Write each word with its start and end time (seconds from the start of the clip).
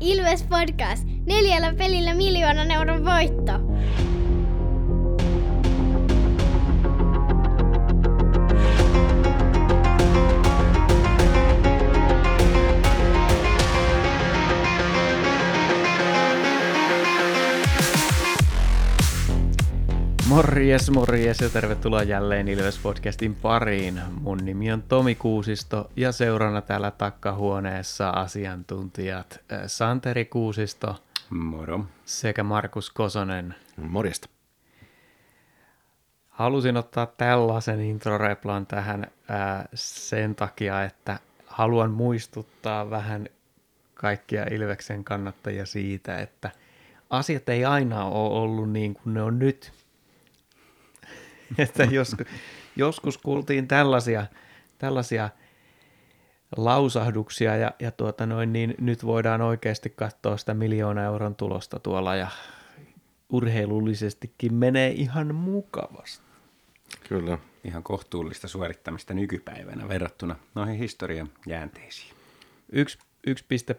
Ilves 0.00 0.42
Podcast. 0.42 1.06
Neljällä 1.26 1.74
pelillä 1.78 2.14
miljoonan 2.14 2.70
euron 2.70 3.04
voitto. 3.04 3.52
Morjes, 20.28 20.90
morjes 20.90 21.40
ja 21.40 21.48
tervetuloa 21.48 22.02
jälleen 22.02 22.48
Ilves 22.48 22.78
Podcastin 22.78 23.34
pariin. 23.34 24.00
Mun 24.20 24.38
nimi 24.38 24.72
on 24.72 24.82
Tomi 24.82 25.14
Kuusisto 25.14 25.90
ja 25.96 26.12
seurana 26.12 26.60
täällä 26.60 26.90
takkahuoneessa 26.90 28.10
asiantuntijat 28.10 29.40
äh, 29.52 29.60
Santeri 29.66 30.24
Kuusisto 30.24 30.96
Moro. 31.30 31.84
sekä 32.04 32.42
Markus 32.42 32.90
Kosonen. 32.90 33.54
Morjesta. 33.76 34.28
Halusin 36.28 36.76
ottaa 36.76 37.06
tällaisen 37.06 37.80
introreplan 37.80 38.66
tähän 38.66 39.06
ää, 39.28 39.68
sen 39.74 40.34
takia, 40.34 40.84
että 40.84 41.18
haluan 41.46 41.90
muistuttaa 41.90 42.90
vähän 42.90 43.28
kaikkia 43.94 44.46
Ilveksen 44.50 45.04
kannattajia 45.04 45.66
siitä, 45.66 46.18
että 46.18 46.50
asiat 47.10 47.48
ei 47.48 47.64
aina 47.64 48.04
ole 48.04 48.40
ollut 48.40 48.70
niin 48.70 48.94
kuin 48.94 49.14
ne 49.14 49.22
on 49.22 49.38
nyt. 49.38 49.72
että 51.58 51.84
joskus, 51.84 52.26
joskus 52.76 53.18
kuultiin 53.18 53.68
tällaisia, 53.68 54.26
tällaisia 54.78 55.30
lausahduksia 56.56 57.56
ja, 57.56 57.72
ja 57.78 57.90
tuota 57.90 58.26
noin, 58.26 58.52
niin 58.52 58.74
nyt 58.80 59.04
voidaan 59.06 59.40
oikeasti 59.40 59.90
katsoa 59.90 60.36
sitä 60.36 60.54
miljoona 60.54 61.02
euron 61.04 61.34
tulosta 61.34 61.78
tuolla 61.78 62.16
ja 62.16 62.28
urheilullisestikin 63.32 64.54
menee 64.54 64.90
ihan 64.90 65.34
mukavasti. 65.34 66.26
Kyllä. 67.08 67.38
Ihan 67.64 67.82
kohtuullista 67.82 68.48
suorittamista 68.48 69.14
nykypäivänä 69.14 69.88
verrattuna 69.88 70.36
noihin 70.54 70.78
historian 70.78 71.28
jäänteisiin. 71.46 72.14
Yksi, 72.72 72.98
yksi 73.26 73.44
piste 73.48 73.76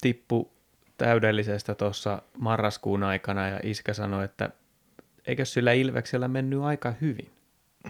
tippu 0.00 0.52
täydellisestä 0.98 1.74
tuossa 1.74 2.22
marraskuun 2.38 3.02
aikana 3.02 3.48
ja 3.48 3.60
iskä 3.62 3.94
sanoi, 3.94 4.24
että 4.24 4.50
eikö 5.26 5.44
sillä 5.44 5.72
Ilveksellä 5.72 6.28
mennyt 6.28 6.62
aika 6.62 6.94
hyvin 7.00 7.30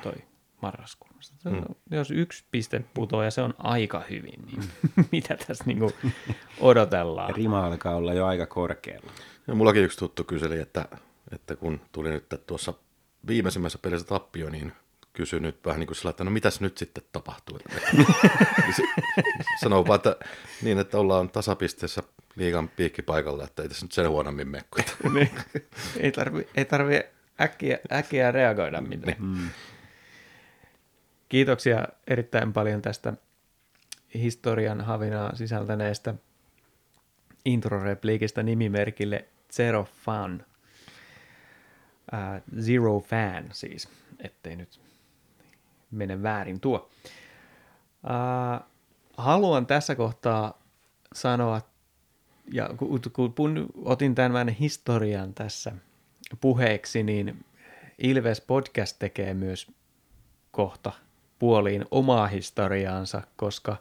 toi 0.03 0.15
marraskuu. 0.63 1.11
Mm. 1.45 1.63
Jos 1.91 2.11
yksi 2.11 2.45
piste 2.51 2.85
putoo 2.95 3.23
ja 3.23 3.31
se 3.31 3.43
on 3.43 3.55
aika 3.59 4.03
hyvin, 4.11 4.47
niin 4.47 4.63
mitä 5.13 5.37
tässä 5.37 5.65
niinku 5.67 5.93
odotellaan? 6.61 7.35
Rima 7.35 7.67
alkaa 7.67 7.97
olla 7.97 8.15
jo 8.15 8.27
aika 8.27 8.47
korkealla. 8.47 9.13
Ja 9.47 9.55
mullakin 9.55 9.85
yksi 9.85 9.99
tuttu 9.99 10.25
kyseli, 10.25 10.59
että, 10.59 10.89
että 11.33 11.57
kun 11.57 11.81
tuli 11.93 12.11
nyt 12.11 12.25
tuossa 12.47 12.75
viimeisimmässä 13.27 13.79
pelissä 13.83 14.07
tappio, 14.07 14.51
niin 14.51 14.73
kysyi 15.13 15.41
nyt 15.41 15.65
vähän 15.67 15.81
niin 15.81 15.87
kuin 15.87 15.97
sillä, 15.97 16.11
että 16.11 16.25
no 16.25 16.31
mitäs 16.31 16.61
nyt 16.61 16.79
sitten 16.79 17.05
tapahtuu. 17.13 17.59
Niin 17.93 18.75
se 18.77 18.83
Sanoo 19.61 19.87
vaan, 19.87 19.97
että 19.97 20.17
niin, 20.63 20.79
että 20.79 20.99
ollaan 20.99 21.31
tasapisteessä 21.31 22.03
liigan 22.37 22.69
piikkipaikalla, 22.69 23.45
että 23.45 23.63
ei 23.63 23.69
tässä 23.69 23.85
nyt 23.85 23.93
sen 23.93 24.09
huonommin 24.09 24.49
mene. 24.49 24.65
Niin. 25.15 25.31
ei 25.97 26.13
tarvi, 26.13 26.49
ei 26.55 26.65
tarvi 26.65 27.03
äkkiä, 27.41 27.79
äkkiä 27.93 28.33
reagoida 28.33 28.81
mitään. 28.81 29.17
Mm. 29.19 29.49
Kiitoksia 31.29 31.89
erittäin 32.07 32.53
paljon 32.53 32.83
tästä 32.83 33.13
historian 34.15 34.81
havinaa 34.81 35.37
sisältäneestä 35.37 36.15
introrepliikistä 37.45 38.43
nimimerkille 38.43 39.29
Zero 39.53 39.89
Fun. 40.05 40.45
Uh, 42.13 42.61
zero 42.63 43.01
Fan 43.01 43.45
siis, 43.53 43.89
ettei 44.19 44.57
nyt 44.57 44.81
mene 45.91 46.23
väärin 46.23 46.61
tuo. 46.61 46.91
Uh, 48.05 48.67
haluan 49.17 49.67
tässä 49.67 49.95
kohtaa 49.95 50.63
sanoa, 51.15 51.61
ja 52.53 52.71
kun, 52.77 53.01
kun 53.35 53.67
otin 53.85 54.15
tämän 54.15 54.49
historian 54.49 55.35
tässä 55.35 55.73
puheeksi, 56.41 57.03
niin 57.03 57.45
Ilves 57.99 58.41
Podcast 58.41 58.97
tekee 58.99 59.35
myös 59.35 59.67
kohta 60.51 60.93
puoliin 61.39 61.85
omaa 61.91 62.27
historiaansa, 62.27 63.23
koska 63.37 63.77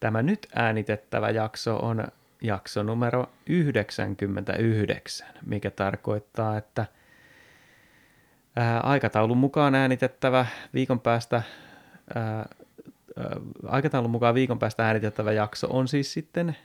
tämä 0.00 0.22
nyt 0.22 0.46
äänitettävä 0.54 1.30
jakso 1.30 1.76
on 1.76 2.04
jakso 2.42 2.82
numero 2.82 3.26
99, 3.46 5.28
mikä 5.46 5.70
tarkoittaa, 5.70 6.56
että 6.56 6.86
ää, 8.56 8.80
aikataulun 8.80 9.38
mukaan 9.38 9.74
äänitettävä 9.74 10.46
viikon 10.74 11.00
päästä 11.00 11.42
ää, 12.14 12.24
ää, 12.24 12.46
aikataulun 13.66 14.10
mukaan 14.10 14.34
viikon 14.34 14.58
päästä 14.58 14.86
äänitettävä 14.86 15.32
jakso 15.32 15.66
on 15.70 15.88
siis 15.88 16.12
sitten 16.12 16.56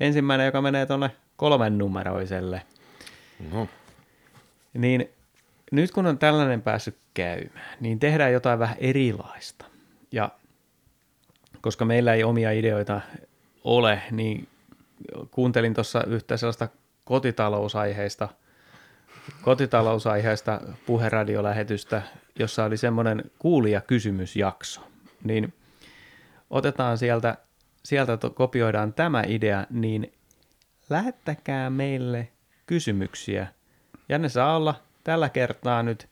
ensimmäinen, 0.00 0.46
joka 0.46 0.62
menee 0.62 0.86
tuonne 0.86 1.10
kolmen 1.36 1.78
numeroiselle. 1.78 2.62
No, 3.52 3.68
Niin 4.74 5.10
nyt 5.72 5.90
kun 5.90 6.06
on 6.06 6.18
tällainen 6.18 6.62
päässyt 6.62 6.96
käymään, 7.14 7.76
niin 7.80 7.98
tehdään 7.98 8.32
jotain 8.32 8.58
vähän 8.58 8.76
erilaista. 8.78 9.64
Ja 10.12 10.30
koska 11.60 11.84
meillä 11.84 12.14
ei 12.14 12.24
omia 12.24 12.50
ideoita 12.50 13.00
ole, 13.64 14.02
niin 14.10 14.48
kuuntelin 15.30 15.74
tuossa 15.74 16.04
yhtä 16.04 16.36
sellaista 16.36 16.68
kotitalousaiheista, 17.04 18.28
kotitalousaiheista 19.42 20.60
puheradiolähetystä, 20.86 22.02
jossa 22.38 22.64
oli 22.64 22.76
semmoinen 22.76 23.30
kuulijakysymysjakso. 23.38 24.80
Niin 25.24 25.54
otetaan 26.50 26.98
sieltä, 26.98 27.36
sieltä 27.84 28.16
to- 28.16 28.30
kopioidaan 28.30 28.92
tämä 28.92 29.22
idea, 29.26 29.66
niin 29.70 30.12
lähettäkää 30.90 31.70
meille 31.70 32.28
kysymyksiä. 32.66 33.46
Ja 34.10 34.18
ne 34.18 34.28
saa 34.28 34.56
olla 34.56 34.74
tällä 35.04 35.28
kertaa 35.28 35.82
nyt 35.82 36.08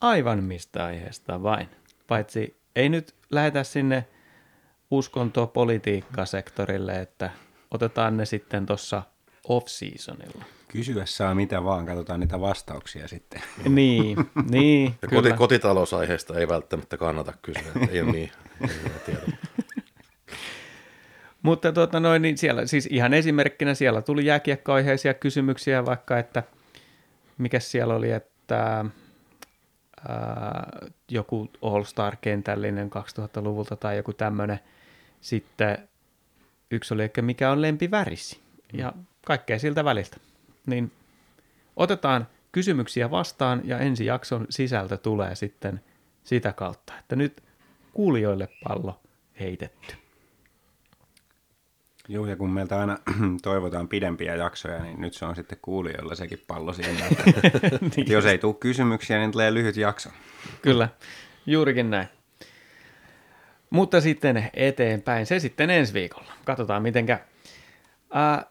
aivan 0.00 0.44
mistä 0.44 0.84
aiheesta 0.84 1.42
vain. 1.42 1.68
Paitsi 2.06 2.56
ei 2.76 2.88
nyt 2.88 3.14
lähetä 3.30 3.64
sinne 3.64 4.04
uskonto-politiikkasektorille, 4.90 7.00
että 7.00 7.30
otetaan 7.70 8.16
ne 8.16 8.26
sitten 8.26 8.66
tuossa 8.66 9.02
off-seasonilla. 9.48 10.44
Kysyä 10.68 11.06
saa 11.06 11.34
mitä 11.34 11.64
vaan, 11.64 11.86
katsotaan 11.86 12.20
niitä 12.20 12.40
vastauksia 12.40 13.08
sitten. 13.08 13.42
niin, 13.68 14.16
niin, 14.50 14.94
ja 15.02 15.08
koti, 15.08 15.22
kyllä. 15.22 15.36
kotitalousaiheesta 15.36 16.38
ei 16.38 16.48
välttämättä 16.48 16.96
kannata 16.96 17.32
kysyä, 17.42 17.72
että 17.76 17.92
ei 17.92 18.00
ole 18.00 18.12
niin, 18.12 18.30
ei 18.60 18.68
ole 18.84 18.92
tiedä. 19.06 19.20
Mutta 21.42 21.72
tuota 21.72 22.00
noin, 22.00 22.22
niin 22.22 22.38
siellä, 22.38 22.66
siis 22.66 22.88
ihan 22.90 23.14
esimerkkinä 23.14 23.74
siellä 23.74 24.02
tuli 24.02 24.26
jääkiekkoaiheisia 24.26 25.14
kysymyksiä, 25.14 25.86
vaikka 25.86 26.18
että 26.18 26.42
mikä 27.38 27.60
siellä 27.60 27.94
oli, 27.94 28.10
että 28.10 28.84
ää, 30.08 30.86
joku 31.10 31.50
All-Star-kentällinen 31.62 32.90
2000-luvulta 32.90 33.76
tai 33.76 33.96
joku 33.96 34.12
tämmöinen. 34.12 34.60
Sitten 35.20 35.88
yksi 36.70 36.94
oli, 36.94 37.04
että 37.04 37.22
mikä 37.22 37.50
on 37.50 37.62
lempivärisi 37.62 38.40
ja 38.72 38.92
kaikkea 39.26 39.58
siltä 39.58 39.84
väliltä. 39.84 40.16
Niin 40.66 40.92
otetaan 41.76 42.26
kysymyksiä 42.52 43.10
vastaan 43.10 43.60
ja 43.64 43.78
ensi 43.78 44.06
jakson 44.06 44.46
sisältö 44.50 44.96
tulee 44.96 45.34
sitten 45.34 45.80
sitä 46.24 46.52
kautta, 46.52 46.92
että 46.98 47.16
nyt 47.16 47.42
kuulijoille 47.92 48.48
pallo 48.68 49.00
heitetty. 49.40 50.05
Joo, 52.08 52.26
ja 52.26 52.36
kun 52.36 52.50
meiltä 52.50 52.80
aina 52.80 52.98
toivotaan 53.42 53.88
pidempiä 53.88 54.34
jaksoja, 54.34 54.82
niin 54.82 55.00
nyt 55.00 55.14
se 55.14 55.24
on 55.24 55.36
sitten 55.36 55.58
kuulijoilla 55.62 56.14
sekin 56.14 56.44
pallo 56.46 56.72
siellä. 56.72 57.04
Että 57.98 58.12
jos 58.12 58.26
ei 58.26 58.38
tule 58.38 58.54
kysymyksiä, 58.54 59.18
niin 59.18 59.32
tulee 59.32 59.54
lyhyt 59.54 59.76
jakso. 59.76 60.10
Kyllä, 60.62 60.88
juurikin 61.46 61.90
näin. 61.90 62.08
Mutta 63.70 64.00
sitten 64.00 64.50
eteenpäin, 64.54 65.26
se 65.26 65.38
sitten 65.38 65.70
ensi 65.70 65.94
viikolla. 65.94 66.32
Katsotaan 66.44 66.82
miten 66.82 67.06
käy. 67.06 67.18
Ää, 68.12 68.46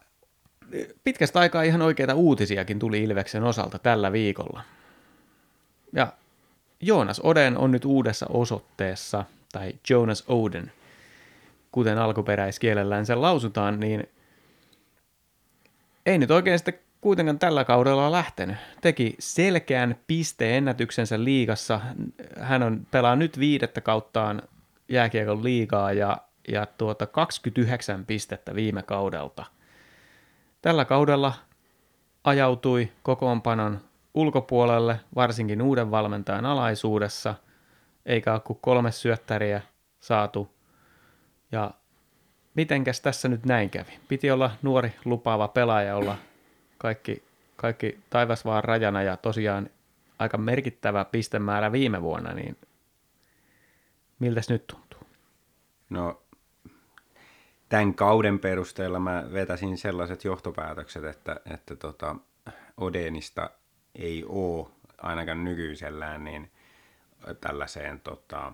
pitkästä 1.03 1.39
aikaa 1.39 1.63
ihan 1.63 1.81
oikeita 1.81 2.13
uutisiakin 2.13 2.79
tuli 2.79 3.03
Ilveksen 3.03 3.43
osalta 3.43 3.79
tällä 3.79 4.11
viikolla. 4.11 4.63
Ja 5.93 6.13
Joonas 6.81 7.19
Oden 7.19 7.57
on 7.57 7.71
nyt 7.71 7.85
uudessa 7.85 8.25
osoitteessa, 8.29 9.25
tai 9.51 9.73
Jonas 9.89 10.23
Oden, 10.27 10.71
kuten 11.75 11.97
alkuperäiskielellään 11.97 13.05
sen 13.05 13.21
lausutaan, 13.21 13.79
niin 13.79 14.03
ei 16.05 16.17
nyt 16.17 16.31
oikein 16.31 16.59
sitten 16.59 16.79
kuitenkaan 17.01 17.39
tällä 17.39 17.65
kaudella 17.65 18.11
lähtenyt. 18.11 18.57
Teki 18.81 19.15
selkeän 19.19 19.95
pisteennätyksensä 20.07 21.23
liigassa. 21.23 21.81
Hän 22.39 22.63
on, 22.63 22.87
pelaa 22.91 23.15
nyt 23.15 23.39
viidettä 23.39 23.81
kauttaan 23.81 24.41
jääkiekon 24.89 25.43
liigaa 25.43 25.93
ja, 25.93 26.17
ja 26.47 26.65
tuota 26.65 27.07
29 27.07 28.05
pistettä 28.05 28.55
viime 28.55 28.83
kaudelta. 28.83 29.45
tällä 30.61 30.85
kaudella 30.85 31.33
ajautui 32.23 32.91
kokoonpanon 33.03 33.79
ulkopuolelle, 34.13 34.99
varsinkin 35.15 35.61
uuden 35.61 35.91
valmentajan 35.91 36.45
alaisuudessa, 36.45 37.35
eikä 38.05 38.33
ole 38.33 38.39
kuin 38.39 38.59
kolme 38.61 38.91
syöttäriä 38.91 39.61
saatu. 39.99 40.54
Ja 41.51 41.71
mitenkäs 42.55 43.01
tässä 43.01 43.27
nyt 43.27 43.45
näin 43.45 43.69
kävi? 43.69 43.99
Piti 44.07 44.31
olla 44.31 44.51
nuori 44.61 44.93
lupaava 45.05 45.47
pelaaja, 45.47 45.95
olla 45.95 46.17
kaikki, 46.77 47.23
kaikki 47.55 47.99
taivas 48.09 48.45
vaan 48.45 48.63
rajana 48.63 49.03
ja 49.03 49.17
tosiaan 49.17 49.69
aika 50.19 50.37
merkittävä 50.37 51.05
pistemäärä 51.05 51.71
viime 51.71 52.01
vuonna, 52.01 52.33
niin 52.33 52.57
miltäs 54.19 54.49
nyt 54.49 54.67
tuntuu? 54.67 55.07
No, 55.89 56.21
tämän 57.69 57.93
kauden 57.93 58.39
perusteella 58.39 58.99
mä 58.99 59.23
vetäisin 59.33 59.77
sellaiset 59.77 60.23
johtopäätökset, 60.23 61.03
että, 61.03 61.39
että 61.53 61.75
tota, 61.75 62.15
Odenista 62.77 63.49
ei 63.95 64.23
ole 64.27 64.67
ainakaan 64.97 65.43
nykyisellään 65.43 66.23
niin 66.23 66.51
tällaiseen 67.41 67.99
tota, 67.99 68.53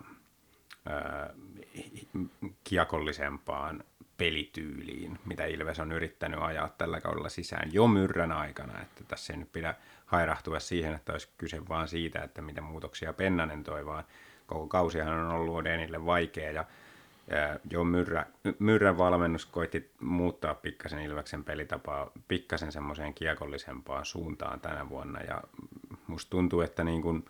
kiekollisempaan 2.64 3.84
pelityyliin, 4.16 5.18
mitä 5.24 5.44
Ilves 5.44 5.80
on 5.80 5.92
yrittänyt 5.92 6.40
ajaa 6.42 6.68
tällä 6.68 7.00
kaudella 7.00 7.28
sisään 7.28 7.72
jo 7.72 7.86
myrrän 7.88 8.32
aikana, 8.32 8.80
että 8.80 9.04
tässä 9.04 9.32
ei 9.32 9.38
nyt 9.38 9.52
pidä 9.52 9.74
hairahtua 10.06 10.60
siihen, 10.60 10.94
että 10.94 11.12
olisi 11.12 11.28
kyse 11.38 11.68
vaan 11.68 11.88
siitä, 11.88 12.22
että 12.22 12.42
mitä 12.42 12.60
muutoksia 12.60 13.12
Pennanen 13.12 13.64
toi, 13.64 13.86
vaan 13.86 14.04
koko 14.46 14.66
kausihan 14.66 15.18
on 15.18 15.30
ollut 15.30 15.56
Odenille 15.56 16.06
vaikea. 16.06 16.50
Ja 16.50 16.64
jo 17.70 17.84
Myrrä, 17.84 18.26
Myrrän 18.58 18.98
valmennus 18.98 19.46
koitti 19.46 19.90
muuttaa 20.00 20.54
pikkasen 20.54 20.98
Ilveksen 20.98 21.44
pelitapaa 21.44 22.10
pikkasen 22.28 22.72
semmoiseen 22.72 23.14
kiekollisempaan 23.14 24.04
suuntaan 24.04 24.60
tänä 24.60 24.88
vuonna. 24.88 25.20
Ja 25.20 25.42
musta 26.06 26.30
tuntuu, 26.30 26.60
että 26.60 26.84
niin 26.84 27.02
kuin 27.02 27.24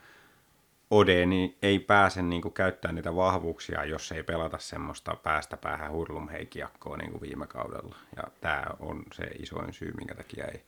Odeni 0.93 1.57
ei 1.63 1.79
pääse 1.79 2.23
niin 2.23 2.43
kuin 2.43 2.55
käyttämään 2.55 2.95
niitä 2.95 3.17
vahvuuksia, 3.17 3.85
jos 3.85 4.13
ei 4.13 4.23
pelata 4.23 4.59
semmoista 4.59 5.17
päästä 5.17 5.57
päähän 5.57 5.93
hurlumheikiakkoa 5.93 6.97
niin 6.97 7.11
kuin 7.11 7.21
viime 7.21 7.47
kaudella. 7.47 7.97
Ja 8.17 8.23
tämä 8.41 8.65
on 8.81 9.03
se 9.13 9.25
isoin 9.25 9.73
syy, 9.73 9.93
minkä 9.93 10.15
takia 10.15 10.45
ei, 10.45 10.65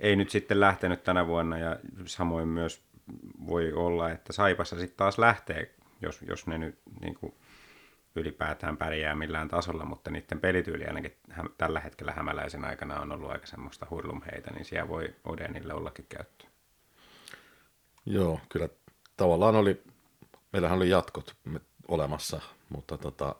ei 0.00 0.16
nyt 0.16 0.30
sitten 0.30 0.60
lähtenyt 0.60 1.04
tänä 1.04 1.26
vuonna 1.26 1.58
ja 1.58 1.76
samoin 2.06 2.48
myös 2.48 2.82
voi 3.46 3.72
olla, 3.72 4.10
että 4.10 4.32
Saipassa 4.32 4.78
sitten 4.78 4.96
taas 4.96 5.18
lähtee, 5.18 5.74
jos, 6.02 6.22
jos 6.28 6.46
ne 6.46 6.58
nyt 6.58 6.78
niin 7.00 7.14
kuin 7.14 7.34
ylipäätään 8.16 8.76
pärjää 8.76 9.14
millään 9.14 9.48
tasolla, 9.48 9.84
mutta 9.84 10.10
niiden 10.10 10.40
pelityyli 10.40 10.84
ainakin 10.84 11.16
tällä 11.58 11.80
hetkellä 11.80 12.12
hämäläisen 12.12 12.64
aikana 12.64 13.00
on 13.00 13.12
ollut 13.12 13.30
aika 13.30 13.46
semmoista 13.46 13.86
hurlumheitä, 13.90 14.50
niin 14.50 14.64
siellä 14.64 14.88
voi 14.88 15.14
Odenille 15.24 15.74
ollakin 15.74 16.06
käyttöä. 16.08 16.48
Joo, 18.06 18.40
kyllä 18.48 18.68
tavallaan 19.18 19.56
oli, 19.56 19.82
meillähän 20.52 20.76
oli 20.76 20.90
jatkot 20.90 21.36
olemassa, 21.88 22.40
mutta 22.68 22.98
tota, 22.98 23.34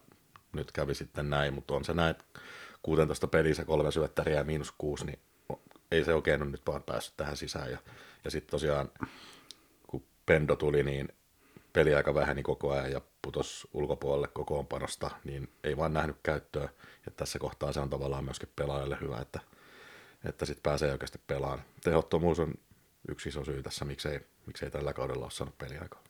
nyt 0.53 0.73
kävi 0.73 0.95
sitten 0.95 1.31
näin, 1.31 1.55
mutta 1.55 1.75
on 1.75 1.85
se 1.85 1.95
näin, 1.95 2.11
että 2.11 2.25
16 2.83 3.27
pelissä 3.27 3.65
kolme 3.65 3.93
syöttäriä 3.93 4.37
ja 4.37 4.45
miinus 4.45 4.73
kuusi, 4.79 5.07
niin 5.07 5.19
ei 5.91 6.05
se 6.05 6.15
oikein 6.15 6.43
ole 6.43 6.51
nyt 6.51 6.67
vaan 6.67 6.83
päässyt 6.83 7.17
tähän 7.17 7.37
sisään. 7.37 7.71
Ja, 7.71 7.79
ja 8.25 8.31
sitten 8.31 8.51
tosiaan, 8.51 8.91
kun 9.87 10.03
Pendo 10.27 10.57
tuli, 10.57 10.83
niin 10.83 11.09
peliaika 11.73 12.15
väheni 12.15 12.43
koko 12.43 12.71
ajan 12.71 12.93
ja 12.93 13.01
putos 13.23 13.69
ulkopuolelle 13.73 14.29
kokoonpanosta, 14.29 15.11
niin 15.25 15.49
ei 15.65 15.77
vaan 15.77 15.93
nähnyt 15.93 16.17
käyttöä. 16.23 16.69
Ja 17.07 17.13
tässä 17.17 17.39
kohtaa 17.39 17.73
se 17.73 17.81
on 17.81 17.91
tavallaan 17.91 18.25
myöskin 18.25 18.49
pelaajalle 18.57 18.99
hyvä, 19.01 19.19
että, 19.19 19.41
että 20.25 20.45
sitten 20.45 20.63
pääsee 20.63 20.93
oikeasti 20.93 21.21
pelaamaan. 21.27 21.63
Tehottomuus 21.85 22.39
on 22.39 22.55
yksi 23.09 23.29
iso 23.29 23.45
syy 23.45 23.63
tässä, 23.63 23.85
miksei, 23.85 24.21
miksei 24.49 24.71
tällä 24.71 24.93
kaudella 24.93 25.25
ole 25.25 25.31
saanut 25.31 25.59
peliaikaa. 25.59 26.03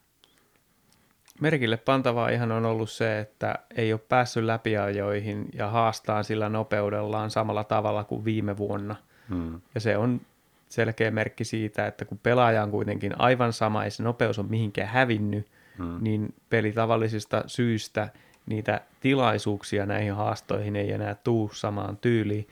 Merkille 1.41 1.77
pantavaa 1.77 2.29
ihan 2.29 2.53
on 2.53 2.65
ollut 2.65 2.91
se, 2.91 3.19
että 3.19 3.55
ei 3.77 3.93
ole 3.93 4.01
päässyt 4.09 4.45
läpiajoihin 4.45 5.49
ja 5.55 5.69
haastaa 5.69 6.23
sillä 6.23 6.49
nopeudellaan 6.49 7.31
samalla 7.31 7.65
tavalla 7.65 8.05
kuin 8.05 8.25
viime 8.25 8.57
vuonna. 8.57 8.97
Hmm. 9.29 9.61
Ja 9.75 9.81
se 9.81 9.97
on 9.97 10.21
selkeä 10.69 11.11
merkki 11.11 11.45
siitä, 11.45 11.87
että 11.87 12.05
kun 12.05 12.19
pelaaja 12.19 12.63
on 12.63 12.71
kuitenkin 12.71 13.21
aivan 13.21 13.53
sama 13.53 13.85
ja 13.85 13.91
se 13.91 14.03
nopeus 14.03 14.39
on 14.39 14.51
mihinkään 14.51 14.89
hävinnyt, 14.89 15.47
hmm. 15.79 15.99
niin 16.01 16.35
peli 16.51 16.73
tavallisista 16.73 17.45
syistä 17.47 18.09
niitä 18.47 18.81
tilaisuuksia 19.01 19.87
näihin 19.87 20.15
haastoihin 20.15 20.77
ei 20.77 20.93
enää 20.93 21.15
tuu 21.15 21.51
samaan 21.55 21.97
tyyliin. 21.97 22.49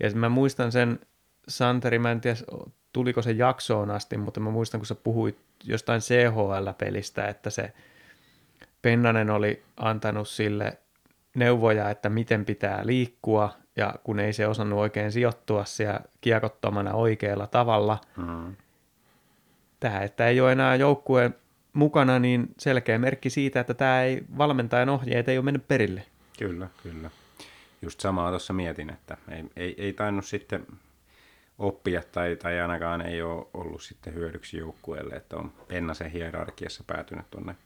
Ja 0.00 0.10
mä 0.10 0.28
muistan 0.28 0.72
sen, 0.72 1.00
Santeri, 1.48 1.98
mä 1.98 2.10
en 2.10 2.20
tiedä 2.20 2.36
tuliko 2.92 3.22
se 3.22 3.32
jaksoon 3.32 3.90
asti, 3.90 4.16
mutta 4.16 4.40
mä 4.40 4.50
muistan, 4.50 4.80
kun 4.80 4.86
sä 4.86 4.94
puhuit 4.94 5.38
jostain 5.64 6.00
CHL-pelistä, 6.00 7.28
että 7.28 7.50
se 7.50 7.72
Pennanen 8.82 9.30
oli 9.30 9.62
antanut 9.76 10.28
sille 10.28 10.78
neuvoja, 11.34 11.90
että 11.90 12.08
miten 12.08 12.44
pitää 12.44 12.80
liikkua, 12.84 13.54
ja 13.76 13.94
kun 14.04 14.20
ei 14.20 14.32
se 14.32 14.46
osannut 14.46 14.78
oikein 14.78 15.12
sijoittua 15.12 15.64
siellä 15.64 16.00
kiekottomana 16.20 16.94
oikealla 16.94 17.46
tavalla, 17.46 17.98
mm-hmm. 18.16 18.56
tämä, 19.80 20.00
että 20.00 20.26
ei 20.26 20.40
ole 20.40 20.52
enää 20.52 20.76
joukkueen 20.76 21.34
mukana, 21.72 22.18
niin 22.18 22.48
selkeä 22.58 22.98
merkki 22.98 23.30
siitä, 23.30 23.60
että 23.60 23.74
tämä 23.74 24.02
ei, 24.02 24.24
valmentajan 24.38 24.88
ohjeet 24.88 25.28
ei 25.28 25.38
ole 25.38 25.44
mennyt 25.44 25.68
perille. 25.68 26.02
Kyllä, 26.38 26.68
kyllä. 26.82 27.10
Just 27.82 28.00
samaa 28.00 28.30
tuossa 28.30 28.52
mietin, 28.52 28.90
että 28.90 29.16
ei, 29.28 29.44
ei, 29.56 29.74
ei 29.78 29.92
tainnut 29.92 30.24
sitten 30.24 30.66
oppia 31.58 32.02
tai, 32.12 32.36
tai 32.36 32.60
ainakaan 32.60 33.00
ei 33.00 33.22
ole 33.22 33.46
ollut 33.54 33.82
sitten 33.82 34.14
hyödyksi 34.14 34.56
joukkueelle, 34.56 35.14
että 35.14 35.36
on 35.36 35.52
Pennasen 35.68 36.10
hierarkiassa 36.10 36.84
päätynyt 36.86 37.30
tuonne 37.30 37.56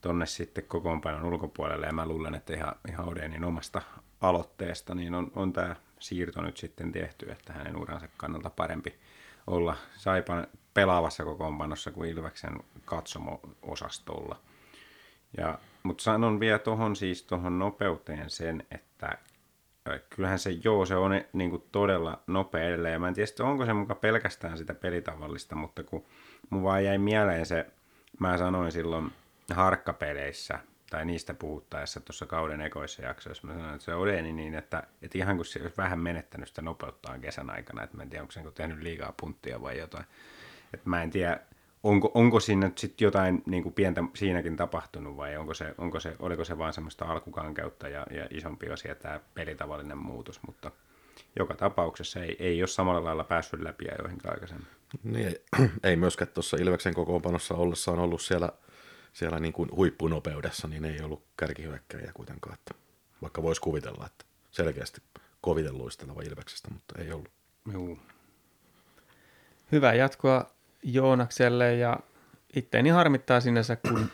tonne 0.00 0.26
sitten 0.26 0.64
kokoonpanon 0.64 1.24
ulkopuolelle 1.24 1.86
ja 1.86 1.92
mä 1.92 2.06
luulen, 2.06 2.34
että 2.34 2.54
ihan, 2.54 2.74
ihan 2.88 3.08
Odenin 3.08 3.44
omasta 3.44 3.82
aloitteesta 4.20 4.94
niin 4.94 5.14
on, 5.14 5.32
on 5.36 5.52
tämä 5.52 5.76
siirto 5.98 6.42
nyt 6.42 6.56
sitten 6.56 6.92
tehty, 6.92 7.32
että 7.32 7.52
hänen 7.52 7.76
uransa 7.76 8.08
kannalta 8.16 8.50
parempi 8.50 8.98
olla 9.46 9.76
Saipan 9.96 10.46
pelaavassa 10.74 11.24
kokoonpanossa 11.24 11.90
kuin 11.90 12.10
Ilveksen 12.10 12.58
katsomo-osastolla. 12.84 14.40
Ja, 15.38 15.58
mutta 15.82 16.02
sanon 16.02 16.40
vielä 16.40 16.58
tuohon 16.58 16.96
siis 16.96 17.22
tuohon 17.22 17.58
nopeuteen 17.58 18.30
sen, 18.30 18.66
että 18.70 19.18
kyllähän 19.98 20.38
se, 20.38 20.50
joo, 20.64 20.86
se 20.86 20.96
on 20.96 21.10
niin 21.32 21.50
kuin 21.50 21.64
todella 21.72 22.22
nopea 22.26 22.64
edelleen. 22.64 23.00
Mä 23.00 23.08
en 23.08 23.14
tiedä, 23.14 23.44
onko 23.44 23.66
se 23.66 23.72
muka 23.72 23.94
pelkästään 23.94 24.58
sitä 24.58 24.74
pelitavallista, 24.74 25.54
mutta 25.56 25.82
kun 25.82 26.04
mun 26.50 26.62
vaan 26.62 26.84
jäi 26.84 26.98
mieleen 26.98 27.46
se, 27.46 27.66
mä 28.18 28.38
sanoin 28.38 28.72
silloin 28.72 29.12
harkkapeleissä, 29.54 30.58
tai 30.90 31.04
niistä 31.04 31.34
puhuttaessa 31.34 32.00
tuossa 32.00 32.26
kauden 32.26 32.60
ekoissa 32.60 33.02
jaksoissa, 33.02 33.46
mä 33.46 33.52
sanoin, 33.52 33.74
että 33.74 33.84
se 33.84 33.94
Odeni 33.94 34.32
niin, 34.32 34.54
että, 34.54 34.82
että 35.02 35.18
ihan 35.18 35.36
kun 35.36 35.44
se 35.44 35.60
olisi 35.62 35.76
vähän 35.76 35.98
menettänyt 35.98 36.48
sitä 36.48 36.62
nopeuttaan 36.62 37.20
kesän 37.20 37.50
aikana, 37.50 37.82
että 37.82 37.96
mä 37.96 38.02
en 38.02 38.10
tiedä, 38.10 38.22
onko 38.22 38.32
se 38.32 38.42
niin 38.42 38.52
tehnyt 38.54 38.82
liikaa 38.82 39.14
punttia 39.20 39.62
vai 39.62 39.78
jotain. 39.78 40.04
Että 40.74 40.90
mä 40.90 41.02
en 41.02 41.10
tiedä, 41.10 41.40
onko, 41.82 42.10
onko 42.14 42.40
siinä 42.40 42.66
nyt 42.66 42.78
sitten 42.78 43.04
jotain 43.04 43.42
niin 43.46 43.62
kuin 43.62 43.72
pientä 43.72 44.02
siinäkin 44.14 44.56
tapahtunut 44.56 45.16
vai 45.16 45.36
onko 45.36 45.54
se, 45.54 45.74
onko 45.78 46.00
se, 46.00 46.16
oliko 46.18 46.44
se 46.44 46.58
vaan 46.58 46.72
semmoista 46.72 47.04
alkukankeutta 47.04 47.88
ja, 47.88 48.06
ja 48.10 48.26
isompi 48.30 48.68
asia 48.68 48.94
tämä 48.94 49.20
pelitavallinen 49.34 49.98
muutos, 49.98 50.40
mutta 50.46 50.70
joka 51.38 51.54
tapauksessa 51.54 52.20
ei, 52.20 52.36
ei 52.38 52.62
ole 52.62 52.68
samalla 52.68 53.04
lailla 53.04 53.24
päässyt 53.24 53.60
läpi 53.60 53.84
ajoihin 53.90 54.20
aikaisemmin. 54.24 54.66
Niin, 55.02 55.26
ei, 55.26 55.44
ei 55.84 55.96
myöskään 55.96 56.30
tuossa 56.34 56.56
Ilveksen 56.56 56.94
kokoonpanossa 56.94 57.54
ollessa 57.54 57.92
on 57.92 57.98
ollut 57.98 58.20
siellä, 58.20 58.52
siellä 59.12 59.40
niin 59.40 59.52
kuin 59.52 59.70
huippunopeudessa, 59.76 60.68
niin 60.68 60.84
ei 60.84 61.00
ollut 61.02 61.22
kärkihyökkäjiä 61.36 62.12
kuitenkaan, 62.14 62.54
että 62.54 62.74
vaikka 63.22 63.42
voisi 63.42 63.60
kuvitella, 63.60 64.06
että 64.06 64.24
selkeästi 64.50 65.02
koviten 65.40 65.78
luisteleva 65.78 66.22
Ilveksestä, 66.22 66.68
mutta 66.70 67.02
ei 67.02 67.12
ollut. 67.12 67.30
Joo. 67.72 67.96
Hyvä 69.72 69.94
jatkoa 69.94 70.50
Joonakselle 70.82 71.74
ja 71.74 71.96
itteeni 72.56 72.90
harmittaa 72.90 73.40
sinänsä, 73.40 73.76
kun 73.76 74.06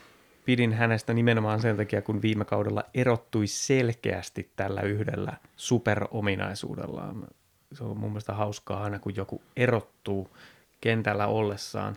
pidin 0.45 0.73
hänestä 0.73 1.15
nimenomaan 1.15 1.61
sen 1.61 1.77
takia, 1.77 2.03
kun 2.03 2.23
viime 2.23 2.45
kaudella 2.45 2.85
erottui 2.95 3.47
selkeästi 3.47 4.51
tällä 4.57 4.81
yhdellä 4.81 5.33
superominaisuudellaan. 5.57 7.27
Se 7.73 7.85
on 7.85 7.99
mun 7.99 8.11
mielestä 8.11 8.33
hauskaa 8.33 8.83
aina, 8.83 8.99
kun 8.99 9.17
joku 9.17 9.43
erottuu 9.57 10.37
kentällä 10.81 11.27
ollessaan 11.27 11.97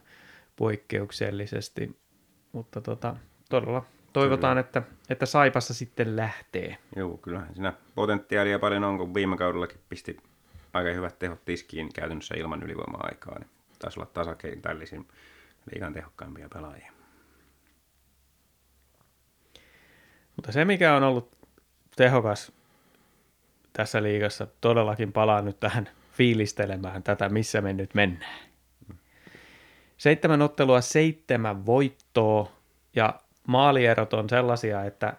poikkeuksellisesti. 0.56 1.98
Mutta 2.52 2.82
tota, 2.82 3.16
todella 3.50 3.86
toivotaan, 4.14 4.58
että, 4.58 4.82
että 5.10 5.26
Saipassa 5.26 5.74
sitten 5.74 6.16
lähtee. 6.16 6.78
Joo, 6.96 7.18
kyllähän 7.18 7.54
siinä 7.54 7.74
potentiaalia 7.96 8.60
paljon 8.60 8.84
on, 8.84 8.98
kun 8.98 9.14
viime 9.14 9.38
kaudellakin 9.38 9.80
pisti 9.90 10.18
aika 10.74 10.90
hyvät 10.90 11.20
tehot 11.20 11.46
tiskiin 11.46 11.94
käytännössä 11.94 12.36
ilman 12.38 12.64
ylivoima-aikaa. 12.64 13.40
Niin 13.40 13.50
taisi 13.80 14.00
olla 14.00 14.10
tasakentällisin 14.14 15.08
liikan 15.72 15.94
tehokkaimpia 15.94 16.50
pelaajia. 16.54 16.92
Mutta 20.36 20.52
se, 20.52 20.66
mikä 20.66 20.96
on 20.96 21.04
ollut 21.04 21.32
tehokas 21.96 22.52
tässä 23.74 24.04
liigassa, 24.04 24.48
todellakin 24.62 25.12
palaa 25.12 25.42
nyt 25.42 25.60
tähän 25.60 25.90
fiilistelemään 26.12 27.04
tätä, 27.04 27.30
missä 27.30 27.62
me 27.62 27.74
nyt 27.74 27.94
mennään. 27.94 28.40
Seitsemän 29.98 30.42
ottelua, 30.42 30.82
seitsemän 30.82 31.66
voittoa 31.66 32.52
ja 32.96 33.20
maalierot 33.48 34.14
on 34.14 34.30
sellaisia, 34.30 34.84
että 34.84 35.14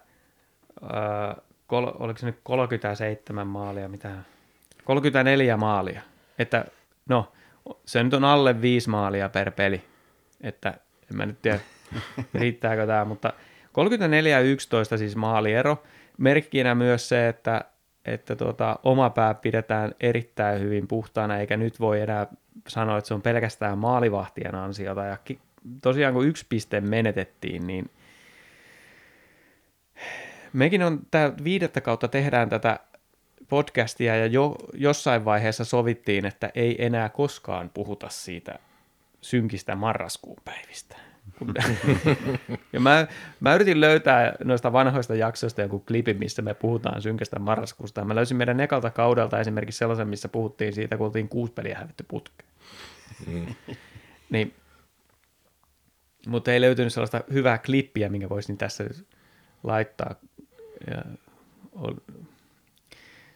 ää, 0.93 1.35
kol, 1.67 1.87
oliko 1.99 2.19
se 2.19 2.25
nyt 2.25 2.39
37 2.43 3.47
maalia, 3.47 3.89
mitä 3.89 4.11
34 4.83 5.57
maalia. 5.57 6.01
Että 6.39 6.65
no, 7.09 7.31
se 7.85 8.03
nyt 8.03 8.13
on 8.13 8.23
alle 8.23 8.61
viisi 8.61 8.89
maalia 8.89 9.29
per 9.29 9.51
peli. 9.51 9.81
Että 10.41 10.69
en 11.11 11.17
mä 11.17 11.25
nyt 11.25 11.41
tiedä, 11.41 11.59
riittääkö 12.33 12.87
tämä, 12.87 13.05
mutta 13.05 13.33
34 13.71 14.39
ja 14.39 14.45
11 14.45 14.97
siis 14.97 15.15
maaliero. 15.15 15.83
Merkkinä 16.17 16.75
myös 16.75 17.09
se, 17.09 17.27
että, 17.27 17.61
että 18.05 18.35
tuota, 18.35 18.79
oma 18.83 19.09
pää 19.09 19.33
pidetään 19.33 19.95
erittäin 19.99 20.61
hyvin 20.61 20.87
puhtaana, 20.87 21.37
eikä 21.37 21.57
nyt 21.57 21.79
voi 21.79 22.01
enää 22.01 22.27
sanoa, 22.67 22.97
että 22.97 23.07
se 23.07 23.13
on 23.13 23.21
pelkästään 23.21 23.77
maalivahtien 23.77 24.55
ansiota. 24.55 25.03
Ja 25.03 25.17
ki- 25.23 25.39
tosiaan 25.81 26.13
kun 26.13 26.27
yksi 26.27 26.45
piste 26.49 26.81
menetettiin, 26.81 27.67
niin 27.67 27.89
mekin 30.53 30.83
on 30.83 30.99
tämä 31.11 31.33
viidettä 31.43 31.81
kautta 31.81 32.07
tehdään 32.07 32.49
tätä 32.49 32.79
podcastia 33.51 34.15
ja 34.15 34.25
jo, 34.25 34.55
jossain 34.73 35.25
vaiheessa 35.25 35.65
sovittiin, 35.65 36.25
että 36.25 36.49
ei 36.55 36.85
enää 36.85 37.09
koskaan 37.09 37.71
puhuta 37.73 38.09
siitä 38.09 38.59
synkistä 39.21 39.75
marraskuun 39.75 40.37
päivistä. 40.45 40.95
Ja 42.73 42.79
mä, 42.79 43.07
mä 43.39 43.55
yritin 43.55 43.81
löytää 43.81 44.35
noista 44.43 44.73
vanhoista 44.73 45.15
jaksoista 45.15 45.61
joku 45.61 45.79
klipi, 45.79 46.13
missä 46.13 46.41
me 46.41 46.53
puhutaan 46.53 47.01
synkästä 47.01 47.39
marraskuusta. 47.39 48.05
Mä 48.05 48.15
löysin 48.15 48.37
meidän 48.37 48.59
ekalta 48.59 48.89
kaudelta 48.89 49.39
esimerkiksi 49.39 49.77
sellaisen, 49.77 50.07
missä 50.07 50.27
puhuttiin 50.27 50.73
siitä, 50.73 50.97
kun 50.97 51.05
oltiin 51.05 51.29
kuusi 51.29 51.53
peliä 51.53 51.77
hävitty 51.77 52.05
putkeen. 52.07 52.49
niin, 54.29 54.53
mutta 56.27 56.53
ei 56.53 56.61
löytynyt 56.61 56.93
sellaista 56.93 57.23
hyvää 57.33 57.57
klippiä, 57.57 58.09
minkä 58.09 58.29
voisin 58.29 58.57
tässä 58.57 58.83
laittaa. 59.63 60.15
Ja, 60.87 61.03
ol, 61.71 61.93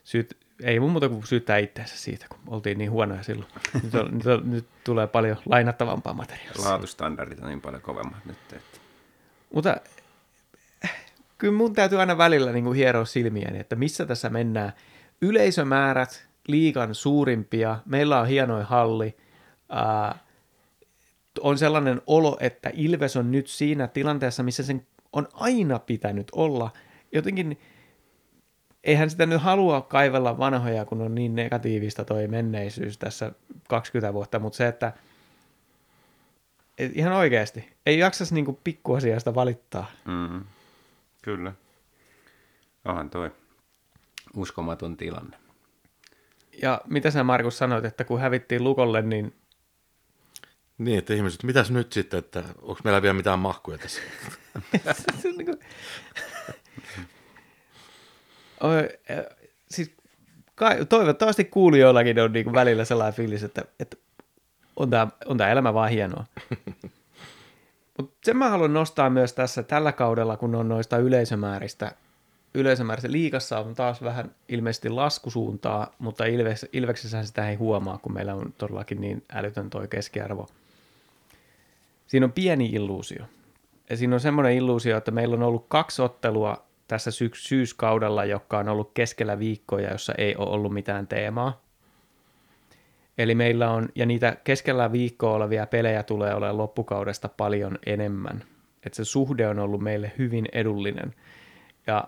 syyt, 0.05 0.37
ei 0.63 0.79
mun 0.79 0.91
muuta 0.91 1.09
kuin 1.09 1.27
syyttää 1.27 1.57
itseänsä 1.57 1.97
siitä, 1.97 2.25
kun 2.29 2.39
oltiin 2.47 2.77
niin 2.77 2.91
huonoja 2.91 3.23
silloin. 3.23 3.51
Nyt, 3.83 3.95
on, 3.95 4.09
nyt, 4.11 4.25
on, 4.25 4.51
nyt 4.51 4.65
tulee 4.83 5.07
paljon 5.07 5.37
lainattavampaa 5.45 6.13
materiaalia. 6.13 6.63
Laatustandardit 6.63 7.39
on 7.39 7.47
niin 7.47 7.61
paljon 7.61 7.81
kovemmat 7.81 8.25
nyt, 8.25 8.37
että 8.53 8.79
Mutta 9.53 9.77
äh, 10.85 11.05
kyllä 11.37 11.57
mun 11.57 11.73
täytyy 11.73 11.99
aina 11.99 12.17
välillä 12.17 12.51
niin 12.51 12.63
kuin 12.63 12.75
hieroa 12.75 13.05
silmiäni, 13.05 13.59
että 13.59 13.75
missä 13.75 14.05
tässä 14.05 14.29
mennään. 14.29 14.73
Yleisömäärät, 15.21 16.27
liikan 16.47 16.95
suurimpia, 16.95 17.79
meillä 17.85 18.19
on 18.19 18.27
hienoin 18.27 18.65
halli, 18.65 19.17
ää, 19.69 20.19
on 21.39 21.57
sellainen 21.57 22.01
olo, 22.07 22.37
että 22.39 22.69
Ilves 22.73 23.15
on 23.17 23.31
nyt 23.31 23.47
siinä 23.47 23.87
tilanteessa, 23.87 24.43
missä 24.43 24.63
sen 24.63 24.87
on 25.13 25.27
aina 25.33 25.79
pitänyt 25.79 26.27
olla. 26.31 26.71
Jotenkin 27.11 27.59
eihän 28.85 29.09
sitä 29.09 29.25
nyt 29.25 29.41
halua 29.41 29.81
kaivella 29.81 30.37
vanhoja, 30.37 30.85
kun 30.85 31.01
on 31.01 31.15
niin 31.15 31.35
negatiivista 31.35 32.05
toi 32.05 32.27
menneisyys 32.27 32.97
tässä 32.97 33.31
20 33.67 34.13
vuotta, 34.13 34.39
mutta 34.39 34.57
se, 34.57 34.67
että 34.67 34.93
et 36.77 36.91
ihan 36.95 37.13
oikeasti, 37.13 37.73
ei 37.85 37.99
jaksas 37.99 38.31
niinku 38.31 38.59
pikkuasiasta 38.63 39.35
valittaa. 39.35 39.91
mm, 40.05 40.43
kyllä. 41.21 41.53
Onhan 42.85 43.09
toi 43.09 43.31
uskomaton 44.35 44.97
tilanne. 44.97 45.37
Ja 46.61 46.81
mitä 46.87 47.11
sä 47.11 47.23
Markus 47.23 47.57
sanoit, 47.57 47.85
että 47.85 48.03
kun 48.03 48.19
hävittiin 48.19 48.63
Lukolle, 48.63 49.01
niin 49.01 49.33
Niin, 50.77 50.97
että 50.97 51.13
ihmiset, 51.13 51.43
mitäs 51.43 51.71
nyt 51.71 51.93
sitten, 51.93 52.19
että 52.19 52.43
onko 52.61 52.81
meillä 52.83 53.01
vielä 53.01 53.13
mitään 53.13 53.39
mahkuja 53.39 53.77
tässä? 53.77 54.01
se 55.21 55.29
on. 55.29 55.57
Oi, 58.61 58.89
siis 59.69 59.91
kai, 60.55 60.85
toivottavasti 60.85 61.45
kuulijoillakin 61.45 62.19
on 62.19 62.33
niinku 62.33 62.53
välillä 62.53 62.85
sellainen 62.85 63.13
fiilis, 63.13 63.43
että, 63.43 63.61
että 63.79 63.97
on 64.75 64.89
tämä 64.89 65.07
on 65.25 65.37
tää 65.37 65.51
elämä 65.51 65.73
vaan 65.73 65.89
hienoa. 65.89 66.25
Mutta 67.97 68.15
sen 68.23 68.37
mä 68.37 68.49
haluan 68.49 68.73
nostaa 68.73 69.09
myös 69.09 69.33
tässä 69.33 69.63
tällä 69.63 69.91
kaudella, 69.91 70.37
kun 70.37 70.55
on 70.55 70.69
noista 70.69 70.97
yleisömääristä. 70.97 71.91
Yleisömääristä 72.53 73.11
liikassa 73.11 73.59
on 73.59 73.75
taas 73.75 74.01
vähän 74.01 74.31
ilmeisesti 74.49 74.89
laskusuuntaa, 74.89 75.93
mutta 75.99 76.25
Ilves, 76.25 76.65
Ilveksessähän 76.73 77.27
sitä 77.27 77.49
ei 77.49 77.55
huomaa, 77.55 77.97
kun 77.97 78.13
meillä 78.13 78.35
on 78.35 78.53
todellakin 78.57 79.01
niin 79.01 79.23
älytön 79.33 79.69
toi 79.69 79.87
keskiarvo. 79.87 80.47
Siinä 82.07 82.25
on 82.25 82.31
pieni 82.31 82.65
illuusio. 82.65 83.25
Ja 83.89 83.97
siinä 83.97 84.15
on 84.15 84.19
semmoinen 84.19 84.53
illuusio, 84.53 84.97
että 84.97 85.11
meillä 85.11 85.35
on 85.35 85.43
ollut 85.43 85.65
kaksi 85.67 86.01
ottelua 86.01 86.64
tässä 86.87 87.11
syks- 87.11 87.47
syyskaudella, 87.47 88.25
joka 88.25 88.57
on 88.57 88.69
ollut 88.69 88.91
keskellä 88.93 89.39
viikkoja, 89.39 89.91
jossa 89.91 90.13
ei 90.17 90.35
ole 90.35 90.49
ollut 90.49 90.73
mitään 90.73 91.07
teemaa. 91.07 91.61
Eli 93.17 93.35
meillä 93.35 93.71
on, 93.71 93.89
ja 93.95 94.05
niitä 94.05 94.37
keskellä 94.43 94.91
viikkoa 94.91 95.33
olevia 95.33 95.67
pelejä 95.67 96.03
tulee 96.03 96.33
olemaan 96.35 96.57
loppukaudesta 96.57 97.29
paljon 97.29 97.79
enemmän. 97.85 98.43
Että 98.85 98.95
se 98.95 99.05
suhde 99.05 99.47
on 99.47 99.59
ollut 99.59 99.81
meille 99.81 100.11
hyvin 100.17 100.45
edullinen. 100.51 101.13
Ja 101.87 102.07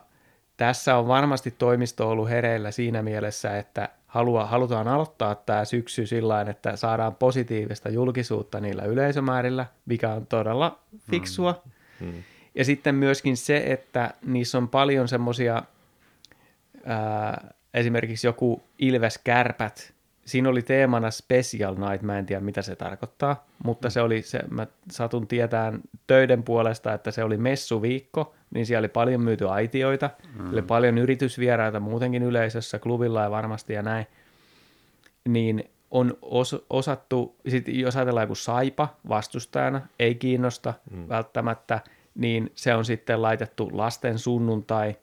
tässä 0.57 0.97
on 0.97 1.07
varmasti 1.07 1.51
toimisto 1.57 2.09
ollut 2.09 2.29
hereillä 2.29 2.71
siinä 2.71 3.01
mielessä, 3.01 3.57
että 3.57 3.89
halua, 4.07 4.45
halutaan 4.45 4.87
aloittaa 4.87 5.35
tämä 5.35 5.65
syksy 5.65 6.05
sillä 6.05 6.41
että 6.41 6.75
saadaan 6.75 7.15
positiivista 7.15 7.89
julkisuutta 7.89 8.59
niillä 8.59 8.83
yleisömäärillä, 8.83 9.65
mikä 9.85 10.13
on 10.13 10.27
todella 10.27 10.79
fiksua. 11.11 11.61
Mm. 11.99 12.23
Ja 12.57 12.65
sitten 12.65 12.95
myöskin 12.95 13.37
se, 13.37 13.57
että 13.57 14.13
niissä 14.25 14.57
on 14.57 14.67
paljon 14.67 15.07
semmoisia, 15.07 15.63
esimerkiksi 17.73 18.27
joku 18.27 18.63
Ilves 18.79 19.17
Kärpät, 19.23 19.93
siinä 20.25 20.49
oli 20.49 20.61
teemana 20.61 21.11
Special 21.11 21.75
Night, 21.75 22.01
mä 22.01 22.19
en 22.19 22.25
tiedä 22.25 22.41
mitä 22.41 22.61
se 22.61 22.75
tarkoittaa, 22.75 23.47
mutta 23.63 23.89
se 23.89 24.01
oli, 24.01 24.21
se, 24.21 24.39
mä 24.49 24.67
satun 24.91 25.27
tietään 25.27 25.81
töiden 26.07 26.43
puolesta, 26.43 26.93
että 26.93 27.11
se 27.11 27.23
oli 27.23 27.37
messuviikko, 27.37 28.35
niin 28.53 28.65
siellä 28.65 28.79
oli 28.81 28.87
paljon 28.87 29.21
myyty 29.21 29.49
aitioita, 29.49 30.09
mm. 30.39 30.53
oli 30.53 30.61
paljon 30.61 30.97
yritysvieraita 30.97 31.79
muutenkin 31.79 32.23
yleisössä, 32.23 32.79
klubilla 32.79 33.23
ja 33.23 33.31
varmasti 33.31 33.73
ja 33.73 33.81
näin, 33.81 34.05
niin 35.27 35.69
on 35.91 36.17
os, 36.21 36.65
osattu, 36.69 37.35
sit 37.47 37.67
jos 37.67 37.95
ajatellaan 37.95 38.23
joku 38.23 38.35
saipa 38.35 38.95
vastustajana, 39.09 39.81
ei 39.99 40.15
kiinnosta 40.15 40.73
mm. 40.91 41.09
välttämättä, 41.09 41.79
niin 42.17 42.51
se 42.55 42.75
on 42.75 42.85
sitten 42.85 43.21
laitettu 43.21 43.69
lasten 43.73 44.19
sunnuntai, 44.19 44.95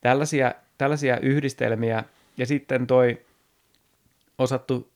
tällaisia, 0.00 0.54
tällaisia 0.78 1.18
yhdistelmiä, 1.18 2.04
ja 2.36 2.46
sitten 2.46 2.86
toi 2.86 3.24
osattu, 4.38 4.90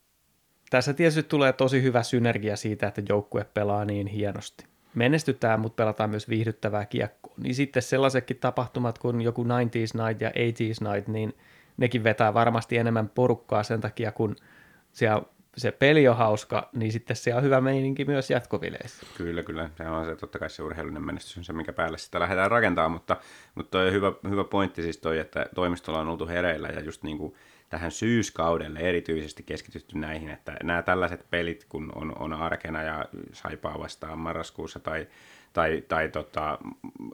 tässä 0.70 0.94
tietysti 0.94 1.22
tulee 1.22 1.52
tosi 1.52 1.82
hyvä 1.82 2.02
synergia 2.02 2.56
siitä, 2.56 2.86
että 2.88 3.02
joukkue 3.08 3.46
pelaa 3.54 3.84
niin 3.84 4.06
hienosti. 4.06 4.64
Menestytään, 4.94 5.60
mutta 5.60 5.76
pelataan 5.76 6.10
myös 6.10 6.28
viihdyttävää 6.28 6.86
kiekkoa. 6.86 7.34
Niin 7.36 7.54
sitten 7.54 7.82
sellaisetkin 7.82 8.36
tapahtumat 8.36 8.98
kuin 8.98 9.20
joku 9.20 9.44
90s 9.44 10.06
Night 10.06 10.20
ja 10.20 10.30
80s 10.30 10.92
Night, 10.92 11.08
niin 11.08 11.36
nekin 11.76 12.04
vetää 12.04 12.34
varmasti 12.34 12.76
enemmän 12.76 13.08
porukkaa 13.08 13.62
sen 13.62 13.80
takia, 13.80 14.12
kun 14.12 14.36
siellä 14.92 15.22
se 15.58 15.72
peli 15.72 16.08
on 16.08 16.16
hauska, 16.16 16.68
niin 16.72 16.92
sitten 16.92 17.16
se 17.16 17.34
on 17.34 17.42
hyvä 17.42 17.60
meininki 17.60 18.04
myös 18.04 18.30
jatkovileissä. 18.30 19.06
Kyllä, 19.16 19.42
kyllä. 19.42 19.70
Se 19.76 19.88
on 19.88 20.06
se, 20.06 20.16
totta 20.16 20.38
kai 20.38 20.50
se 20.50 20.62
urheilullinen 20.62 21.06
menestys 21.06 21.38
on 21.38 21.44
se, 21.44 21.52
mikä 21.52 21.72
päälle 21.72 21.98
sitä 21.98 22.20
lähdetään 22.20 22.50
rakentamaan, 22.50 22.92
mutta, 22.92 23.16
mutta 23.54 23.70
toi 23.70 23.92
hyvä, 23.92 24.12
hyvä 24.28 24.44
pointti 24.44 24.82
siis 24.82 24.98
toi, 24.98 25.18
että 25.18 25.46
toimistolla 25.54 26.00
on 26.00 26.08
oltu 26.08 26.26
hereillä 26.28 26.68
ja 26.68 26.80
just 26.80 27.02
niin 27.02 27.18
kuin 27.18 27.34
tähän 27.68 27.90
syyskaudelle 27.90 28.78
erityisesti 28.78 29.42
keskitytty 29.42 29.98
näihin, 29.98 30.30
että 30.30 30.56
nämä 30.62 30.82
tällaiset 30.82 31.26
pelit, 31.30 31.66
kun 31.68 31.92
on, 31.94 32.18
on 32.18 32.32
arkena 32.32 32.82
ja 32.82 33.04
saipaa 33.32 33.78
vastaan 33.78 34.18
marraskuussa 34.18 34.80
tai, 34.80 35.06
tai, 35.52 35.82
tai 35.88 36.08
tota, 36.08 36.58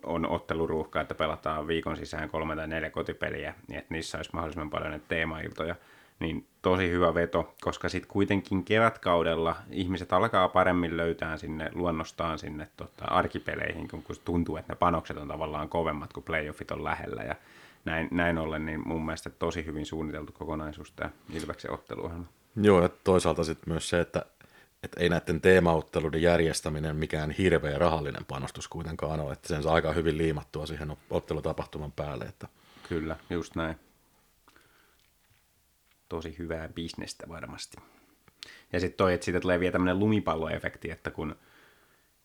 on 0.02 0.26
otteluruuhka, 0.30 1.00
että 1.00 1.14
pelataan 1.14 1.66
viikon 1.66 1.96
sisään 1.96 2.28
kolme 2.28 2.56
tai 2.56 2.68
neljä 2.68 2.90
kotipeliä, 2.90 3.54
niin 3.68 3.78
että 3.78 3.94
niissä 3.94 4.18
olisi 4.18 4.30
mahdollisimman 4.32 4.70
paljon 4.70 4.90
näitä 4.90 5.06
teemailtoja, 5.08 5.76
niin 6.21 6.47
tosi 6.62 6.90
hyvä 6.90 7.14
veto, 7.14 7.54
koska 7.61 7.88
sitten 7.88 8.11
kuitenkin 8.11 8.64
kevätkaudella 8.64 9.56
ihmiset 9.71 10.12
alkaa 10.12 10.49
paremmin 10.49 10.97
löytää 10.97 11.37
sinne 11.37 11.71
luonnostaan 11.75 12.38
sinne 12.38 12.68
tota, 12.76 13.04
arkipeleihin, 13.04 13.88
kun, 13.88 14.02
kun 14.02 14.16
tuntuu, 14.25 14.56
että 14.56 14.73
ne 14.73 14.76
panokset 14.76 15.16
on 15.16 15.28
tavallaan 15.28 15.68
kovemmat, 15.68 16.12
kun 16.12 16.23
playoffit 16.23 16.71
on 16.71 16.85
lähellä 16.85 17.23
ja 17.23 17.35
näin, 17.85 18.09
näin 18.11 18.38
ollen 18.38 18.66
niin 18.66 18.88
mun 18.88 19.04
mielestä 19.04 19.30
tosi 19.30 19.64
hyvin 19.64 19.87
suunniteltu 19.87 20.33
kokonaisuus 20.33 20.92
tämä 20.92 21.11
Ilveksen 21.35 21.71
otteluohjelma. 21.71 22.26
Joo, 22.56 22.83
ja 22.83 22.88
toisaalta 22.88 23.44
sitten 23.44 23.73
myös 23.73 23.88
se, 23.88 24.00
että, 24.00 24.26
että 24.83 25.00
ei 25.00 25.09
näiden 25.09 25.40
teemaotteluiden 25.40 26.23
järjestäminen 26.23 26.97
mikään 26.97 27.30
hirveä 27.30 27.78
rahallinen 27.78 28.25
panostus 28.25 28.68
kuitenkaan 28.68 29.21
ole, 29.21 29.33
että 29.33 29.49
sen 29.49 29.62
saa 29.62 29.75
aika 29.75 29.92
hyvin 29.92 30.18
liimattua 30.18 30.66
siihen 30.66 30.97
ottelutapahtuman 31.11 31.92
päälle. 31.92 32.25
Että... 32.25 32.49
Kyllä, 32.88 33.16
just 33.30 33.56
näin. 33.56 33.76
Tosi 36.14 36.38
hyvää 36.38 36.68
bisnestä 36.68 37.28
varmasti. 37.28 37.76
Ja 38.73 38.80
sitten 38.80 38.97
toi, 38.97 39.14
että 39.14 39.25
siitä 39.25 39.40
tulee 39.40 39.61
vielä 39.61 39.73
tämmöinen 39.73 39.99
lumipalloefekti, 39.99 40.90
että 40.90 41.11
kun 41.11 41.37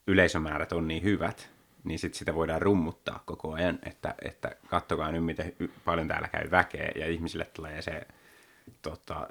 yleisömäärät 0.08 0.72
on 0.72 0.88
niin 0.88 1.04
hyvät, 1.04 1.50
niin 1.84 2.00
sit 2.00 2.14
sitä 2.14 2.36
voidaan 2.36 2.62
rummuttaa 2.62 3.24
koko 3.26 3.54
ajan, 3.54 3.80
että, 3.86 4.16
että 4.26 4.56
kattokaa 4.68 5.12
nyt, 5.12 5.26
miten 5.26 5.54
paljon 5.86 6.08
täällä 6.08 6.28
käy 6.28 6.52
väkeä, 6.52 6.92
ja 6.96 7.08
ihmisille 7.08 7.46
tulee 7.46 7.82
se, 7.82 8.08
tota, 8.82 9.28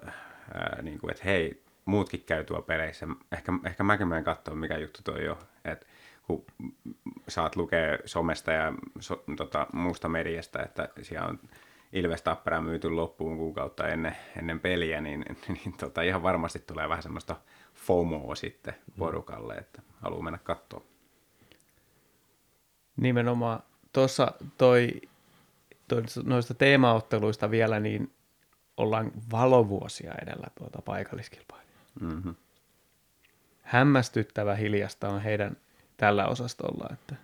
ää, 0.55 0.83
niin 0.83 0.99
kuin, 0.99 1.11
että 1.11 1.25
hei, 1.25 1.63
muutkin 1.85 2.25
käy 2.27 2.45
tuolla 2.45 2.67
peleissä, 2.67 3.07
ehkä, 3.33 3.53
ehkä 3.65 3.83
mäkin 3.83 4.09
menen 4.09 4.25
katsoa, 4.25 4.55
mikä 4.55 4.79
juttu 4.79 5.01
toi 5.05 5.29
on, 5.29 5.37
että 5.65 5.87
kun 6.23 6.45
saat 7.29 7.57
lukea 7.57 7.99
somesta 8.05 8.53
ja 8.53 8.73
so, 9.01 9.25
tota, 9.37 9.67
muusta 9.73 10.09
mediasta, 10.09 10.63
että 10.63 10.89
siellä 11.03 11.29
on 11.29 11.41
Ilves 11.93 12.23
Tappara 12.23 12.61
myyty 12.61 12.91
loppuun 12.91 13.37
kuukautta 13.37 13.89
ennen, 13.89 14.17
ennen 14.39 14.61
peliä, 14.61 15.01
niin, 15.01 15.25
niin 15.49 15.77
tota, 15.77 16.03
ihan 16.03 16.23
varmasti 16.23 16.59
tulee 16.59 16.89
vähän 16.89 17.03
semmoista 17.03 17.37
FOMOa 17.75 18.35
sitten 18.35 18.75
porukalle, 18.99 19.55
että 19.55 19.83
haluaa 20.01 20.23
mennä 20.23 20.39
katsoa. 20.39 20.83
Nimenomaan 22.97 23.63
tuossa 23.93 24.33
toi, 24.59 25.01
toi, 25.89 26.03
noista 26.25 26.55
teemaotteluista 26.55 27.51
vielä, 27.51 27.81
niin 27.81 28.13
ollaan 28.77 29.13
valovuosia 29.31 30.15
edellä 30.23 30.47
tuota 30.59 30.83
paikalliskilpailijaa. 30.83 31.83
Mm-hmm. 32.01 32.35
Hämmästyttävä 33.63 34.55
hiljasta 34.55 35.09
on 35.09 35.23
heidän 35.23 35.57
tällä 35.97 36.27
osastolla, 36.27 36.89
että, 36.93 37.15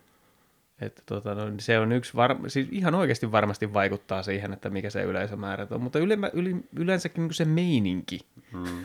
että 0.81 1.03
tota, 1.07 1.35
no, 1.35 1.43
se 1.59 1.79
on 1.79 1.93
yksi, 1.93 2.17
var, 2.17 2.37
siis 2.47 2.69
ihan 2.71 2.95
oikeasti 2.95 3.33
varmasti 3.33 3.73
vaikuttaa 3.73 4.23
siihen, 4.23 4.53
että 4.53 4.71
mikä 4.71 4.91
se 4.91 5.03
yleisömäärä 5.03 5.67
on, 5.71 5.83
mutta 5.83 5.99
yle, 5.99 6.19
yle, 6.33 6.51
yleensäkin 6.77 7.23
niin 7.23 7.35
se 7.35 7.45
meininki. 7.45 8.21
Mm. 8.53 8.85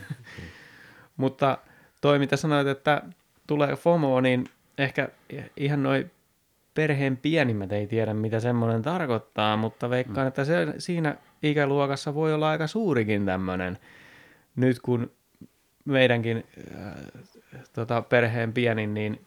Mutta 1.16 1.58
toi, 2.00 2.18
mitä 2.18 2.36
sanoit, 2.36 2.66
että 2.66 3.02
tulee 3.46 3.76
FOMO, 3.76 4.20
niin 4.20 4.44
ehkä 4.78 5.08
ihan 5.56 5.82
noin 5.82 6.10
perheen 6.74 7.16
pienimmät 7.16 7.72
ei 7.72 7.86
tiedä, 7.86 8.14
mitä 8.14 8.40
semmoinen 8.40 8.82
tarkoittaa, 8.82 9.56
mutta 9.56 9.90
veikkaan, 9.90 10.26
että 10.26 10.44
se, 10.44 10.74
siinä 10.78 11.16
ikäluokassa 11.42 12.14
voi 12.14 12.34
olla 12.34 12.50
aika 12.50 12.66
suurikin 12.66 13.26
tämmöinen, 13.26 13.78
nyt 14.56 14.80
kun 14.80 15.10
meidänkin 15.84 16.44
äh, 16.76 16.94
tota, 17.72 18.02
perheen 18.02 18.52
pienin, 18.52 18.94
niin 18.94 19.20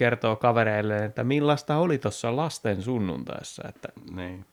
kertoo 0.00 0.36
kavereille, 0.36 1.04
että 1.04 1.24
millaista 1.24 1.76
oli 1.76 1.98
tuossa 1.98 2.36
lasten 2.36 2.82
sunnuntaissa. 2.82 3.62
Että, 3.68 3.88
Niin. 4.16 4.44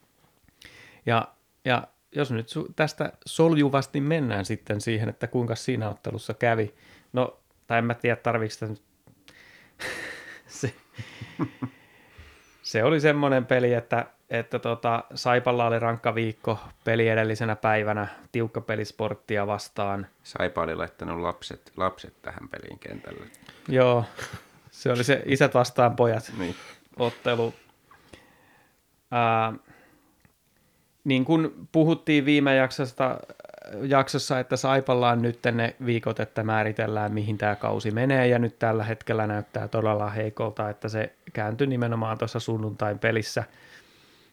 ja, 1.06 1.28
ja 1.64 1.88
jos 2.12 2.30
nyt 2.30 2.46
su- 2.56 2.72
tästä 2.76 3.12
soljuvasti 3.26 4.00
mennään 4.00 4.44
sitten 4.44 4.80
siihen, 4.80 5.08
että 5.08 5.26
kuinka 5.26 5.54
siinä 5.54 5.88
ottelussa 5.88 6.34
kävi, 6.34 6.74
no, 7.12 7.38
tai 7.66 7.78
en 7.78 7.84
mä 7.84 7.94
tiedä, 7.94 8.16
tarviiko 8.16 8.52
sitä 8.52 8.66
nyt 8.66 8.82
se, 10.60 10.74
se 12.62 12.84
oli 12.84 13.00
semmoinen 13.00 13.46
peli, 13.46 13.74
että, 13.74 14.06
että 14.30 14.58
tota, 14.58 15.04
Saipalla 15.14 15.66
oli 15.66 15.78
rankka 15.78 16.14
viikko 16.14 16.58
peli 16.84 17.08
edellisenä 17.08 17.56
päivänä, 17.56 18.08
tiukka 18.32 18.60
pelisporttia 18.60 19.46
vastaan. 19.46 20.06
Saipa 20.22 20.62
oli 20.62 20.74
laittanut 20.74 21.20
lapset, 21.20 21.72
lapset 21.76 22.22
tähän 22.22 22.48
peliin 22.48 22.78
kentälle. 22.78 23.26
Joo, 23.68 24.04
se 24.78 24.92
oli 24.92 25.04
se 25.04 25.22
isät 25.26 25.54
vastaan 25.54 25.96
pojat 25.96 26.32
Niin. 26.38 26.54
ottelu. 26.98 27.54
Ää, 29.10 29.52
niin 31.04 31.24
kuin 31.24 31.68
puhuttiin 31.72 32.24
viime 32.24 32.56
jaksosta, 32.56 33.20
jaksossa, 33.82 34.40
että 34.40 34.56
Saipalla 34.56 35.10
on 35.10 35.22
nyt 35.22 35.38
ne 35.52 35.76
viikot, 35.86 36.20
että 36.20 36.42
määritellään, 36.42 37.14
mihin 37.14 37.38
tämä 37.38 37.56
kausi 37.56 37.90
menee, 37.90 38.26
ja 38.26 38.38
nyt 38.38 38.58
tällä 38.58 38.84
hetkellä 38.84 39.26
näyttää 39.26 39.68
todella 39.68 40.10
heikolta, 40.10 40.70
että 40.70 40.88
se 40.88 41.12
kääntyi 41.32 41.66
nimenomaan 41.66 42.18
tuossa 42.18 42.40
sunnuntain 42.40 42.98
pelissä. 42.98 43.44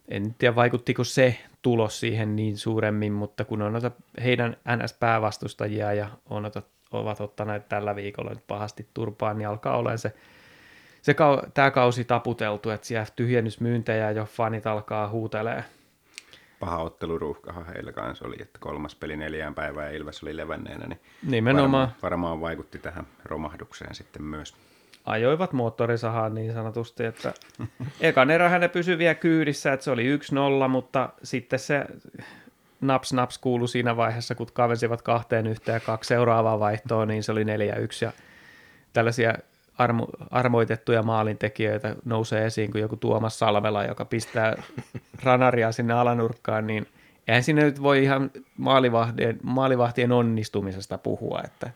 En 0.07 0.35
tiedä, 0.37 0.55
vaikuttiko 0.55 1.03
se 1.03 1.37
tulos 1.61 1.99
siihen 1.99 2.35
niin 2.35 2.57
suuremmin, 2.57 3.13
mutta 3.13 3.45
kun 3.45 3.61
on 3.61 3.71
noita 3.71 3.91
heidän 4.23 4.57
NS-päävastustajia 4.67 5.93
ja 5.93 6.07
on 6.29 6.45
ota, 6.45 6.61
ovat 6.91 7.21
ottaneet 7.21 7.69
tällä 7.69 7.95
viikolla 7.95 8.29
nyt 8.29 8.47
pahasti 8.47 8.87
turpaan, 8.93 9.37
niin 9.37 9.47
alkaa 9.47 9.77
olemaan 9.77 9.99
se 9.99 10.13
se 11.05 11.11
kau- 11.13 11.49
tämä 11.53 11.71
kausi 11.71 12.05
taputeltu, 12.05 12.69
että 12.69 12.87
siellä 12.87 13.05
tyhjennysmyyntejä 13.15 14.11
jo 14.11 14.25
fanit 14.25 14.67
alkaa 14.67 15.09
huutelee. 15.09 15.63
Paha 16.59 16.77
otteluruuhkahan 16.77 17.65
heillä 17.65 17.91
kanssa 17.91 18.27
oli, 18.27 18.35
että 18.39 18.59
kolmas 18.59 18.95
peli 18.95 19.17
neljään 19.17 19.55
päivään 19.55 19.87
ja 19.87 19.97
Ilves 19.97 20.23
oli 20.23 20.37
levänneenä, 20.37 20.87
niin 20.87 20.99
Nimenomaan 21.23 21.71
varmaan, 21.71 21.95
varmaan 22.03 22.41
vaikutti 22.41 22.79
tähän 22.79 23.07
romahdukseen 23.25 23.95
sitten 23.95 24.23
myös. 24.23 24.55
ajoivat 25.05 25.53
moottorisahaan 25.53 26.35
niin 26.35 26.53
sanotusti, 26.53 27.03
että 27.05 27.33
ekan 28.01 28.31
erähän 28.31 28.61
ne 28.61 28.67
pysyi 28.67 28.97
vielä 28.97 29.15
kyydissä, 29.15 29.73
että 29.73 29.83
se 29.83 29.91
oli 29.91 30.17
1-0, 30.65 30.67
mutta 30.67 31.09
sitten 31.23 31.59
se 31.59 31.85
naps 32.81 33.13
naps 33.13 33.37
kuului 33.37 33.67
siinä 33.67 33.97
vaiheessa, 33.97 34.35
kun 34.35 34.47
kavensivat 34.53 35.01
kahteen 35.01 35.47
yhteen 35.47 35.73
ja 35.73 35.79
kaksi 35.79 36.07
seuraavaa 36.07 36.59
vaihtoa, 36.59 37.05
niin 37.05 37.23
se 37.23 37.31
oli 37.31 37.43
4-1 37.43 37.47
ja 38.01 38.11
tällaisia 38.93 39.33
armo, 39.77 40.07
armoitettuja 40.31 41.03
maalintekijöitä 41.03 41.95
nousee 42.05 42.45
esiin 42.45 42.71
kuin 42.71 42.81
joku 42.81 42.95
Tuomas 42.95 43.39
Salvela, 43.39 43.83
joka 43.83 44.05
pistää 44.05 44.63
ranaria 45.23 45.71
sinne 45.71 45.93
alanurkkaan, 45.93 46.67
niin 46.67 46.87
eihän 47.27 47.43
sinne 47.43 47.63
nyt 47.63 47.81
voi 47.81 48.03
ihan 48.03 48.31
maalivahtien, 48.57 49.39
maalivahtien 49.43 50.11
onnistumisesta 50.11 50.97
puhua, 50.97 51.41
että 51.43 51.69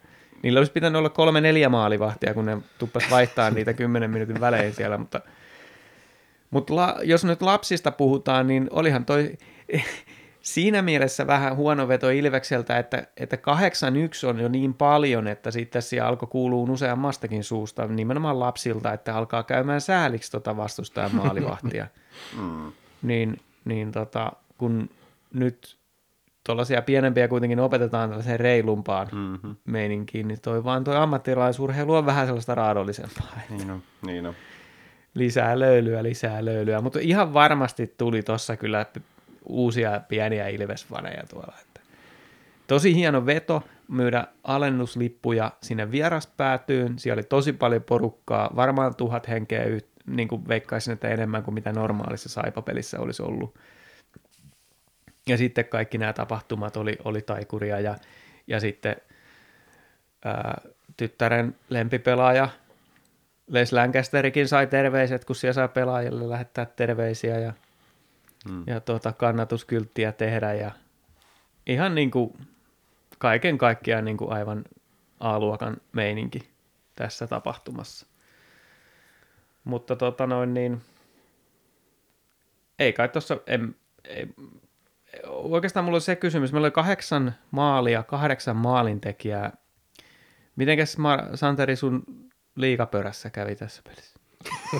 niillä 0.43 0.59
olisi 0.59 0.71
pitänyt 0.71 0.99
olla 0.99 1.09
kolme 1.09 1.41
neljä 1.41 1.69
maalivahtia, 1.69 2.33
kun 2.33 2.45
ne 2.45 2.57
tuppas 2.79 3.11
vaihtaa 3.11 3.51
niitä 3.51 3.73
kymmenen 3.73 4.11
minuutin 4.11 4.41
välein 4.41 4.73
siellä, 4.73 4.97
mutta, 4.97 5.21
mutta 6.51 6.75
la, 6.75 6.95
jos 7.03 7.25
nyt 7.25 7.41
lapsista 7.41 7.91
puhutaan, 7.91 8.47
niin 8.47 8.67
olihan 8.71 9.05
toi 9.05 9.37
siinä 10.53 10.81
mielessä 10.81 11.27
vähän 11.27 11.55
huono 11.55 11.87
veto 11.87 12.09
Ilvekseltä, 12.09 12.77
että, 12.77 13.07
että 13.17 13.35
8-1 14.25 14.27
on 14.27 14.39
jo 14.39 14.47
niin 14.47 14.73
paljon, 14.73 15.27
että 15.27 15.51
sitten 15.51 15.81
siellä 15.81 16.07
alkoi 16.07 16.27
kuulua 16.31 16.71
useammastakin 16.71 17.43
suusta, 17.43 17.87
nimenomaan 17.87 18.39
lapsilta, 18.39 18.93
että 18.93 19.15
alkaa 19.15 19.43
käymään 19.43 19.81
sääliksi 19.81 20.31
tota 20.31 20.57
vastustajan 20.57 21.15
maalivahtia. 21.15 21.87
Mm. 22.37 22.71
niin, 23.01 23.39
niin 23.65 23.91
tota, 23.91 24.31
kun 24.57 24.89
nyt 25.33 25.77
tuollaisia 26.45 26.81
pienempiä 26.81 27.27
kuitenkin 27.27 27.59
opetetaan 27.59 28.09
tällaiseen 28.09 28.39
reilumpaan 28.39 29.07
Mm-hmm. 29.11 29.55
meininkiin, 29.65 30.27
niin 30.27 30.41
toi 30.41 30.63
vaan 30.63 30.83
toi 30.83 30.95
ammattilaisurheilu 30.95 31.93
on 31.93 32.05
vähän 32.05 32.25
sellaista 32.25 32.55
raadollisempaa. 32.55 33.39
Niin 33.49 33.71
on, 33.71 33.81
niin 34.05 34.25
on. 34.25 34.33
Lisää 35.13 35.59
löylyä, 35.59 36.03
lisää 36.03 36.45
löylyä, 36.45 36.81
mutta 36.81 36.99
ihan 37.01 37.33
varmasti 37.33 37.93
tuli 37.97 38.23
tuossa 38.23 38.57
kyllä 38.57 38.85
uusia 39.45 40.01
pieniä 40.07 40.47
Ilves-faneja 40.47 41.27
tuolla. 41.29 41.53
Että 41.61 41.81
tosi 42.67 42.95
hieno 42.95 43.25
veto 43.25 43.63
myydä 43.87 44.27
alennuslippuja 44.43 45.51
sinne 45.63 45.91
vieraspäätyyn. 45.91 46.99
Siellä 46.99 47.19
oli 47.19 47.23
tosi 47.23 47.53
paljon 47.53 47.83
porukkaa, 47.83 48.49
varmaan 48.55 48.95
tuhat 48.95 49.27
henkeä, 49.27 49.63
niin 50.07 50.27
kuin 50.27 50.47
veikkaisin, 50.47 50.93
että 50.93 51.07
enemmän 51.07 51.43
kuin 51.43 51.53
mitä 51.53 51.71
normaalissa 51.71 52.29
saipapelissä 52.29 52.99
olisi 52.99 53.23
ollut. 53.23 53.59
Ja 55.27 55.37
sitten 55.37 55.65
kaikki 55.65 55.97
nämä 55.97 56.13
tapahtumat 56.13 56.77
oli, 56.77 56.97
oli 57.03 57.21
taikuria 57.21 57.79
ja, 57.79 57.95
ja 58.47 58.59
sitten 58.59 58.95
ää, 60.25 60.61
tyttären 60.97 61.55
lempipelaaja 61.69 62.49
Les 63.47 63.73
Lancasterikin 63.73 64.47
sai 64.47 64.67
terveiset, 64.67 65.25
kun 65.25 65.35
siellä 65.35 65.53
saa 65.53 65.67
pelaajille 65.67 66.29
lähettää 66.29 66.65
terveisiä 66.65 67.39
ja, 67.39 67.53
Mm. 68.45 68.63
ja 68.67 68.79
tuota, 68.79 69.13
kannatuskylttiä 69.13 70.11
tehdä 70.11 70.53
ja 70.53 70.71
ihan 71.67 71.95
niin 71.95 72.11
kuin 72.11 72.47
kaiken 73.17 73.57
kaikkiaan 73.57 74.05
niin 74.05 74.17
kuin 74.17 74.31
aivan 74.31 74.65
A-luokan 75.19 75.77
meininki 75.91 76.49
tässä 76.95 77.27
tapahtumassa. 77.27 78.05
Mutta 79.63 79.95
tota 79.95 80.27
noin 80.27 80.53
niin, 80.53 80.81
ei 82.79 82.93
kai 82.93 83.09
tuossa, 83.09 83.37
oikeastaan 85.27 85.83
mulla 85.83 85.95
oli 85.95 86.01
se 86.01 86.15
kysymys, 86.15 86.51
meillä 86.51 86.65
oli 86.65 86.71
kahdeksan 86.71 87.35
maalia, 87.51 88.03
kahdeksan 88.03 88.55
maalintekijää. 88.55 89.57
Mitenkäs 90.55 90.97
Santeri 91.35 91.75
sun 91.75 92.03
liikapörässä 92.55 93.29
kävi 93.29 93.55
tässä 93.55 93.81
pelissä? 93.83 94.19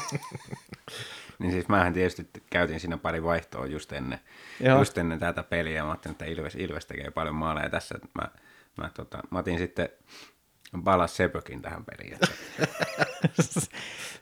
Niin 1.40 1.52
siis 1.52 1.68
mähän 1.70 1.94
tietysti 1.94 2.30
käytin 2.50 2.80
siinä 2.80 2.98
pari 2.98 3.24
vaihtoa 3.24 3.66
just 3.66 3.92
ennen, 3.92 4.20
Joo. 4.60 4.80
just 4.80 4.98
ennen 4.98 5.20
tätä 5.20 5.44
peliä. 5.44 5.84
Mä 5.84 5.90
ajattelin, 5.90 6.14
että 6.14 6.26
Ilves, 6.26 6.56
Ilves 6.56 6.86
tekee 6.86 7.12
paljon 7.12 7.36
maaleja 7.36 7.70
tässä. 7.70 7.96
että 7.96 8.08
Mä, 8.22 8.30
mä, 8.78 8.90
tota, 8.94 9.20
mä 9.32 9.40
otin 9.40 9.58
sitten 9.58 9.90
Balas 10.78 11.18
Sepökin 11.18 11.62
tähän 11.62 11.86
peliin. 11.86 12.18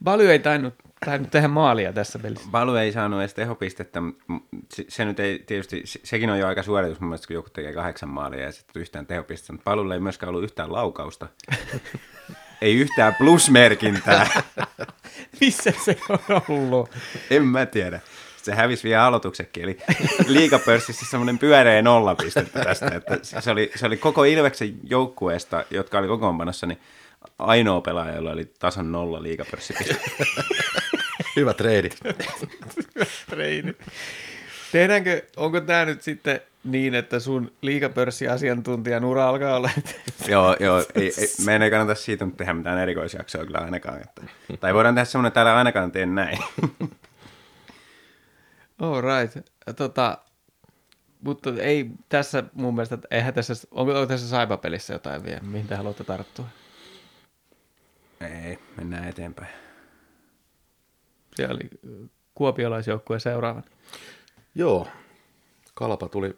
Paljon 0.03 0.31
ei 0.31 0.39
tainnut 0.39 0.73
tainnut 1.05 1.31
tehdä 1.31 1.47
maalia 1.47 1.93
tässä 1.93 2.19
pelissä. 2.19 2.49
Palu 2.51 2.75
ei 2.75 2.91
saanut 2.91 3.19
edes 3.19 3.33
tehopistettä. 3.33 3.99
Se, 4.73 4.85
se 4.87 5.05
nyt 5.05 5.19
ei 5.19 5.39
tietysti, 5.39 5.81
se- 5.85 5.99
sekin 6.03 6.29
on 6.29 6.39
jo 6.39 6.47
aika 6.47 6.63
suoritus 6.63 6.99
mun 6.99 7.09
mielestä, 7.09 7.27
kun 7.27 7.33
joku 7.33 7.49
tekee 7.49 7.73
kahdeksan 7.73 8.09
maalia 8.09 8.43
ja 8.43 8.51
sitten 8.51 8.81
yhtään 8.81 9.05
tehopistettä. 9.05 9.53
Mutta 9.53 9.63
Palulla 9.63 9.93
ei 9.93 9.99
myöskään 9.99 10.29
ollut 10.29 10.43
yhtään 10.43 10.71
laukausta. 10.73 11.27
ei 12.61 12.75
yhtään 12.75 13.15
plusmerkintää. 13.15 14.43
Missä 15.41 15.73
se 15.85 15.97
on 16.09 16.41
ollut? 16.49 16.89
en 17.29 17.43
mä 17.43 17.65
tiedä. 17.65 17.99
Se 18.43 18.55
hävisi 18.55 18.83
vielä 18.83 19.05
aloituksekin, 19.05 19.63
eli 19.63 19.77
liikapörssissä 20.27 21.05
semmoinen 21.09 21.39
pyöreä 21.39 21.81
nolla 21.81 22.15
pistettä 22.15 22.63
tästä. 22.63 22.91
Että 22.95 23.41
se, 23.41 23.51
oli, 23.51 23.71
se 23.75 23.85
oli 23.85 23.97
koko 23.97 24.23
Ilveksen 24.23 24.75
joukkueesta, 24.83 25.65
jotka 25.71 25.97
oli 25.97 26.07
kokoonpanossa, 26.07 26.67
niin 26.67 26.79
ainoa 27.39 27.81
pelaaja, 27.81 28.15
jolla 28.15 28.31
oli 28.31 28.45
tasan 28.59 28.91
nolla 28.91 29.23
liikapörssipistettä. 29.23 30.25
Hyvä 31.35 31.53
treidi. 31.53 31.89
Treini. 33.29 33.75
Tehdäänkö, 34.71 35.21
onko 35.37 35.61
tämä 35.61 35.85
nyt 35.85 36.01
sitten 36.01 36.41
niin, 36.71 36.95
että 36.95 37.19
sun 37.19 37.51
liikapörssiasiantuntijan 37.61 39.05
ura 39.05 39.29
alkaa 39.29 39.55
olla, 39.55 39.69
joo, 40.27 40.55
joo 40.59 40.85
ei, 40.95 41.13
ei, 41.17 41.27
meidän 41.45 41.61
ei 41.61 41.71
kannata 41.71 41.95
siitä 41.95 42.25
nyt 42.25 42.37
tehdä 42.37 42.53
mitään 42.53 42.79
erikoisjaksoa 42.79 43.45
kyllä 43.45 43.59
ainakaan. 43.59 44.01
Että, 44.01 44.21
tai 44.59 44.73
voidaan 44.73 44.95
tehdä 44.95 45.05
semmoinen, 45.05 45.27
että 45.27 45.33
täällä 45.33 45.57
ainakaan 45.57 45.91
tee 45.91 46.05
näin. 46.05 46.37
all 48.79 49.01
right. 49.01 49.47
Tota, 49.75 50.17
mutta 51.21 51.49
ei 51.59 51.91
tässä 52.09 52.43
mun 52.53 52.73
mielestä, 52.73 52.97
eihän 53.11 53.33
tässä, 53.33 53.53
onko, 53.71 53.91
onko 53.91 54.05
tässä 54.05 54.29
Saipa-pelissä 54.29 54.93
jotain 54.93 55.23
vielä, 55.23 55.39
mihin 55.41 55.67
te 55.67 55.75
haluatte 55.75 56.03
tarttua? 56.03 56.45
ei, 58.21 58.59
mennään 58.77 59.07
eteenpäin. 59.07 59.53
Siellä 61.35 61.55
oli 61.55 61.69
ö, 61.85 62.07
kuopiolaisjoukkue 62.35 63.19
seuraavan. 63.19 63.63
Joo, 64.55 64.87
Kalpa 65.73 66.09
tuli 66.09 66.37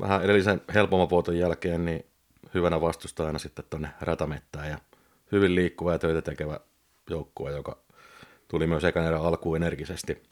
vähän 0.00 0.24
edellisen 0.24 0.60
helpomman 0.74 1.10
vuoton 1.10 1.38
jälkeen 1.38 1.84
niin 1.84 2.06
hyvänä 2.54 2.80
vastustajana 2.80 3.38
sitten 3.38 3.64
tuonne 3.70 3.88
ratamettään 4.00 4.68
ja 4.68 4.78
hyvin 5.32 5.54
liikkuva 5.54 5.92
ja 5.92 5.98
töitä 5.98 6.22
tekevä 6.22 6.60
joukkue, 7.10 7.52
joka 7.52 7.78
tuli 8.48 8.66
myös 8.66 8.84
ekan 8.84 9.04
erän 9.06 9.20
alkuun 9.20 9.56
energisesti. 9.56 10.22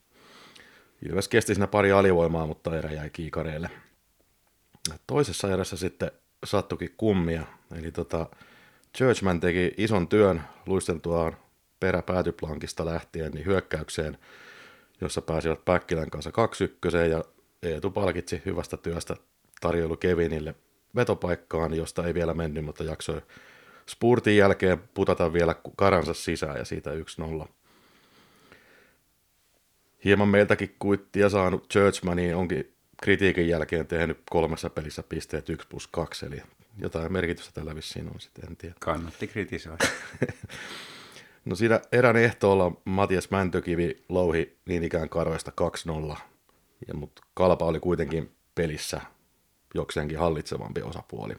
Ilves 1.09 1.29
kesti 1.29 1.55
siinä 1.55 1.67
pari 1.67 1.93
alivoimaa, 1.93 2.47
mutta 2.47 2.79
erä 2.79 2.93
jäi 2.93 3.11
kiikareille. 3.11 3.71
Toisessa 5.07 5.53
erässä 5.53 5.77
sitten 5.77 6.11
sattukin 6.45 6.95
kummia, 6.97 7.43
eli 7.77 7.93
tota, 7.93 8.27
Churchman 8.99 9.41
teki 9.41 9.75
ison 9.77 10.09
työn 10.09 10.43
luisteltuaan 10.67 11.37
peräpäätyplankista 11.81 12.87
lähtien 12.87 13.33
niin 13.33 13.47
hyökkäykseen, 13.47 14.19
jossa 15.01 15.23
pääsivät 15.23 15.65
Päkkilän 15.65 16.11
kanssa 16.11 16.33
2 16.33 16.79
ja 17.11 17.25
Eetu 17.63 17.91
palkitsi 17.91 18.43
hyvästä 18.47 18.77
työstä 18.77 19.17
tarjoilu 19.63 19.97
Kevinille 19.97 20.55
vetopaikkaan, 20.97 21.75
josta 21.75 22.07
ei 22.07 22.15
vielä 22.15 22.35
mennyt, 22.35 22.65
mutta 22.65 22.85
jaksoi 22.85 23.23
spurtin 23.87 24.37
jälkeen 24.37 24.79
putata 24.95 25.33
vielä 25.33 25.55
karansa 25.77 26.15
sisään 26.15 26.57
ja 26.57 26.65
siitä 26.65 26.91
1-0. 27.45 27.49
Hieman 30.05 30.29
meiltäkin 30.29 30.77
kuittia 30.79 31.29
saanut 31.29 31.69
Churchmani 31.71 32.35
onkin 32.35 32.75
kritiikin 33.03 33.49
jälkeen 33.49 33.87
tehnyt 33.87 34.19
kolmessa 34.31 34.71
pelissä 34.71 35.03
pisteet 35.03 35.49
1 35.49 35.69
plus 35.69 35.87
2, 35.87 36.27
eli 36.27 36.43
jotain 36.79 37.13
merkitystä 37.13 37.53
tällä 37.55 37.75
vissiin 37.75 38.09
on 38.09 38.21
sitten, 38.21 38.49
en 38.51 38.57
tiedä. 38.57 38.75
Kannatti 38.81 39.27
kritisoida. 39.27 39.85
No 41.45 41.55
siinä 41.57 41.81
erän 41.93 42.17
ehtoolla 42.17 42.73
Matias 42.85 43.31
Mäntökivi 43.31 44.05
louhi 44.09 44.57
niin 44.67 44.85
ikään 44.85 45.09
karvoista 45.09 45.53
2-0, 46.15 46.17
ja, 46.89 46.95
mutta 46.95 47.23
Kalpa 47.35 47.65
oli 47.65 47.81
kuitenkin 47.81 48.31
pelissä 48.55 49.01
jokseenkin 49.75 50.19
hallitsevampi 50.19 50.83
osapuoli. 50.83 51.35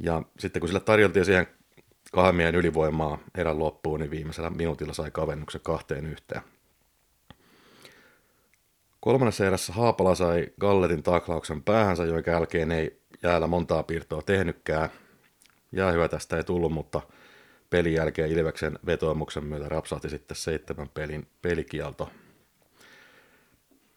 Ja 0.00 0.22
sitten 0.38 0.60
kun 0.60 0.68
sille 0.68 0.80
tarjoltiin 0.80 1.24
siihen 1.24 1.46
kahden 2.12 2.34
miehen 2.34 2.54
ylivoimaa 2.54 3.18
erän 3.34 3.58
loppuun, 3.58 4.00
niin 4.00 4.10
viimeisellä 4.10 4.50
minuutilla 4.50 4.92
sai 4.92 5.10
kavennuksen 5.10 5.60
kahteen 5.60 6.06
yhteen. 6.06 6.42
Kolmannessa 9.00 9.46
erässä 9.46 9.72
Haapala 9.72 10.14
sai 10.14 10.48
Galletin 10.60 11.02
taklauksen 11.02 11.62
päähänsä, 11.62 12.04
jonka 12.04 12.30
jälkeen 12.30 12.72
ei 12.72 13.00
jäällä 13.22 13.46
montaa 13.46 13.82
piirtoa 13.82 14.22
tehnytkään. 14.22 14.88
Ja 15.72 15.92
hyvä 15.92 16.08
tästä 16.08 16.36
ei 16.36 16.44
tullut, 16.44 16.72
mutta 16.72 17.00
pelin 17.70 17.94
jälkeen 17.94 18.30
Ilveksen 18.30 18.78
vetoomuksen 18.86 19.44
myötä 19.44 19.68
rapsahti 19.68 20.08
sitten 20.08 20.36
seitsemän 20.36 20.88
pelin 20.88 21.26
pelikielto. 21.42 22.10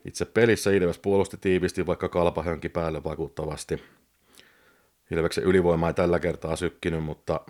Itse 0.07 0.25
pelissä 0.25 0.71
Ilves 0.71 0.99
puolusti 0.99 1.37
tiivisti, 1.37 1.85
vaikka 1.85 2.09
kalpa 2.09 2.43
hönki 2.43 2.69
päälle 2.69 3.03
vakuuttavasti. 3.03 3.83
Ilveksen 5.11 5.43
ylivoima 5.43 5.87
ei 5.87 5.93
tällä 5.93 6.19
kertaa 6.19 6.55
sykkinyt, 6.55 7.03
mutta 7.03 7.41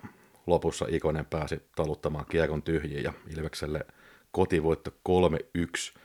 lopussa 0.46 0.86
Ikonen 0.88 1.26
pääsi 1.26 1.62
taluttamaan 1.76 2.26
kiekon 2.26 2.62
tyhjiin 2.62 3.04
ja 3.04 3.12
Ilvekselle 3.36 3.86
kotivoitto 4.32 4.90
3-1. 5.08 5.98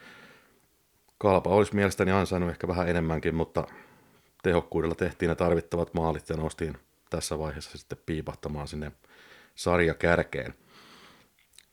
Kalpa 1.17 1.49
olisi 1.49 1.75
mielestäni 1.75 2.11
ansainnut 2.11 2.51
ehkä 2.51 2.67
vähän 2.67 2.89
enemmänkin, 2.89 3.35
mutta 3.35 3.67
tehokkuudella 4.43 4.95
tehtiin 4.95 5.29
ne 5.29 5.35
tarvittavat 5.35 5.93
maalit 5.93 6.29
ja 6.29 6.37
nostin 6.37 6.77
tässä 7.09 7.39
vaiheessa 7.39 7.77
sitten 7.77 7.97
piipahtamaan 8.05 8.67
sinne 8.67 8.91
sarja 9.55 9.93
kärkeen. 9.93 10.53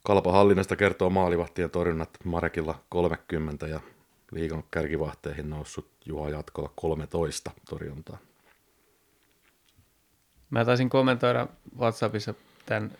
Kalpa 0.03 0.31
hallinnasta 0.31 0.75
kertoo 0.75 1.09
maalivahtien 1.09 1.69
torjunnat 1.69 2.09
Marekilla 2.23 2.83
30 2.89 3.67
ja 3.67 3.79
liigan 4.31 4.63
kärkivahteihin 4.71 5.49
noussut 5.49 5.91
Juha 6.05 6.29
Jatkola 6.29 6.71
13 6.75 7.51
torjuntaa. 7.69 8.17
Mä 10.49 10.65
taisin 10.65 10.89
kommentoida 10.89 11.47
WhatsAppissa 11.79 12.33
tämän 12.65 12.91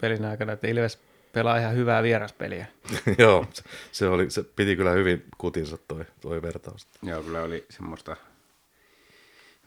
pelin 0.00 0.24
aikana, 0.24 0.52
että 0.52 0.66
Ilves 0.66 0.98
pelaa 1.32 1.56
ihan 1.56 1.74
hyvää 1.74 2.02
vieraspeliä. 2.02 2.66
Joo, 3.18 3.46
se, 3.52 3.62
se, 3.92 4.08
oli, 4.08 4.30
se 4.30 4.42
piti 4.42 4.76
kyllä 4.76 4.90
hyvin 4.90 5.24
kutinsa 5.38 5.78
toi, 5.88 6.04
toi 6.20 6.42
vertaus. 6.42 6.88
Joo, 7.02 7.22
kyllä 7.22 7.42
oli 7.42 7.66
semmoista 7.70 8.16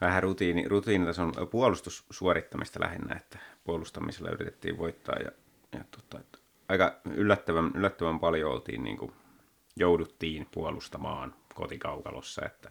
vähän 0.00 0.22
rutiini, 0.22 0.68
rutiinitason 0.68 1.32
puolustussuorittamista 1.50 2.80
lähinnä, 2.80 3.16
että 3.16 3.38
puolustamisella 3.64 4.30
yritettiin 4.30 4.78
voittaa 4.78 5.16
ja, 5.16 5.30
ja 5.72 5.84
tota, 5.90 6.20
että 6.20 6.38
aika 6.68 6.96
yllättävän, 7.04 7.70
yllättävän 7.74 8.20
paljon 8.20 8.52
oltiin 8.52 8.84
niin 8.84 8.96
kuin, 8.96 9.12
jouduttiin 9.78 10.46
puolustamaan 10.50 11.34
kotikaukalossa, 11.54 12.42
että 12.46 12.70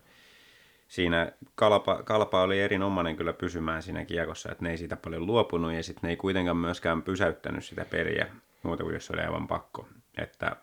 siinä 0.87 1.31
kalpa, 1.55 2.03
kalpa 2.03 2.41
oli 2.41 2.61
erinomainen 2.61 3.15
kyllä 3.15 3.33
pysymään 3.33 3.83
siinä 3.83 4.05
kiekossa, 4.05 4.51
että 4.51 4.63
ne 4.63 4.71
ei 4.71 4.77
siitä 4.77 4.95
paljon 4.95 5.25
luopunut 5.25 5.73
ja 5.73 5.83
sitten 5.83 6.07
ne 6.07 6.09
ei 6.09 6.17
kuitenkaan 6.17 6.57
myöskään 6.57 7.01
pysäyttänyt 7.01 7.65
sitä 7.65 7.85
peliä 7.85 8.27
muuta 8.63 8.83
kuin 8.83 8.93
jos 8.93 9.11
oli 9.11 9.21
aivan 9.21 9.47
pakko, 9.47 9.87
että 10.17 10.55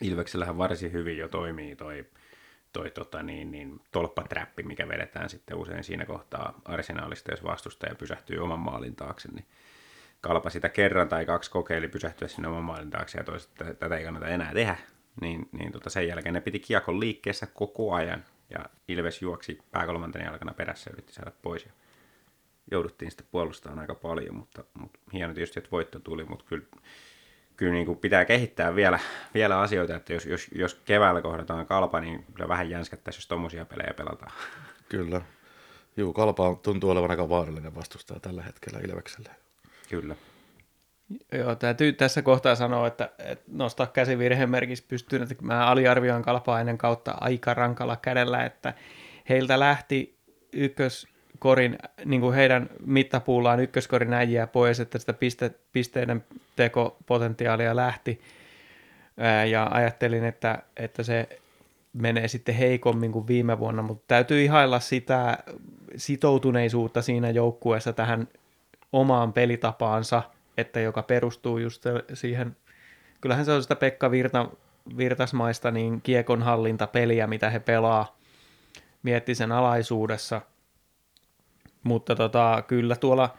Ilveksellähän 0.00 0.58
varsin 0.58 0.92
hyvin 0.92 1.18
jo 1.18 1.28
toimii 1.28 1.76
toi, 1.76 2.06
toi 2.72 2.90
tota 2.90 3.22
niin, 3.22 3.50
niin, 3.50 3.80
tolppatrappi, 3.92 4.62
mikä 4.62 4.88
vedetään 4.88 5.30
sitten 5.30 5.56
usein 5.56 5.84
siinä 5.84 6.06
kohtaa 6.06 6.60
arsenaalista, 6.64 7.32
jos 7.32 7.44
vastustaja 7.44 7.94
pysähtyy 7.94 8.38
oman 8.38 8.58
maalin 8.58 8.96
taakse, 8.96 9.28
niin 9.32 9.46
kalpa 10.20 10.50
sitä 10.50 10.68
kerran 10.68 11.08
tai 11.08 11.26
kaksi 11.26 11.50
kokeili 11.50 11.88
pysähtyä 11.88 12.28
sinne 12.28 12.48
oman 12.48 12.64
maalin 12.64 12.90
taakse 12.90 13.18
ja 13.18 13.24
toiset, 13.24 13.50
että 13.50 13.74
tätä 13.74 13.96
ei 13.96 14.04
kannata 14.04 14.28
enää 14.28 14.52
tehdä, 14.54 14.76
niin, 15.20 15.48
niin 15.52 15.72
tota 15.72 15.90
sen 15.90 16.08
jälkeen 16.08 16.34
ne 16.34 16.40
piti 16.40 16.60
kiekon 16.60 17.00
liikkeessä 17.00 17.46
koko 17.46 17.94
ajan 17.94 18.24
ja 18.50 18.64
Ilves 18.88 19.22
juoksi 19.22 19.58
pääkolmantena 19.70 20.24
jalkana 20.24 20.54
perässä 20.54 20.90
ja 20.90 20.92
yritti 20.92 21.12
saada 21.12 21.32
pois 21.42 21.64
ja 21.64 21.72
jouduttiin 22.70 23.10
sitten 23.10 23.26
puolustamaan 23.30 23.78
aika 23.78 23.94
paljon, 23.94 24.34
mutta, 24.34 24.64
mutta 24.74 24.98
hieno 25.12 25.34
tietysti, 25.34 25.58
että 25.58 25.70
voitto 25.70 25.98
tuli, 25.98 26.24
mutta 26.24 26.44
kyllä, 26.48 26.64
kyllä 27.56 27.72
niin 27.72 27.86
kuin 27.86 27.98
pitää 27.98 28.24
kehittää 28.24 28.74
vielä, 28.74 28.98
vielä 29.34 29.60
asioita, 29.60 29.96
että 29.96 30.12
jos, 30.12 30.26
jos, 30.26 30.46
jos 30.54 30.74
keväällä 30.74 31.22
kohdataan 31.22 31.66
kalpa, 31.66 32.00
niin 32.00 32.24
kyllä 32.34 32.48
vähän 32.48 32.70
jänskättäisiin, 32.70 33.20
jos 33.20 33.28
tommosia 33.28 33.64
pelejä 33.64 33.94
pelataan. 33.94 34.32
Kyllä. 34.88 35.22
Juu, 35.96 36.12
Kalpa 36.12 36.58
tuntuu 36.62 36.90
olevan 36.90 37.10
aika 37.10 37.28
vaarallinen 37.28 37.74
vastustaja 37.74 38.20
tällä 38.20 38.42
hetkellä 38.42 38.80
Ilvekselle. 38.88 39.30
Kyllä. 39.88 40.16
Joo, 41.32 41.54
täytyy 41.54 41.92
tässä 41.92 42.22
kohtaa 42.22 42.54
sanoa, 42.54 42.86
että, 42.86 43.10
että 43.18 43.44
nostaa 43.52 43.86
käsi 43.86 44.18
virhemerkissä 44.18 44.84
pystyyn, 44.88 45.22
että 45.22 45.34
mä 45.40 45.66
aliarvioin 45.66 46.22
kalpaa 46.22 46.60
ennen 46.60 46.78
kautta 46.78 47.14
aika 47.20 47.54
rankalla 47.54 47.96
kädellä, 47.96 48.44
että 48.44 48.74
heiltä 49.28 49.60
lähti 49.60 50.18
ykköskorin, 50.52 51.78
niin 52.04 52.20
kuin 52.20 52.34
heidän 52.34 52.70
mittapuullaan 52.86 53.60
ykköskorin 53.60 54.12
äijiä 54.12 54.46
pois, 54.46 54.80
että 54.80 54.98
sitä 54.98 55.12
piste, 55.12 55.50
pisteiden 55.72 56.24
tekopotentiaalia 56.56 57.76
lähti, 57.76 58.20
ja 59.50 59.68
ajattelin, 59.70 60.24
että, 60.24 60.62
että 60.76 61.02
se 61.02 61.28
menee 61.92 62.28
sitten 62.28 62.54
heikommin 62.54 63.12
kuin 63.12 63.26
viime 63.26 63.58
vuonna, 63.58 63.82
mutta 63.82 64.04
täytyy 64.08 64.44
ihailla 64.44 64.80
sitä 64.80 65.38
sitoutuneisuutta 65.96 67.02
siinä 67.02 67.30
joukkueessa 67.30 67.92
tähän 67.92 68.28
omaan 68.92 69.32
pelitapaansa, 69.32 70.22
että 70.58 70.80
joka 70.80 71.02
perustuu 71.02 71.58
just 71.58 71.84
siihen 72.14 72.56
kyllähän 73.20 73.44
se 73.44 73.52
on 73.52 73.62
sitä 73.62 73.76
Pekka 73.76 74.10
Virta, 74.10 74.48
Virtasmaista 74.96 75.70
niin 75.70 76.02
kiekon 76.02 76.42
hallintapeliä, 76.42 77.26
mitä 77.26 77.50
he 77.50 77.58
pelaa 77.58 78.18
Miettisen 79.02 79.52
alaisuudessa. 79.52 80.40
Mutta 81.82 82.14
tota, 82.16 82.64
kyllä 82.66 82.96
tuolla 82.96 83.36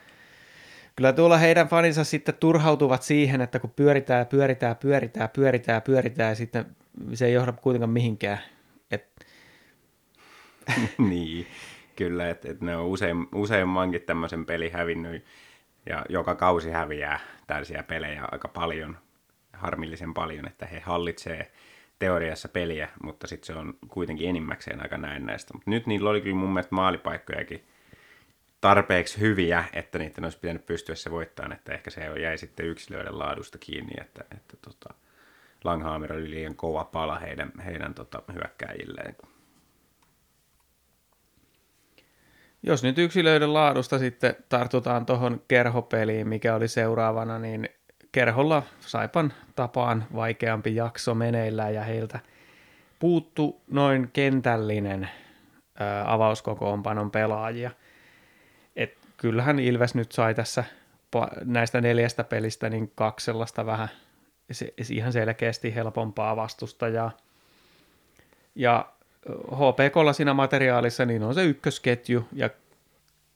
Kyllä 0.95 1.13
tuolla 1.13 1.37
heidän 1.37 1.67
faninsa 1.67 2.03
sitten 2.03 2.35
turhautuvat 2.35 3.03
siihen, 3.03 3.41
että 3.41 3.59
kun 3.59 3.71
pyöritään, 3.75 4.27
pyöritään, 4.27 4.75
pyöritään, 4.75 5.29
pyöritään, 5.29 5.81
pyöritään 5.81 6.29
ja 6.29 6.35
sitten 6.35 6.65
se 7.13 7.25
ei 7.25 7.33
johda 7.33 7.51
kuitenkaan 7.51 7.89
mihinkään. 7.89 8.39
Et, 8.91 9.25
niin, 11.09 11.47
kyllä, 11.95 12.29
että 12.29 12.51
et 12.51 12.61
ne 12.61 12.77
on 12.77 12.85
usein, 12.85 13.27
useimmankin 13.35 14.01
tämmöisen 14.01 14.45
peli 14.45 14.69
hävinnyt 14.69 15.25
ja 15.85 16.05
joka 16.09 16.35
kausi 16.35 16.69
häviää 16.69 17.19
tällaisia 17.47 17.83
pelejä 17.83 18.27
aika 18.31 18.47
paljon, 18.47 18.97
harmillisen 19.53 20.13
paljon, 20.13 20.47
että 20.47 20.65
he 20.65 20.79
hallitsee 20.79 21.51
teoriassa 21.99 22.49
peliä, 22.49 22.89
mutta 23.03 23.27
sitten 23.27 23.47
se 23.47 23.53
on 23.53 23.73
kuitenkin 23.87 24.29
enimmäkseen 24.29 24.81
aika 24.81 24.97
näennäistä. 24.97 25.53
Mutta 25.53 25.69
nyt 25.69 25.87
niillä 25.87 26.09
oli 26.09 26.21
kyllä 26.21 26.35
mun 26.35 26.53
mielestä 26.53 26.75
maalipaikkojakin 26.75 27.67
tarpeeksi 28.61 29.19
hyviä, 29.19 29.63
että 29.73 29.99
niiden 29.99 30.23
olisi 30.23 30.39
pitänyt 30.39 30.65
pystyä 30.65 30.95
se 30.95 31.11
voittamaan, 31.11 31.51
että 31.51 31.73
ehkä 31.73 31.89
se 31.89 32.01
jäi 32.21 32.37
sitten 32.37 32.65
yksilöiden 32.65 33.19
laadusta 33.19 33.57
kiinni, 33.57 33.93
että, 34.01 34.25
että 34.37 34.57
tota, 34.61 34.93
Langhammer 35.63 36.13
oli 36.13 36.29
liian 36.29 36.55
kova 36.55 36.83
pala 36.83 37.19
heidän, 37.19 37.51
heidän 37.65 37.93
tota, 37.93 38.23
hyökkääjilleen. 38.33 39.15
Jos 42.63 42.83
nyt 42.83 42.97
yksilöiden 42.97 43.53
laadusta 43.53 43.99
sitten 43.99 44.35
tartutaan 44.49 45.05
tuohon 45.05 45.41
kerhopeliin, 45.47 46.27
mikä 46.27 46.55
oli 46.55 46.67
seuraavana, 46.67 47.39
niin 47.39 47.69
kerholla 48.11 48.63
Saipan 48.79 49.33
tapaan 49.55 50.05
vaikeampi 50.15 50.75
jakso 50.75 51.15
meneillään 51.15 51.73
ja 51.73 51.83
heiltä 51.83 52.19
puuttu 52.99 53.61
noin 53.71 54.09
kentällinen 54.13 55.09
ää, 55.79 56.13
avauskokoonpanon 56.13 57.11
pelaajia. 57.11 57.71
Et 58.75 58.97
kyllähän 59.17 59.59
Ilves 59.59 59.95
nyt 59.95 60.11
sai 60.11 60.35
tässä 60.35 60.63
näistä 61.43 61.81
neljästä 61.81 62.23
pelistä 62.23 62.69
niin 62.69 62.91
kaksi 62.95 63.25
sellaista 63.25 63.65
vähän 63.65 63.89
ihan 64.91 65.13
selkeästi 65.13 65.75
helpompaa 65.75 66.35
vastustajaa. 66.35 67.11
Ja 68.55 68.91
HPKlla 69.53 70.13
siinä 70.13 70.33
materiaalissa 70.33 71.05
niin 71.05 71.23
on 71.23 71.33
se 71.33 71.43
ykkösketju. 71.43 72.27
Ja 72.33 72.49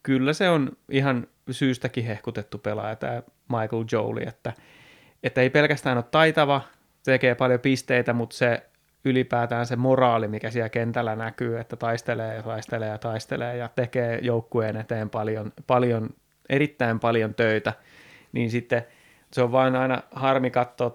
kyllä 0.04 0.34
se 0.34 0.50
on 0.50 0.72
ihan 0.90 1.28
syystäkin 1.52 2.06
hehkutettu 2.06 2.58
pelaaja 2.58 2.96
tämä 2.96 3.24
Michael 3.50 3.86
Jolie, 3.92 4.28
että, 4.28 4.54
että 5.24 5.42
ei 5.42 5.50
pelkästään 5.50 5.98
ole 5.98 6.06
taitava, 6.12 6.62
tekee 7.04 7.36
paljon 7.36 7.60
pisteitä, 7.60 8.14
mutta 8.14 8.36
se 8.36 8.64
ylipäätään 9.06 9.66
se 9.66 9.76
moraali, 9.76 10.28
mikä 10.28 10.52
siellä 10.52 10.70
kentällä 10.70 11.16
näkyy, 11.16 11.60
että 11.60 11.76
taistelee 11.76 12.36
ja 12.36 12.44
taistelee 12.44 12.90
ja 12.90 12.98
taistelee 12.98 13.58
ja 13.58 13.70
tekee 13.76 14.20
joukkueen 14.22 14.78
eteen 14.78 15.10
paljon, 15.10 15.54
paljon 15.68 16.10
erittäin 16.50 17.00
paljon 17.00 17.36
töitä, 17.36 17.74
niin 18.32 18.52
sitten 18.52 18.86
se 19.34 19.42
on 19.42 19.52
vain 19.52 19.76
aina 19.76 20.02
harmi 20.12 20.52
katsoa 20.52 20.90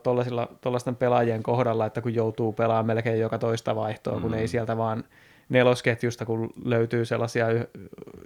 tuollaisten 0.61 0.97
pelaajien 0.97 1.43
kohdalla, 1.43 1.87
että 1.87 2.01
kun 2.01 2.15
joutuu 2.15 2.53
pelaamaan 2.53 2.87
melkein 2.87 3.21
joka 3.21 3.39
toista 3.39 3.77
vaihtoa, 3.77 4.17
mm. 4.17 4.23
kun 4.23 4.35
ei 4.35 4.49
sieltä 4.49 4.77
vaan 4.77 5.05
nelosketjusta, 5.49 6.25
kun 6.25 6.51
löytyy 6.65 7.05
sellaisia 7.05 7.47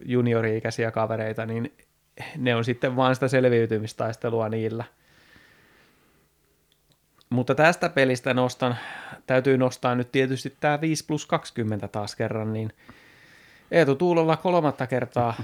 juniori-ikäisiä 0.05 0.91
kavereita, 0.91 1.47
niin 1.47 1.73
ne 2.37 2.55
on 2.55 2.65
sitten 2.65 2.97
vain 2.97 3.15
sitä 3.15 3.29
selviytymistaistelua 3.29 4.49
niillä. 4.49 4.85
Mutta 7.31 7.55
tästä 7.55 7.89
pelistä 7.89 8.35
nostan, 8.35 8.77
täytyy 9.27 9.59
nostaa 9.59 9.95
nyt 9.95 10.13
tietysti 10.13 10.57
tämä 10.61 10.81
5 10.81 11.05
plus 11.07 11.27
20 11.27 11.89
taas 11.89 12.17
kerran, 12.17 12.53
niin 12.53 12.73
Eetu 13.71 13.95
Tuulolla 13.95 14.37
kolmatta 14.37 14.87
kertaa 14.87 15.35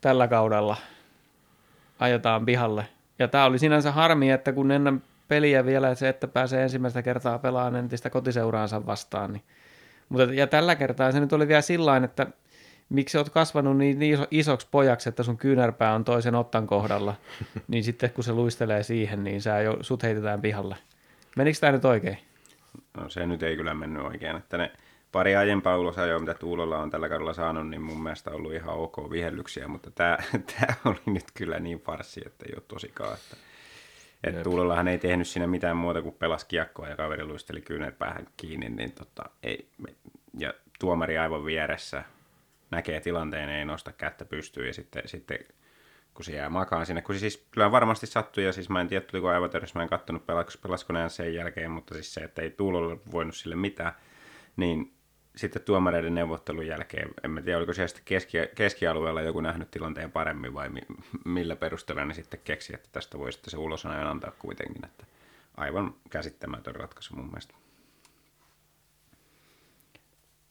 tällä 0.00 0.28
kaudella 0.28 0.76
ajetaan 1.98 2.46
pihalle. 2.46 2.86
Ja 3.22 3.28
tämä 3.28 3.44
oli 3.44 3.58
sinänsä 3.58 3.92
harmi, 3.92 4.30
että 4.30 4.52
kun 4.52 4.70
ennen 4.70 5.02
peliä 5.28 5.64
vielä 5.64 5.94
se, 5.94 6.08
että 6.08 6.28
pääsee 6.28 6.62
ensimmäistä 6.62 7.02
kertaa 7.02 7.38
pelaamaan 7.38 7.76
entistä 7.76 8.10
kotiseuraansa 8.10 8.86
vastaan, 8.86 9.32
niin 9.32 9.42
mutta, 10.08 10.34
ja 10.34 10.46
tällä 10.46 10.76
kertaa 10.76 11.12
se 11.12 11.20
nyt 11.20 11.32
oli 11.32 11.48
vielä 11.48 11.60
sillä 11.60 11.96
että 11.96 12.26
miksi 12.88 13.18
olet 13.18 13.30
kasvanut 13.30 13.76
niin 13.76 14.02
iso, 14.02 14.26
isoksi 14.30 14.68
pojaksi, 14.70 15.08
että 15.08 15.22
sun 15.22 15.36
kyynärpää 15.36 15.94
on 15.94 16.04
toisen 16.04 16.34
ottan 16.34 16.66
kohdalla, 16.66 17.14
niin 17.68 17.84
sitten 17.84 18.10
kun 18.10 18.24
se 18.24 18.32
luistelee 18.32 18.82
siihen, 18.82 19.24
niin 19.24 19.42
sä 19.42 19.60
jo, 19.60 19.76
sut 19.80 20.02
heitetään 20.02 20.40
pihalle. 20.40 20.76
Menikö 21.36 21.58
tämä 21.60 21.72
nyt 21.72 21.84
oikein? 21.84 22.18
No 22.96 23.08
se 23.08 23.26
nyt 23.26 23.42
ei 23.42 23.56
kyllä 23.56 23.74
mennyt 23.74 24.04
oikein, 24.04 24.36
että 24.36 24.58
ne 24.58 24.72
pari 25.12 25.36
aiempaa 25.36 25.78
ulosajoa, 25.78 26.18
mitä 26.18 26.34
Tuulolla 26.34 26.78
on 26.78 26.90
tällä 26.90 27.08
kaudella 27.08 27.32
saanut, 27.32 27.68
niin 27.68 27.82
mun 27.82 28.02
mielestä 28.02 28.30
on 28.30 28.36
ollut 28.36 28.52
ihan 28.52 28.74
ok 28.74 29.10
vihellyksiä, 29.10 29.68
mutta 29.68 29.90
tämä, 29.90 30.18
tämä 30.56 30.74
oli 30.84 31.00
nyt 31.06 31.24
kyllä 31.34 31.58
niin 31.58 31.80
farsi, 31.80 32.22
että 32.26 32.44
ei 32.48 32.54
ole 32.54 32.62
tosikaan. 32.68 33.14
Että, 33.14 33.36
että 34.24 34.42
Tuulollahan 34.42 34.88
ei 34.88 34.98
tehnyt 34.98 35.28
siinä 35.28 35.46
mitään 35.46 35.76
muuta 35.76 36.02
kuin 36.02 36.14
pelasi 36.14 36.46
kiekkoa 36.46 36.88
ja 36.88 36.96
kaveri 36.96 37.24
luisteli 37.24 37.60
kyynärpäähän 37.60 38.26
kiinni, 38.36 38.68
niin 38.68 38.92
tota, 38.92 39.22
ei, 39.42 39.68
ja 40.38 40.54
tuomari 40.78 41.18
aivan 41.18 41.44
vieressä 41.44 42.04
näkee 42.70 43.00
tilanteen, 43.00 43.48
ei 43.48 43.64
nosta 43.64 43.92
kättä 43.92 44.24
pystyyn 44.24 44.66
ja 44.66 44.74
sitten, 44.74 45.02
sitten 45.06 45.38
kun 46.14 46.24
se 46.24 46.32
jää 46.32 46.50
makaan 46.50 46.86
sinne, 46.86 47.02
kun 47.02 47.18
siis 47.18 47.46
kyllä 47.50 47.70
varmasti 47.70 48.06
sattui, 48.06 48.44
ja 48.44 48.52
siis 48.52 48.68
mä 48.68 48.80
en 48.80 48.88
tiedä, 48.88 49.06
tuliko 49.06 49.28
aivoterveys, 49.28 49.74
mä 49.74 49.82
en 49.82 49.88
kattonut 49.88 50.26
pelasko 50.62 50.92
näin 50.92 51.10
sen 51.10 51.34
jälkeen, 51.34 51.70
mutta 51.70 51.94
siis 51.94 52.14
se, 52.14 52.20
että 52.20 52.42
ei 52.42 52.50
Tuulolla 52.50 52.96
voinut 53.12 53.36
sille 53.36 53.56
mitään, 53.56 53.92
niin 54.56 54.92
sitten 55.36 55.62
tuomareiden 55.62 56.14
neuvottelun 56.14 56.66
jälkeen, 56.66 57.08
en 57.24 57.42
tiedä, 57.44 57.58
oliko 57.58 57.72
siellä 57.72 57.88
sitten 57.88 58.04
keski, 58.04 58.38
keskialueella 58.54 59.22
joku 59.22 59.40
nähnyt 59.40 59.70
tilanteen 59.70 60.12
paremmin 60.12 60.54
vai 60.54 60.68
mi, 60.68 60.80
millä 61.24 61.56
perusteella 61.56 62.04
ne 62.04 62.14
sitten 62.14 62.40
keksi, 62.44 62.74
että 62.74 62.88
tästä 62.92 63.18
voi 63.18 63.32
sitten 63.32 63.50
se 63.50 63.56
ulosajan 63.56 64.06
antaa 64.06 64.32
kuitenkin, 64.38 64.84
että 64.84 65.04
aivan 65.56 65.94
käsittämätön 66.10 66.74
ratkaisu 66.74 67.16
mun 67.16 67.26
mielestä. 67.26 67.54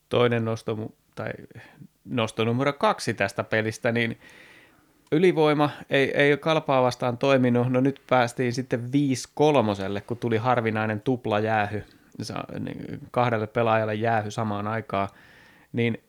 Toinen 0.09 0.45
nosto, 0.45 0.91
tai 1.15 1.31
nosto 2.05 2.45
numero 2.45 2.73
kaksi 2.73 3.13
tästä 3.13 3.43
pelistä, 3.43 3.91
niin 3.91 4.19
ylivoima 5.11 5.69
ei, 5.89 6.11
ei 6.11 6.37
kalpaa 6.37 6.81
vastaan 6.81 7.17
toiminut. 7.17 7.69
No 7.69 7.79
nyt 7.79 8.01
päästiin 8.09 8.53
sitten 8.53 8.91
5 8.91 9.29
kolmoselle, 9.35 10.01
kun 10.01 10.17
tuli 10.17 10.37
harvinainen 10.37 11.01
tupla 11.01 11.39
jäähy 11.39 11.83
kahdelle 13.11 13.47
pelaajalle 13.47 13.95
jäähy 13.95 14.31
samaan 14.31 14.67
aikaan, 14.67 15.09
niin 15.73 16.03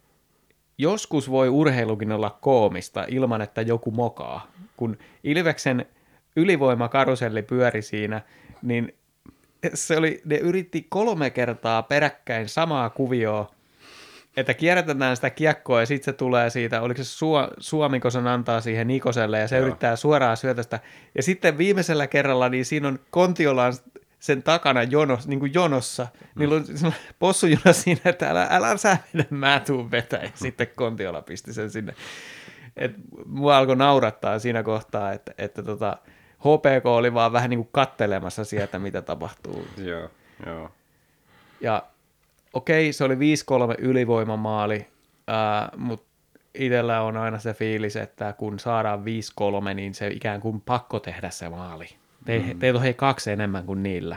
joskus 0.79 1.31
voi 1.31 1.49
urheilukin 1.49 2.13
olla 2.13 2.39
koomista 2.41 3.05
ilman, 3.09 3.43
että 3.43 3.63
joku 3.63 3.91
mokaa. 3.91 4.47
Kun 4.77 4.99
Ilveksen 5.25 5.87
ylivoimakaruselli 6.37 7.43
pyöri 7.43 7.83
siinä, 7.83 8.21
niin 8.63 8.95
se 9.75 9.97
oli, 9.97 10.23
ne 10.25 10.37
yritti 10.37 10.87
kolme 10.89 11.31
kertaa 11.31 11.83
peräkkäin 11.83 12.49
samaa 12.49 12.91
kuvioa, 12.91 13.51
että 14.37 14.55
kierrätetään 14.55 15.17
sitä 15.17 15.31
kiekkoa 15.31 15.81
ja 15.81 15.87
sitten 15.87 16.05
se 16.05 16.19
tulee 16.19 16.51
siitä, 16.51 16.81
oliko 16.81 16.99
se 16.99 17.05
Suo, 17.05 17.49
Suomi, 17.59 18.01
kun 18.01 18.13
sen 18.13 18.27
antaa 18.27 18.61
siihen 18.61 18.87
Nikoselle 18.87 19.39
ja 19.39 19.49
se 19.49 19.57
Joo. 19.57 19.67
yrittää 19.67 19.97
suoraan 19.97 20.37
syötä 20.37 20.81
Ja 21.15 21.23
sitten 21.23 21.59
viimeisellä 21.59 22.07
kerralla 22.07 22.49
niin 22.49 22.65
siinä 22.65 22.89
on 22.89 22.99
Kontiolan 23.11 23.73
sen 24.23 24.43
takana 24.43 24.83
jonos, 24.83 25.29
niin 25.29 25.41
kuin 25.41 25.55
jonossa. 25.55 26.07
Mm. 26.13 26.41
Niillä 26.41 26.57
on 26.57 26.93
possujuna 27.19 27.73
siinä, 27.73 28.01
että 28.05 28.31
älä, 28.31 28.47
älä 28.51 28.77
sä 28.77 28.99
mennä, 29.13 29.27
mä 29.31 29.61
tuun 29.67 29.91
vetää. 29.91 30.23
Ja 30.23 30.31
sitten 30.35 30.67
Kontiola 30.77 31.23
pisti 31.23 31.53
sen 31.53 31.71
sinne. 31.71 31.95
Et 32.77 32.93
mua 33.27 33.59
alkoi 33.59 33.77
naurattaa 33.77 34.39
siinä 34.39 34.63
kohtaa, 34.63 35.13
että, 35.13 35.35
että 35.39 35.63
tota, 35.63 35.97
HPK 36.39 36.87
oli 36.87 37.15
vaan 37.15 37.33
vähän 37.33 37.51
niin 37.51 37.59
kuin 37.59 37.69
kattelemassa 37.73 38.45
sieltä, 38.45 38.79
mitä 38.79 39.03
tapahtuu. 39.03 39.67
Joo, 39.77 40.11
joo. 40.47 40.71
Ja 41.61 41.83
okei, 42.53 42.93
se 42.93 43.05
oli 43.05 43.15
5-3 43.15 43.19
ylivoimamaali, 43.79 44.87
äh, 45.31 45.79
mutta 45.79 46.07
itsellä 46.55 47.03
on 47.03 47.17
aina 47.17 47.39
se 47.39 47.55
fiilis, 47.55 47.97
että 47.97 48.33
kun 48.33 48.59
saadaan 48.59 49.05
5-3, 49.71 49.75
niin 49.75 49.95
se 49.95 50.09
ikään 50.09 50.41
kuin 50.41 50.61
pakko 50.61 51.01
tehdä 51.01 51.31
se 51.31 51.49
maali. 51.49 52.02
Te, 52.25 52.39
mm. 52.39 52.59
Teitä 52.59 52.79
on 52.79 52.83
hei 52.83 52.95
kaksi 52.95 53.31
enemmän 53.31 53.67
kuin 53.67 53.83
niillä. 53.83 54.17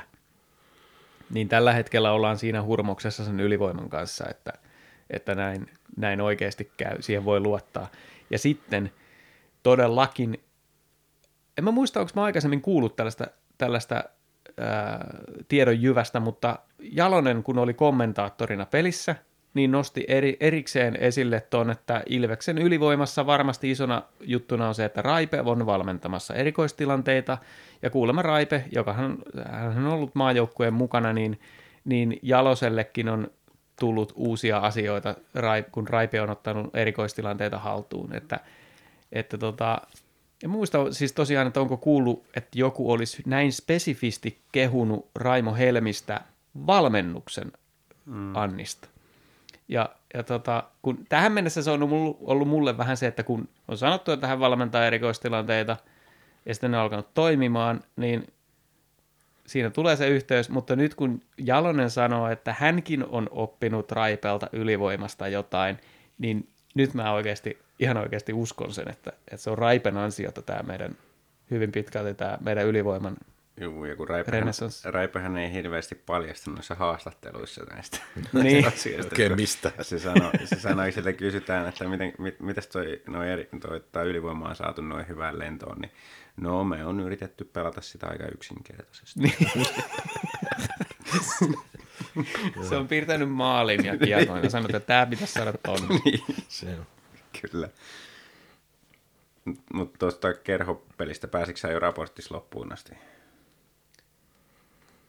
Niin 1.29 1.49
tällä 1.49 1.73
hetkellä 1.73 2.11
ollaan 2.11 2.37
siinä 2.37 2.63
hurmoksessa 2.63 3.25
sen 3.25 3.39
ylivoiman 3.39 3.89
kanssa, 3.89 4.25
että, 4.29 4.53
että 5.09 5.35
näin, 5.35 5.69
näin 5.97 6.21
oikeasti 6.21 6.71
käy, 6.77 7.01
siihen 7.01 7.25
voi 7.25 7.39
luottaa. 7.39 7.87
Ja 8.29 8.39
sitten 8.39 8.91
todellakin, 9.63 10.43
en 11.57 11.63
mä 11.63 11.71
muista, 11.71 11.99
onko 11.99 12.11
mä 12.15 12.23
aikaisemmin 12.23 12.61
kuullut 12.61 12.95
tällaista, 12.95 13.27
tällaista 13.57 14.03
ää, 14.57 15.07
tiedon 15.47 15.81
jyvästä, 15.81 16.19
mutta 16.19 16.59
Jalonen, 16.79 17.43
kun 17.43 17.57
oli 17.57 17.73
kommentaattorina 17.73 18.65
pelissä, 18.65 19.15
niin 19.55 19.71
nosti 19.71 20.05
eri, 20.07 20.37
erikseen 20.39 20.95
esille 20.95 21.41
tuon, 21.49 21.69
että 21.69 22.03
Ilveksen 22.05 22.57
ylivoimassa 22.57 23.25
varmasti 23.25 23.71
isona 23.71 24.03
juttuna 24.21 24.67
on 24.67 24.75
se, 24.75 24.85
että 24.85 25.01
Raipe 25.01 25.41
on 25.41 25.65
valmentamassa 25.65 26.33
erikoistilanteita, 26.33 27.37
ja 27.81 27.89
kuulemma 27.89 28.21
Raipe, 28.21 28.65
joka 28.71 28.93
hän, 28.93 29.17
hän 29.51 29.85
on 29.85 29.93
ollut 29.93 30.15
maajoukkueen 30.15 30.73
mukana, 30.73 31.13
niin, 31.13 31.39
niin 31.85 32.19
Jalosellekin 32.21 33.09
on 33.09 33.27
tullut 33.79 34.13
uusia 34.15 34.57
asioita, 34.57 35.15
kun 35.71 35.87
Raipe 35.87 36.21
on 36.21 36.29
ottanut 36.29 36.75
erikoistilanteita 36.75 37.59
haltuun, 37.59 38.15
että, 38.15 38.39
että 39.11 39.37
tota, 39.37 39.81
ja 40.43 40.49
muista 40.49 40.91
siis 40.91 41.13
tosiaan, 41.13 41.47
että 41.47 41.61
onko 41.61 41.77
kuullut, 41.77 42.25
että 42.35 42.59
joku 42.59 42.91
olisi 42.91 43.23
näin 43.25 43.51
spesifisti 43.51 44.41
kehunut 44.51 45.09
Raimo 45.15 45.55
Helmistä 45.55 46.21
valmennuksen 46.67 47.51
mm. 48.05 48.35
Annista. 48.35 48.94
Ja, 49.67 49.89
ja 50.13 50.23
tota, 50.23 50.63
kun 50.81 51.05
tähän 51.09 51.31
mennessä 51.31 51.61
se 51.61 51.71
on 51.71 51.83
ollut 52.21 52.47
mulle 52.47 52.77
vähän 52.77 52.97
se, 52.97 53.07
että 53.07 53.23
kun 53.23 53.49
on 53.67 53.77
sanottu, 53.77 54.11
että 54.11 54.27
hän 54.27 54.39
valmentaa 54.39 54.85
erikoistilanteita 54.85 55.77
ja 56.45 56.53
sitten 56.53 56.71
ne 56.71 56.77
on 56.77 56.83
alkanut 56.83 57.13
toimimaan, 57.13 57.83
niin 57.95 58.27
siinä 59.47 59.69
tulee 59.69 59.95
se 59.95 60.07
yhteys, 60.07 60.49
mutta 60.49 60.75
nyt 60.75 60.95
kun 60.95 61.21
Jalonen 61.37 61.89
sanoo, 61.89 62.29
että 62.29 62.55
hänkin 62.59 63.05
on 63.05 63.27
oppinut 63.31 63.91
Raipelta 63.91 64.47
ylivoimasta 64.51 65.27
jotain, 65.27 65.77
niin 66.17 66.49
nyt 66.75 66.93
mä 66.93 67.11
oikeasti, 67.11 67.57
ihan 67.79 67.97
oikeasti 67.97 68.33
uskon 68.33 68.73
sen, 68.73 68.89
että, 68.89 69.11
että 69.31 69.37
se 69.37 69.49
on 69.49 69.57
Raipen 69.57 69.97
ansiota 69.97 70.41
tämä 70.41 70.63
meidän 70.63 70.97
hyvin 71.51 71.71
pitkälti 71.71 72.13
tämä 72.13 72.37
meidän 72.41 72.65
ylivoiman 72.65 73.17
Joo, 73.57 73.85
ja 73.85 73.95
kun 73.95 74.07
Raipehän 74.83 75.37
ei 75.37 75.51
hirveästi 75.53 75.95
paljastunut 75.95 76.57
noissa 76.57 76.75
haastatteluissa 76.75 77.63
näistä, 77.63 77.97
niin. 78.43 78.67
asioista. 78.67 79.13
Oikein 79.13 79.35
mistä? 79.35 79.71
Se 79.81 79.99
sanoi, 79.99 80.31
se 80.45 80.59
sanoi 80.59 80.91
sille 80.91 81.13
kysytään, 81.13 81.67
että 81.67 81.87
miten, 81.87 82.13
mit, 82.17 82.39
mitäs 82.39 82.67
toi, 82.67 83.01
noi 83.07 83.31
eri, 83.31 83.49
toi, 83.61 83.83
toi 83.91 84.09
ylivoima 84.09 84.49
on 84.49 84.55
saatu 84.55 84.81
noin 84.81 85.07
hyvään 85.07 85.39
lentoon, 85.39 85.77
niin 85.81 85.91
no 86.37 86.63
me 86.63 86.85
on 86.85 86.99
yritetty 86.99 87.45
pelata 87.45 87.81
sitä 87.81 88.07
aika 88.07 88.25
yksinkertaisesti. 88.33 89.19
Niin. 89.19 89.35
se 92.69 92.75
on 92.75 92.87
piirtänyt 92.87 93.31
maalin 93.31 93.85
ja 93.85 93.97
kiekon 93.97 94.43
ja 94.43 94.49
sanoi, 94.49 94.65
että 94.65 94.79
tämä 94.79 95.05
pitäisi 95.05 95.33
saada 95.33 95.53
tonne. 95.53 95.87
niin. 96.05 96.23
Se 96.47 96.69
on. 96.69 96.85
Kyllä. 97.41 97.69
Mutta 99.73 99.99
tuosta 99.99 100.33
kerhopelistä 100.33 101.27
pääsitkö 101.27 101.67
jo 101.67 101.79
raportissa 101.79 102.35
loppuun 102.35 102.73
asti? 102.73 102.93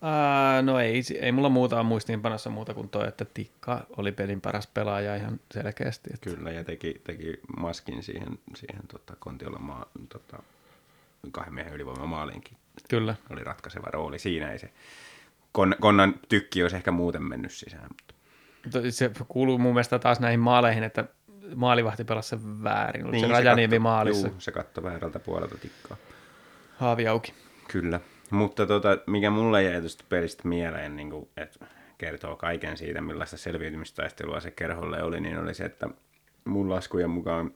Uh, 0.02 0.62
no 0.62 0.80
ei, 0.80 1.02
ei 1.20 1.32
mulla 1.32 1.48
muuta 1.48 1.80
on 1.80 1.86
muistiinpanossa 1.86 2.50
muuta 2.50 2.74
kuin 2.74 2.88
toi, 2.88 3.08
että 3.08 3.24
Tikka 3.24 3.86
oli 3.96 4.12
pelin 4.12 4.40
paras 4.40 4.66
pelaaja 4.66 5.16
ihan 5.16 5.40
selkeästi. 5.52 6.10
Että... 6.14 6.30
Kyllä, 6.30 6.50
ja 6.50 6.64
teki, 6.64 7.00
teki 7.04 7.40
maskin 7.56 8.02
siihen, 8.02 8.38
siihen 8.56 8.82
tota, 8.88 9.16
Kontiolla 9.18 9.58
maa, 9.58 9.86
tota, 10.08 10.42
kahden 11.32 11.54
miehen 11.54 11.74
ylivoima 11.74 12.06
maaliinkin. 12.06 12.56
Kyllä. 12.88 13.14
Oli 13.30 13.44
ratkaiseva 13.44 13.86
rooli 13.92 14.18
siinä, 14.18 14.52
ei 14.52 14.58
se 14.58 14.70
kon, 15.52 15.76
Konnan 15.80 16.14
tykki 16.28 16.62
olisi 16.62 16.76
ehkä 16.76 16.90
muuten 16.90 17.22
mennyt 17.22 17.52
sisään. 17.52 17.88
Mutta... 17.88 18.14
Se 18.90 19.10
kuuluu 19.28 19.58
mun 19.58 19.74
mielestä 19.74 19.98
taas 19.98 20.20
näihin 20.20 20.40
maaleihin, 20.40 20.82
että 20.82 21.04
maalivahti 21.54 22.04
pelasi 22.04 22.28
sen 22.28 22.62
väärin. 22.62 23.10
Niin, 23.10 23.20
se, 23.20 23.26
se 23.26 23.32
Rajaniemi 23.32 23.78
maalissa. 23.78 24.28
Juu, 24.28 24.40
se 24.40 24.52
katsoi 24.52 24.84
väärältä 24.84 25.18
puolelta 25.18 25.58
tikkaa. 25.58 25.96
Haavi 26.76 27.08
auki. 27.08 27.34
Kyllä. 27.68 28.00
Mutta 28.30 28.66
tota, 28.66 28.98
mikä 29.06 29.30
mulle 29.30 29.62
jäi 29.62 29.80
tuosta 29.80 30.04
pelistä 30.08 30.48
mieleen, 30.48 30.96
niin 30.96 31.10
kuin, 31.10 31.28
että 31.36 31.66
kertoo 31.98 32.36
kaiken 32.36 32.76
siitä, 32.76 33.00
millaista 33.00 33.36
selviytymistaistelua 33.36 34.40
se 34.40 34.50
kerholle 34.50 35.02
oli, 35.02 35.20
niin 35.20 35.38
oli 35.38 35.54
se, 35.54 35.64
että 35.64 35.88
mun 36.44 36.70
laskujen 36.70 37.10
mukaan 37.10 37.54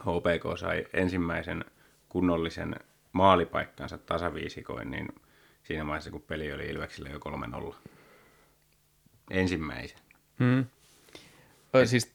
HPK 0.00 0.58
sai 0.58 0.86
ensimmäisen 0.92 1.64
kunnollisen 2.08 2.76
maalipaikkansa 3.12 3.98
tasaviisikoin, 3.98 4.90
niin 4.90 5.08
siinä 5.62 5.86
vaiheessa, 5.86 6.10
kun 6.10 6.22
peli 6.22 6.52
oli 6.52 6.66
Ilveksillä 6.66 7.10
jo 7.10 7.18
3-0. 7.70 7.74
Ensimmäisen. 9.30 9.98
Hmm. 10.38 10.64
Et... 11.74 11.88
Siis 11.88 12.14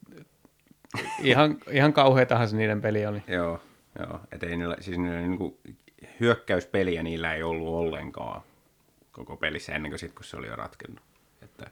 ihan, 1.20 1.58
ihan 1.72 1.94
kauheatahan 1.94 2.50
se 2.50 2.58
niiden 2.58 2.82
peli 2.82 3.06
oli. 3.06 3.24
Joo, 3.28 3.62
joo. 4.00 4.20
Et 4.32 4.44
ei 4.44 4.58
niillä, 4.58 4.76
siis 4.80 4.98
niillä 4.98 5.20
niin 5.20 5.38
kuin 5.38 5.58
hyökkäyspeliä 6.20 7.04
niillä 7.04 7.34
ei 7.34 7.44
ollut 7.44 7.68
ollenkaan 7.68 8.42
koko 9.12 9.38
pelissä 9.38 9.76
ennen 9.76 9.92
kuin 9.92 10.00
sit, 10.00 10.14
kun 10.14 10.24
se 10.24 10.38
oli 10.38 10.48
jo 10.48 10.56
ratkennut. 10.56 11.04
Että... 11.42 11.70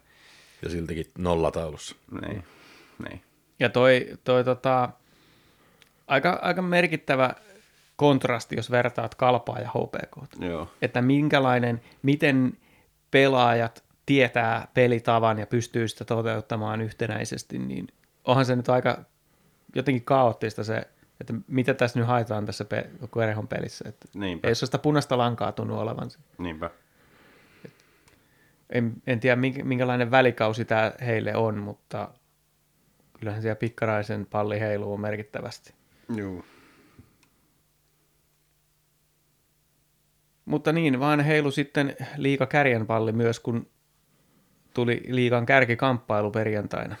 Ja 0.62 0.70
siltikin 0.70 1.06
nollataulussa. 1.18 1.96
Niin, 2.20 2.44
niin. 3.08 3.22
Ja 3.60 3.68
toi, 3.68 4.06
toi 4.24 4.44
tota, 4.44 4.88
aika, 6.06 6.38
aika 6.42 6.62
merkittävä 6.62 7.34
kontrasti, 7.96 8.56
jos 8.56 8.70
vertaat 8.70 9.14
kalpaa 9.14 9.58
ja 9.58 9.68
HPK. 9.68 10.40
Joo. 10.40 10.68
Että 10.82 11.02
minkälainen, 11.02 11.80
miten 12.02 12.52
pelaajat 13.10 13.84
tietää 14.06 14.68
pelitavan 14.74 15.38
ja 15.38 15.46
pystyy 15.46 15.88
sitä 15.88 16.04
toteuttamaan 16.04 16.80
yhtenäisesti, 16.80 17.58
niin 17.58 17.88
onhan 18.24 18.44
se 18.44 18.56
nyt 18.56 18.68
aika 18.68 18.98
jotenkin 19.74 20.04
kaoottista 20.04 20.64
se 20.64 20.88
että 21.22 21.34
mitä 21.46 21.74
tässä 21.74 21.98
nyt 21.98 22.08
haetaan 22.08 22.46
tässä 22.46 22.64
pe- 22.64 22.90
Erehon 23.22 23.48
pelissä. 23.48 23.88
Että 23.88 24.08
Niinpä. 24.14 24.48
Ei 24.48 24.50
ole 24.50 24.54
sitä 24.54 24.78
punaista 24.78 25.18
lankaa 25.18 25.52
tunnu 25.52 25.78
olevan. 25.78 26.10
Niinpä. 26.38 26.70
En, 28.70 28.92
en 29.06 29.20
tiedä, 29.20 29.36
minkälainen 29.64 30.10
välikausi 30.10 30.64
tämä 30.64 30.92
heille 31.06 31.36
on, 31.36 31.58
mutta 31.58 32.08
kyllähän 33.20 33.42
siellä 33.42 33.56
pikkaraisen 33.56 34.26
palli 34.26 34.60
heiluu 34.60 34.96
merkittävästi. 34.96 35.74
Joo. 36.16 36.44
Mutta 40.44 40.72
niin, 40.72 41.00
vaan 41.00 41.20
heilu 41.20 41.50
sitten 41.50 41.96
liika 42.16 42.46
kärjen 42.46 42.86
palli 42.86 43.12
myös, 43.12 43.40
kun 43.40 43.70
tuli 44.74 45.02
liikan 45.08 45.46
kärkikamppailu 45.46 46.30
perjantaina. 46.30 46.96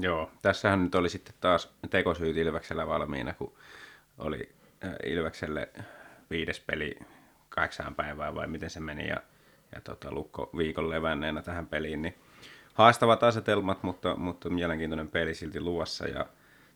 Joo, 0.00 0.30
tässähän 0.42 0.84
nyt 0.84 0.94
oli 0.94 1.08
sitten 1.08 1.34
taas 1.40 1.74
tekosyyt 1.90 2.36
Ilveksellä 2.36 2.86
valmiina, 2.86 3.34
kun 3.34 3.52
oli 4.18 4.48
äh, 4.84 4.90
Ilvekselle 5.04 5.68
viides 6.30 6.60
peli 6.60 6.98
kahdeksaan 7.48 7.94
päivää 7.94 8.34
vai 8.34 8.46
miten 8.46 8.70
se 8.70 8.80
meni 8.80 9.08
ja, 9.08 9.16
ja 9.74 9.80
tota, 9.80 10.12
Lukko 10.12 10.50
viikon 10.56 10.90
levänneenä 10.90 11.42
tähän 11.42 11.66
peliin, 11.66 12.02
niin 12.02 12.14
haastavat 12.74 13.22
asetelmat, 13.22 13.82
mutta, 13.82 14.16
mutta 14.16 14.50
mielenkiintoinen 14.50 15.08
peli 15.08 15.34
silti 15.34 15.60
luossa 15.60 16.08
ja 16.08 16.26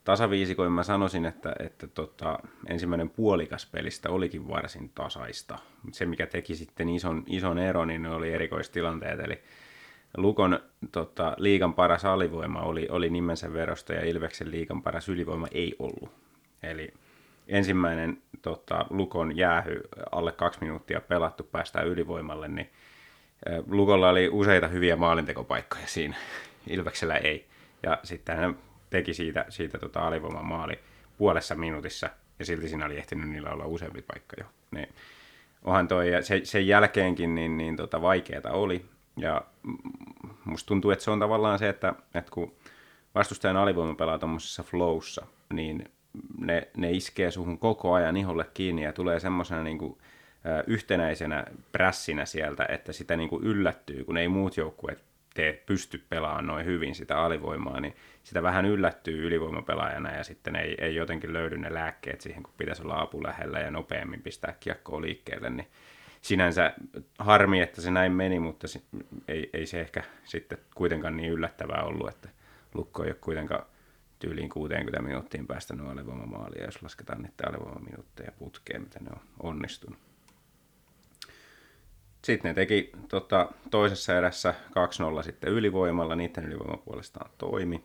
tasaviisikoin 0.05 0.73
mä 0.73 0.83
sanoisin, 0.83 1.27
että, 1.27 1.53
että 1.59 1.87
tota, 1.87 2.39
ensimmäinen 2.67 3.11
puolikas 3.11 3.67
pelistä 3.67 4.11
olikin 4.11 4.49
varsin 4.49 4.91
tasaista. 4.95 5.59
Se, 5.93 6.07
mikä 6.07 6.27
teki 6.27 6.55
sitten 6.55 6.89
ison, 6.89 7.25
ison 7.27 7.59
eron, 7.59 7.89
niin 7.89 8.07
oli 8.07 8.33
erikoistilanteet, 8.33 9.21
eli 9.21 9.43
Lukon 10.17 10.61
tota, 10.93 11.35
liigan 11.39 11.75
paras 11.75 12.05
alivoima 12.05 12.61
oli, 12.61 12.89
oli 12.91 13.11
nimensä 13.11 13.53
verosta 13.53 13.93
ja 13.93 14.05
Ilveksen 14.05 14.51
liigan 14.51 14.83
paras 14.83 15.09
ylivoima 15.09 15.47
ei 15.53 15.77
ollut. 15.79 16.11
Eli 16.63 16.95
ensimmäinen 17.49 18.23
tota, 18.43 18.87
Lukon 18.91 19.37
jäähy, 19.37 19.81
alle 20.13 20.33
kaksi 20.33 20.61
minuuttia 20.61 21.01
pelattu, 21.01 21.43
päästään 21.43 21.87
ylivoimalle, 21.87 22.49
niin 22.49 22.71
Lukolla 23.67 24.09
oli 24.09 24.29
useita 24.29 24.69
hyviä 24.69 24.97
maalintekopaikkoja 24.97 25.87
siinä, 25.87 26.17
Ilveksellä 26.67 27.17
ei. 27.17 27.47
Ja 27.83 27.99
sitten 28.03 28.37
hän 28.37 28.59
teki 28.91 29.15
siitä, 29.15 29.45
siitä 29.49 29.79
tota 29.79 30.07
alivoiman 30.07 30.47
maali 30.47 30.79
puolessa 31.19 31.55
minuutissa, 31.55 32.11
ja 32.39 32.45
silti 32.45 32.69
siinä 32.69 32.87
oli 32.87 32.99
ehtinyt 32.99 33.29
niillä 33.29 33.51
olla 33.51 33.67
useampi 33.67 34.03
paikka 34.03 34.37
jo. 34.39 34.47
Niin, 34.71 34.89
onhan 35.65 35.89
toi, 35.89 36.13
ja 36.13 36.23
se, 36.23 36.41
sen 36.45 36.67
jälkeenkin 36.67 37.35
niin, 37.35 37.57
niin 37.57 37.77
tota, 37.77 38.03
vaikeata 38.03 38.51
oli, 38.51 38.85
ja 39.21 39.43
musta 40.45 40.69
tuntuu, 40.69 40.91
että 40.91 41.05
se 41.05 41.11
on 41.11 41.21
tavallaan 41.21 41.59
se, 41.59 41.69
että, 41.69 41.95
että 42.15 42.31
kun 42.31 42.53
vastustajan 43.15 43.57
alivoima 43.57 43.95
pelaa 43.95 44.19
tuommoisessa 44.19 44.63
flowssa, 44.63 45.27
niin 45.53 45.91
ne, 46.39 46.69
ne 46.77 46.91
iskee 46.91 47.31
suhun 47.31 47.59
koko 47.59 47.93
ajan 47.93 48.17
iholle 48.17 48.47
kiinni 48.55 48.85
ja 48.85 48.93
tulee 48.93 49.21
semmoisena 49.21 49.63
niin 49.63 49.99
yhtenäisenä 50.67 51.45
prässinä 51.73 52.25
sieltä, 52.25 52.67
että 52.69 52.93
sitä 52.93 53.17
niin 53.17 53.29
kuin 53.29 53.45
yllättyy, 53.45 54.05
kun 54.05 54.17
ei 54.17 54.29
muut 54.29 54.57
joukkueet 54.57 55.05
tee, 55.35 55.63
pysty 55.67 56.05
pelaamaan 56.09 56.47
noin 56.47 56.67
hyvin 56.67 56.95
sitä 56.95 57.23
alivoimaa, 57.23 57.81
niin 57.81 57.97
sitä 58.23 58.43
vähän 58.43 58.67
yllättyy 58.67 59.27
ylivoimapelaajana 59.27 60.13
ja 60.13 60.25
sitten 60.25 60.57
ei, 60.57 60.75
ei 60.79 60.95
jotenkin 60.95 61.33
löydy 61.33 61.59
ne 61.59 61.75
lääkkeet 61.75 62.21
siihen, 62.21 62.43
kun 62.43 62.55
pitäisi 62.57 62.83
olla 62.83 63.01
apu 63.01 63.23
lähellä 63.23 63.61
ja 63.61 63.71
nopeammin 63.71 64.23
pistää 64.23 64.55
kiekkoa 64.61 65.01
liikkeelle, 65.01 65.51
niin 65.51 65.67
sinänsä 66.21 66.75
harmi, 67.19 67.61
että 67.61 67.81
se 67.81 67.91
näin 67.91 68.13
meni, 68.13 68.41
mutta 68.41 68.67
ei, 69.29 69.51
ei 69.53 69.67
se 69.67 69.81
ehkä 69.81 70.03
sitten 70.25 70.59
kuitenkaan 70.75 71.17
niin 71.17 71.33
yllättävää 71.33 71.83
ollut, 71.83 72.09
että 72.09 72.29
Lukko 72.75 73.05
ei 73.05 73.11
ole 73.11 73.17
kuitenkaan 73.21 73.67
tyyliin 74.19 74.49
60 74.49 75.03
minuuttiin 75.03 75.47
päästänyt 75.47 75.87
alivoimamaalia, 75.87 76.65
jos 76.65 76.83
lasketaan 76.83 77.23
niitä 77.23 77.49
alivoimaminuutteja 77.49 78.33
putkeen, 78.39 78.83
mitä 78.83 78.99
ne 79.01 79.11
on 79.11 79.21
onnistunut. 79.43 79.99
sitten 82.25 82.49
ne 82.49 82.55
teki 82.55 82.93
tota, 83.09 83.49
toisessa 83.71 84.19
erässä 84.19 84.55
2-0 85.21 85.23
sitten 85.23 85.53
ylivoimalla, 85.53 86.17
niiden 86.17 86.45
ylivoima 86.45 86.77
puolestaan 86.77 87.31
toimi. 87.39 87.85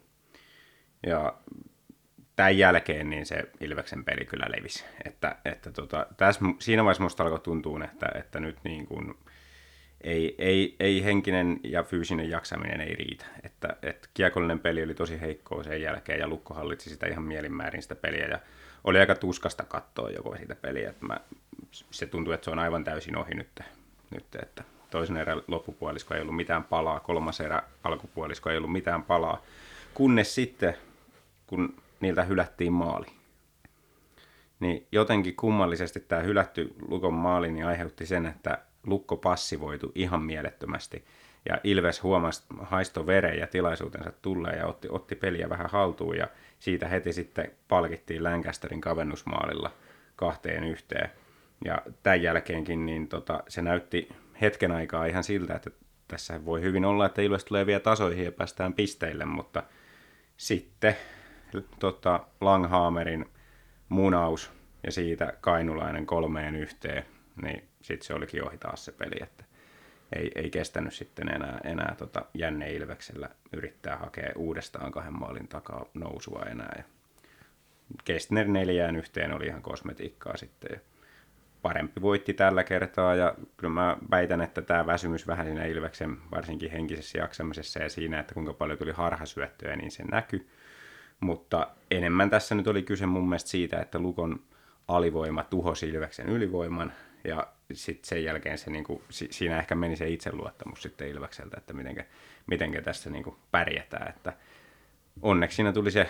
Ja 1.05 1.37
tämän 2.35 2.57
jälkeen 2.57 3.09
niin 3.09 3.25
se 3.25 3.49
Ilveksen 3.59 4.05
peli 4.05 4.25
kyllä 4.25 4.45
levisi. 4.57 4.85
Että, 5.05 5.35
että 5.45 5.71
tota, 5.71 6.07
tässä, 6.17 6.41
siinä 6.59 6.83
vaiheessa 6.83 7.03
musta 7.03 7.23
alkoi 7.23 7.39
tuntua, 7.39 7.83
että, 7.83 8.09
että 8.15 8.39
nyt 8.39 8.57
niin 8.63 8.87
kuin, 8.87 9.13
ei, 10.01 10.35
ei, 10.37 10.75
ei 10.79 11.03
henkinen 11.03 11.59
ja 11.63 11.83
fyysinen 11.83 12.29
jaksaminen 12.29 12.81
ei 12.81 12.95
riitä. 12.95 13.25
Että, 13.43 13.77
että 13.81 14.09
kiekollinen 14.13 14.59
peli 14.59 14.83
oli 14.83 14.93
tosi 14.93 15.21
heikkoa 15.21 15.63
sen 15.63 15.81
jälkeen 15.81 16.19
ja 16.19 16.27
Lukko 16.27 16.53
hallitsi 16.53 16.89
sitä 16.89 17.07
ihan 17.07 17.23
mielinmäärin 17.23 17.81
sitä 17.81 17.95
peliä 17.95 18.27
ja 18.27 18.39
oli 18.83 18.99
aika 18.99 19.15
tuskasta 19.15 19.63
katsoa 19.63 20.09
joko 20.09 20.35
sitä 20.37 20.55
peliä. 20.55 20.89
Että 20.89 21.05
mä, 21.05 21.19
se 21.71 22.05
tuntuu, 22.05 22.33
että 22.33 22.45
se 22.45 22.51
on 22.51 22.59
aivan 22.59 22.83
täysin 22.83 23.17
ohi 23.17 23.33
nyt, 23.33 23.59
nyt 24.11 24.35
että 24.41 24.63
toisen 24.89 25.17
erän 25.17 25.41
loppupuolisko 25.47 26.13
ei 26.13 26.21
ollut 26.21 26.35
mitään 26.35 26.63
palaa, 26.63 26.99
kolmas 26.99 27.39
erä 27.39 27.63
alkupuolisko 27.83 28.49
ei 28.49 28.57
ollut 28.57 28.71
mitään 28.71 29.03
palaa, 29.03 29.41
kunnes 29.93 30.35
sitten, 30.35 30.77
kun 31.47 31.75
niiltä 31.99 32.23
hylättiin 32.23 32.73
maali. 32.73 33.05
Niin 34.59 34.87
jotenkin 34.91 35.35
kummallisesti 35.35 35.99
tämä 35.99 36.21
hylätty 36.21 36.75
Lukon 36.87 37.13
maali 37.13 37.51
niin 37.51 37.65
aiheutti 37.65 38.05
sen, 38.05 38.25
että 38.25 38.57
Lukko 38.85 39.17
passivoitu 39.17 39.91
ihan 39.95 40.21
mielettömästi. 40.23 41.05
Ja 41.49 41.59
Ilves 41.63 42.03
huomasi 42.03 42.43
haisto 42.59 43.07
veren 43.07 43.39
ja 43.39 43.47
tilaisuutensa 43.47 44.11
tulee 44.21 44.55
ja 44.55 44.67
otti, 44.67 44.87
otti 44.91 45.15
peliä 45.15 45.49
vähän 45.49 45.69
haltuun 45.69 46.17
ja 46.17 46.27
siitä 46.59 46.87
heti 46.87 47.13
sitten 47.13 47.51
palkittiin 47.67 48.23
Lancasterin 48.23 48.81
kavennusmaalilla 48.81 49.71
kahteen 50.15 50.63
yhteen. 50.63 51.09
Ja 51.65 51.81
tämän 52.03 52.21
jälkeenkin 52.21 52.85
niin 52.85 53.07
tota, 53.07 53.43
se 53.47 53.61
näytti 53.61 54.09
hetken 54.41 54.71
aikaa 54.71 55.05
ihan 55.05 55.23
siltä, 55.23 55.55
että 55.55 55.71
tässä 56.07 56.45
voi 56.45 56.61
hyvin 56.61 56.85
olla, 56.85 57.05
että 57.05 57.21
Ilves 57.21 57.45
tulee 57.45 57.65
vielä 57.65 57.79
tasoihin 57.79 58.25
ja 58.25 58.31
päästään 58.31 58.73
pisteille, 58.73 59.25
mutta 59.25 59.63
sitten 60.37 60.95
tota, 61.79 62.19
Langhammerin 62.41 63.25
munaus 63.89 64.51
ja 64.83 64.91
siitä 64.91 65.33
kainulainen 65.41 66.05
kolmeen 66.05 66.55
yhteen, 66.55 67.05
niin 67.41 67.67
sitten 67.81 68.07
se 68.07 68.13
olikin 68.13 68.47
ohi 68.47 68.57
taas 68.57 68.85
se 68.85 68.91
peli, 68.91 69.15
että 69.21 69.43
ei, 70.15 70.31
ei 70.35 70.49
kestänyt 70.49 70.93
sitten 70.93 71.29
enää, 71.29 71.59
enää 71.63 71.95
tota 71.97 72.25
Jänne 72.33 72.71
Ilveksellä 72.73 73.29
yrittää 73.53 73.97
hakea 73.97 74.31
uudestaan 74.35 74.91
kahden 74.91 75.19
maalin 75.19 75.47
takaa 75.47 75.85
nousua 75.93 76.43
enää. 76.51 76.73
Ja 76.77 76.83
Kestner 78.03 78.47
neljään 78.47 78.95
yhteen 78.95 79.33
oli 79.33 79.45
ihan 79.45 79.61
kosmetiikkaa 79.61 80.37
sitten. 80.37 80.69
Ja 80.73 80.79
parempi 81.61 82.01
voitti 82.01 82.33
tällä 82.33 82.63
kertaa 82.63 83.15
ja 83.15 83.35
kyllä 83.57 83.73
mä 83.73 83.97
väitän, 84.11 84.41
että 84.41 84.61
tämä 84.61 84.85
väsymys 84.85 85.27
vähän 85.27 85.45
siinä 85.45 85.65
Ilveksen 85.65 86.17
varsinkin 86.31 86.71
henkisessä 86.71 87.17
jaksamisessa 87.17 87.79
ja 87.79 87.89
siinä, 87.89 88.19
että 88.19 88.33
kuinka 88.33 88.53
paljon 88.53 88.77
tuli 88.77 88.91
harhasyöttöjä, 88.91 89.75
niin 89.75 89.91
se 89.91 90.03
näkyy. 90.03 90.49
Mutta 91.19 91.67
enemmän 91.91 92.29
tässä 92.29 92.55
nyt 92.55 92.67
oli 92.67 92.83
kyse 92.83 93.05
mun 93.05 93.29
mielestä 93.29 93.49
siitä, 93.49 93.79
että 93.79 93.99
Lukon 93.99 94.39
alivoima 94.87 95.43
tuhosi 95.43 95.89
Ilveksen 95.89 96.29
ylivoiman 96.29 96.93
ja 97.23 97.47
sitten 97.73 98.09
sen 98.09 98.23
jälkeen 98.23 98.57
se, 98.57 98.71
niinku, 98.71 99.01
siinä 99.09 99.59
ehkä 99.59 99.75
meni 99.75 99.95
se 99.95 100.09
itseluottamus 100.09 100.81
sitten 100.81 101.07
Ilvekseltä, 101.07 101.57
että 101.57 101.73
mitenkä, 101.73 102.05
mitenkä 102.47 102.81
tässä 102.81 103.09
niinku 103.09 103.37
pärjätään. 103.51 104.09
Että 104.09 104.33
onneksi 105.21 105.55
siinä 105.55 105.71
tuli 105.71 105.91
se 105.91 106.09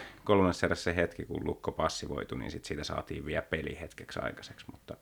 erässä 0.63 0.83
se 0.83 0.95
hetki, 0.95 1.25
kun 1.25 1.45
Lukko 1.45 1.71
passivoitui, 1.71 2.37
niin 2.37 2.51
sit 2.51 2.65
siitä 2.65 2.83
saatiin 2.83 3.25
vielä 3.25 3.41
peli 3.41 3.77
hetkeksi 3.79 4.19
aikaiseksi, 4.19 4.65
mutta, 4.71 4.97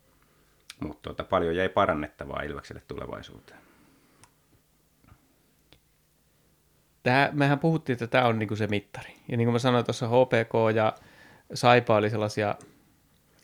mutta 0.80 1.01
tuota, 1.01 1.24
paljon 1.24 1.56
jäi 1.56 1.70
parannettavaa 1.70 2.41
Ilvekselle 2.41 2.82
tulevaisuuteen. 2.88 3.60
Tämä, 7.04 7.30
mehän 7.34 7.60
puhuttiin, 7.60 7.93
että 7.93 8.08
tämä 8.08 8.28
on 8.28 8.39
niinku 8.39 8.56
se 8.56 8.68
mittari. 8.68 9.14
Ja 9.30 9.38
niin 9.38 9.45
kuin 9.45 9.54
mä 9.54 9.60
sanoin 9.60 9.86
tuossa, 9.86 10.08
HPK 10.08 10.76
ja 10.76 10.93
Saipa 11.54 11.95
oli 11.95 12.10
sellaisia 12.10 12.56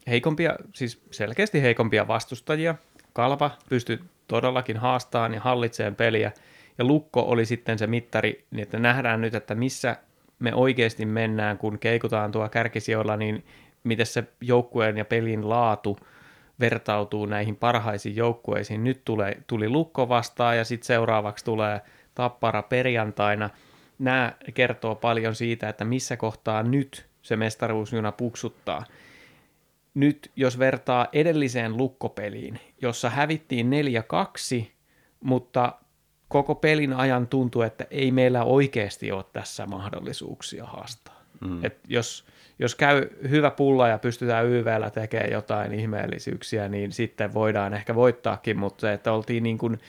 heikompia, 0.08 0.56
siis 0.74 1.02
selkeästi 1.12 1.62
heikompia 1.62 2.08
vastustajia. 2.08 2.76
Kalpa 3.14 3.52
pystyi 3.70 4.00
todellakin 4.28 4.78
haastamaan 4.78 5.34
ja 5.34 5.42
hallitseen 5.42 5.96
peliä. 5.96 6.32
Ja 6.78 6.86
Lukko 6.86 7.22
oli 7.22 7.46
sitten 7.46 7.80
se 7.80 7.88
mittari, 7.88 8.46
niin 8.52 8.64
että 8.64 8.80
nähdään 8.80 9.22
nyt, 9.22 9.36
että 9.36 9.56
missä 9.56 9.96
me 10.40 10.54
oikeasti 10.54 11.06
mennään, 11.06 11.58
kun 11.58 11.80
keikutaan 11.80 12.32
tuo 12.32 12.50
kärkisijoilla, 12.50 13.18
niin 13.18 13.46
miten 13.84 14.06
se 14.06 14.24
joukkueen 14.42 14.98
ja 14.98 15.06
pelin 15.06 15.50
laatu 15.50 15.98
vertautuu 16.60 17.26
näihin 17.26 17.56
parhaisiin 17.56 18.16
joukkueisiin. 18.16 18.84
Nyt 18.84 19.02
tulee, 19.06 19.38
tuli 19.48 19.70
Lukko 19.70 20.10
vastaan 20.10 20.58
ja 20.58 20.66
sitten 20.66 20.88
seuraavaksi 20.88 21.46
tulee 21.46 21.82
Tappara 22.20 22.62
perjantaina. 22.62 23.50
Nämä 24.00 24.34
kertoo 24.54 24.96
paljon 24.96 25.36
siitä, 25.36 25.70
että 25.70 25.86
missä 25.86 26.18
kohtaa 26.18 26.64
nyt 26.64 27.06
se 27.22 27.36
mestaruusjuna 27.36 28.12
puksuttaa– 28.12 28.86
nyt 29.94 30.32
jos 30.36 30.60
vertaa 30.60 31.08
edelliseen 31.14 31.78
lukkopeliin, 31.78 32.60
jossa 32.82 33.10
hävittiin 33.10 33.70
4-2, 34.64 34.66
mutta 35.20 35.74
koko 36.28 36.56
pelin 36.56 36.94
ajan 36.94 37.28
tuntuu, 37.28 37.62
että 37.62 37.86
ei 37.92 38.12
meillä 38.12 38.44
oikeasti 38.44 39.12
ole 39.12 39.26
tässä 39.34 39.66
mahdollisuuksia 39.66 40.66
haastaa. 40.66 41.24
Mm. 41.42 41.66
Et 41.66 41.80
jos, 41.88 42.26
jos 42.60 42.76
käy 42.76 43.10
hyvä 43.30 43.52
pulla 43.52 43.88
ja 43.88 43.98
pystytään 43.98 44.46
YVllä 44.46 44.90
tekemään 44.90 45.32
jotain 45.32 45.74
ihmeellisyyksiä, 45.74 46.70
niin 46.70 46.92
sitten 46.92 47.34
voidaan 47.34 47.74
ehkä 47.74 47.96
voittaakin, 47.96 48.58
mutta 48.58 48.82
se, 48.82 48.94
että 48.94 49.14
oltiin 49.14 49.44
niin 49.44 49.58
kuin 49.58 49.80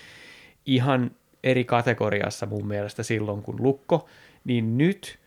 ihan 0.66 1.10
eri 1.44 1.64
kategoriassa 1.64 2.46
mun 2.46 2.66
mielestä 2.66 3.02
silloin 3.02 3.42
kuin 3.42 3.62
lukko, 3.62 4.08
niin 4.44 4.78
nyt 4.78 5.18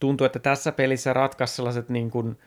tuntuu, 0.00 0.24
että 0.24 0.38
tässä 0.38 0.72
pelissä 0.72 1.12
ratkaisi 1.12 1.54
sellaiset 1.54 1.88
niin 1.88 2.10
kuin– 2.10 2.36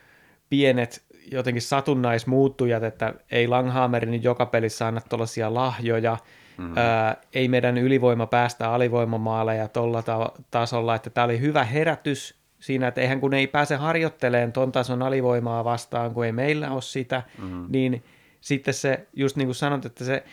pienet 0.54 1.04
jotenkin 1.32 1.62
satunnaismuuttujat, 1.62 2.84
että 2.84 3.14
ei 3.32 3.48
Langhammerin 3.48 4.12
nyt 4.12 4.24
joka 4.24 4.46
pelissä 4.46 4.88
anna 4.88 5.02
tuollaisia 5.10 5.54
lahjoja, 5.54 6.18
mm-hmm. 6.58 6.78
ää, 6.78 7.18
ei 7.34 7.48
meidän 7.48 7.78
ylivoima 7.78 8.28
päästä 8.28 8.72
alivoimamaaleja 8.74 9.68
tuolla 9.68 10.02
ta- 10.02 10.32
tasolla, 10.52 10.96
että 10.96 11.10
tämä 11.10 11.26
oli 11.26 11.40
hyvä 11.40 11.64
herätys 11.64 12.36
siinä, 12.60 12.88
että 12.88 13.02
eihän 13.02 13.20
kun 13.20 13.34
ei 13.34 13.48
pääse 13.48 13.76
harjoitteleen 13.76 14.54
ton 14.54 14.72
tason 14.72 15.02
alivoimaa 15.02 15.64
vastaan, 15.64 16.14
kun 16.14 16.26
ei 16.26 16.32
meillä 16.32 16.72
ole 16.72 16.82
sitä, 16.82 17.24
mm-hmm. 17.38 17.66
niin 17.70 18.04
sitten 18.42 18.74
se, 18.74 19.08
just 19.14 19.36
niin 19.36 19.48
kuin 19.48 19.56
sanot, 19.56 19.86
että 19.86 20.06
se, 20.06 20.24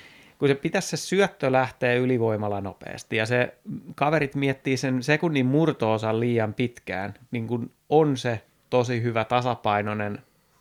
kun 0.41 0.49
se 0.49 0.55
pitäisi 0.55 0.89
se 0.89 0.97
syöttö 0.97 1.53
lähteä 1.53 1.95
ylivoimalla 1.95 2.61
nopeasti 2.61 3.17
ja 3.17 3.27
se 3.27 3.55
kaverit 3.95 4.35
miettii 4.35 4.77
sen 4.77 5.03
sekunnin 5.03 5.47
murtoosan 5.47 6.21
liian 6.21 6.55
pitkään, 6.55 7.15
niin 7.31 7.47
kun 7.47 7.71
on 7.89 8.17
se 8.17 8.41
tosi 8.71 9.03
hyvä 9.03 9.25
tasapainoinen 9.25 10.19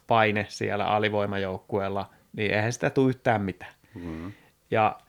paine 0.07 0.45
siellä 0.49 0.85
alivoimajoukkueella, 0.85 2.09
niin 2.33 2.53
eihän 2.53 2.73
sitä 2.73 2.89
tule 2.89 3.09
yhtään 3.09 3.41
mitään. 3.41 3.73
Mm. 3.95 4.31
Ja, 4.71 4.99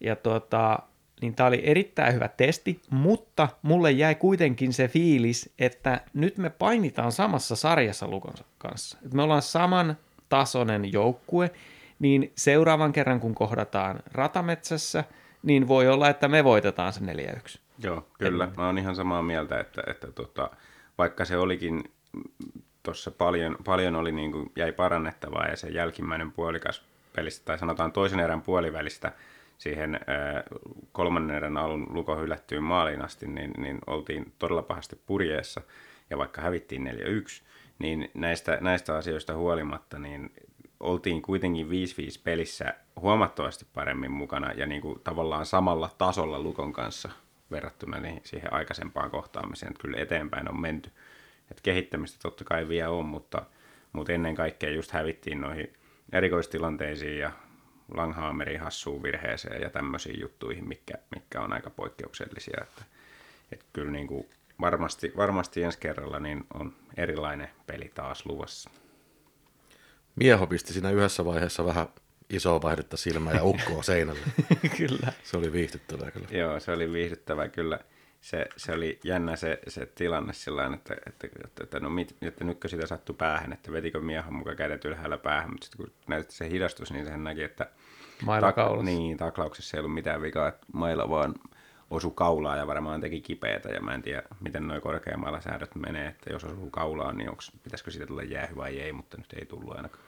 ja 0.00 0.16
tuota, 0.16 0.78
niin 1.20 1.34
tämä 1.34 1.46
oli 1.46 1.60
erittäin 1.64 2.14
hyvä 2.14 2.28
testi, 2.28 2.80
mutta 2.90 3.48
mulle 3.62 3.90
jäi 3.90 4.14
kuitenkin 4.14 4.72
se 4.72 4.88
fiilis, 4.88 5.52
että 5.58 6.00
nyt 6.14 6.38
me 6.38 6.50
painitaan 6.50 7.12
samassa 7.12 7.56
sarjassa 7.56 8.08
Lukon 8.08 8.34
kanssa. 8.58 8.98
Et 9.06 9.14
me 9.14 9.22
ollaan 9.22 9.42
saman 9.42 9.96
tasoinen 10.28 10.92
joukkue, 10.92 11.50
niin 12.04 12.32
seuraavan 12.36 12.92
kerran 12.92 13.20
kun 13.20 13.34
kohdataan 13.34 14.00
ratametsässä, 14.12 15.04
niin 15.42 15.68
voi 15.68 15.88
olla, 15.88 16.08
että 16.08 16.28
me 16.28 16.44
voitetaan 16.44 16.92
se 16.92 17.00
4-1. 17.00 17.58
Joo, 17.78 18.06
kyllä. 18.18 18.48
Mä 18.56 18.66
oon 18.66 18.78
ihan 18.78 18.96
samaa 18.96 19.22
mieltä, 19.22 19.60
että, 19.60 19.82
että 19.86 20.12
tota, 20.12 20.50
vaikka 20.98 21.24
se 21.24 21.36
olikin 21.36 21.84
tuossa 22.82 23.10
paljon, 23.10 23.56
paljon 23.64 23.96
oli 23.96 24.12
niin 24.12 24.32
kuin, 24.32 24.52
jäi 24.56 24.72
parannettavaa 24.72 25.46
ja 25.46 25.56
se 25.56 25.68
jälkimmäinen 25.68 26.32
puolikas 26.32 26.82
pelistä, 27.16 27.44
tai 27.44 27.58
sanotaan 27.58 27.92
toisen 27.92 28.20
erän 28.20 28.42
puolivälistä 28.42 29.12
siihen 29.58 29.94
ää, 29.94 30.42
kolmannen 30.92 31.36
erän 31.36 31.56
alun 31.56 31.86
luko 31.90 32.16
hylättyyn 32.16 32.62
maaliin 32.62 33.02
asti, 33.02 33.26
niin, 33.26 33.50
niin 33.58 33.78
oltiin 33.86 34.32
todella 34.38 34.62
pahasti 34.62 35.00
purjeessa. 35.06 35.60
Ja 36.10 36.18
vaikka 36.18 36.42
hävittiin 36.42 36.86
4-1, 36.86 37.42
niin 37.78 38.10
näistä, 38.14 38.58
näistä 38.60 38.96
asioista 38.96 39.36
huolimatta, 39.36 39.98
niin 39.98 40.32
oltiin 40.84 41.22
kuitenkin 41.22 41.66
5-5 41.66 41.70
pelissä 42.24 42.74
huomattavasti 43.00 43.66
paremmin 43.74 44.10
mukana 44.10 44.52
ja 44.52 44.66
niin 44.66 44.82
kuin 44.82 45.00
tavallaan 45.04 45.46
samalla 45.46 45.90
tasolla 45.98 46.40
Lukon 46.40 46.72
kanssa 46.72 47.10
verrattuna 47.50 48.00
niin 48.00 48.20
siihen 48.24 48.52
aikaisempaan 48.52 49.10
kohtaamiseen, 49.10 49.70
että 49.70 49.82
kyllä 49.82 49.98
eteenpäin 49.98 50.48
on 50.48 50.60
menty. 50.60 50.90
Et 51.50 51.60
kehittämistä 51.60 52.18
totta 52.22 52.44
kai 52.44 52.68
vielä 52.68 52.90
on, 52.90 53.04
mutta, 53.04 53.42
mutta 53.92 54.12
ennen 54.12 54.34
kaikkea 54.34 54.70
just 54.70 54.90
hävittiin 54.90 55.40
noihin 55.40 55.72
erikoistilanteisiin 56.12 57.18
ja 57.18 57.32
Langhammerin 57.94 58.60
hassuun 58.60 59.02
virheeseen 59.02 59.62
ja 59.62 59.70
tämmöisiin 59.70 60.20
juttuihin, 60.20 60.68
mitkä, 60.68 60.94
mitkä 61.14 61.40
on 61.40 61.52
aika 61.52 61.70
poikkeuksellisia. 61.70 62.60
Että, 62.62 62.82
että 63.52 63.64
kyllä 63.72 63.90
niin 63.90 64.06
kuin 64.06 64.26
varmasti, 64.60 65.12
varmasti 65.16 65.62
ensi 65.62 65.78
kerralla 65.78 66.20
niin 66.20 66.44
on 66.54 66.72
erilainen 66.96 67.48
peli 67.66 67.90
taas 67.94 68.26
luvassa. 68.26 68.70
Mieho 70.16 70.46
pisti 70.46 70.72
siinä 70.72 70.90
yhdessä 70.90 71.24
vaiheessa 71.24 71.64
vähän 71.64 71.86
isoa 72.30 72.62
vaihdetta 72.62 72.96
silmää 72.96 73.34
ja 73.34 73.44
ukkoa 73.44 73.82
seinälle. 73.92 74.20
Kyllä. 74.76 75.12
Se 75.22 75.36
oli 75.36 75.52
viihdyttävää 75.52 76.10
kyllä. 76.10 76.28
Joo, 76.30 76.60
se 76.60 76.72
oli 76.72 76.92
viihdyttävää 76.92 77.48
kyllä. 77.48 77.78
Se, 78.20 78.46
se 78.56 78.72
oli 78.72 79.00
jännä 79.04 79.36
se, 79.36 79.58
se 79.68 79.86
tilanne 79.86 80.32
sillä 80.32 80.70
että, 80.74 80.96
että, 81.06 81.28
että, 81.44 81.64
että, 81.64 81.80
no 81.80 81.90
mit, 81.90 82.16
että 82.22 82.44
nytkö 82.44 82.68
sitä 82.68 82.86
sattui 82.86 83.16
päähän, 83.18 83.52
että 83.52 83.72
vetikö 83.72 84.00
miehän 84.00 84.34
mukaan 84.34 84.56
kädet 84.56 84.84
ylhäällä 84.84 85.16
päähän, 85.16 85.50
mutta 85.50 85.64
sitten 85.64 85.86
kun 85.86 85.94
näytti 86.06 86.34
se 86.34 86.50
hidastus, 86.50 86.92
niin 86.92 87.04
sehän 87.04 87.24
näki, 87.24 87.42
että 87.42 87.70
Maila 88.22 88.52
kaulassa. 88.52 88.84
niin, 88.84 89.16
taklauksessa 89.16 89.76
ei 89.76 89.78
ollut 89.80 89.94
mitään 89.94 90.22
vikaa, 90.22 90.48
että 90.48 90.66
mailla 90.72 91.08
vaan 91.08 91.34
osu 91.94 92.10
kaulaa 92.10 92.56
ja 92.56 92.66
varmaan 92.66 93.00
teki 93.00 93.20
kipeätä 93.20 93.68
ja 93.68 93.80
mä 93.80 93.94
en 93.94 94.02
tiedä, 94.02 94.22
miten 94.40 94.68
noin 94.68 94.80
korkeammalla 94.80 95.40
säädöt 95.40 95.74
menee, 95.74 96.08
että 96.08 96.32
jos 96.32 96.44
osuu 96.44 96.70
kaulaan, 96.70 97.16
niin 97.16 97.30
onks, 97.30 97.52
pitäisikö 97.62 97.90
siitä 97.90 98.06
tulla 98.06 98.22
jäähy 98.22 98.56
vai 98.56 98.80
ei, 98.80 98.92
mutta 98.92 99.16
nyt 99.16 99.32
ei 99.32 99.46
tullut 99.46 99.76
ainakaan. 99.76 100.04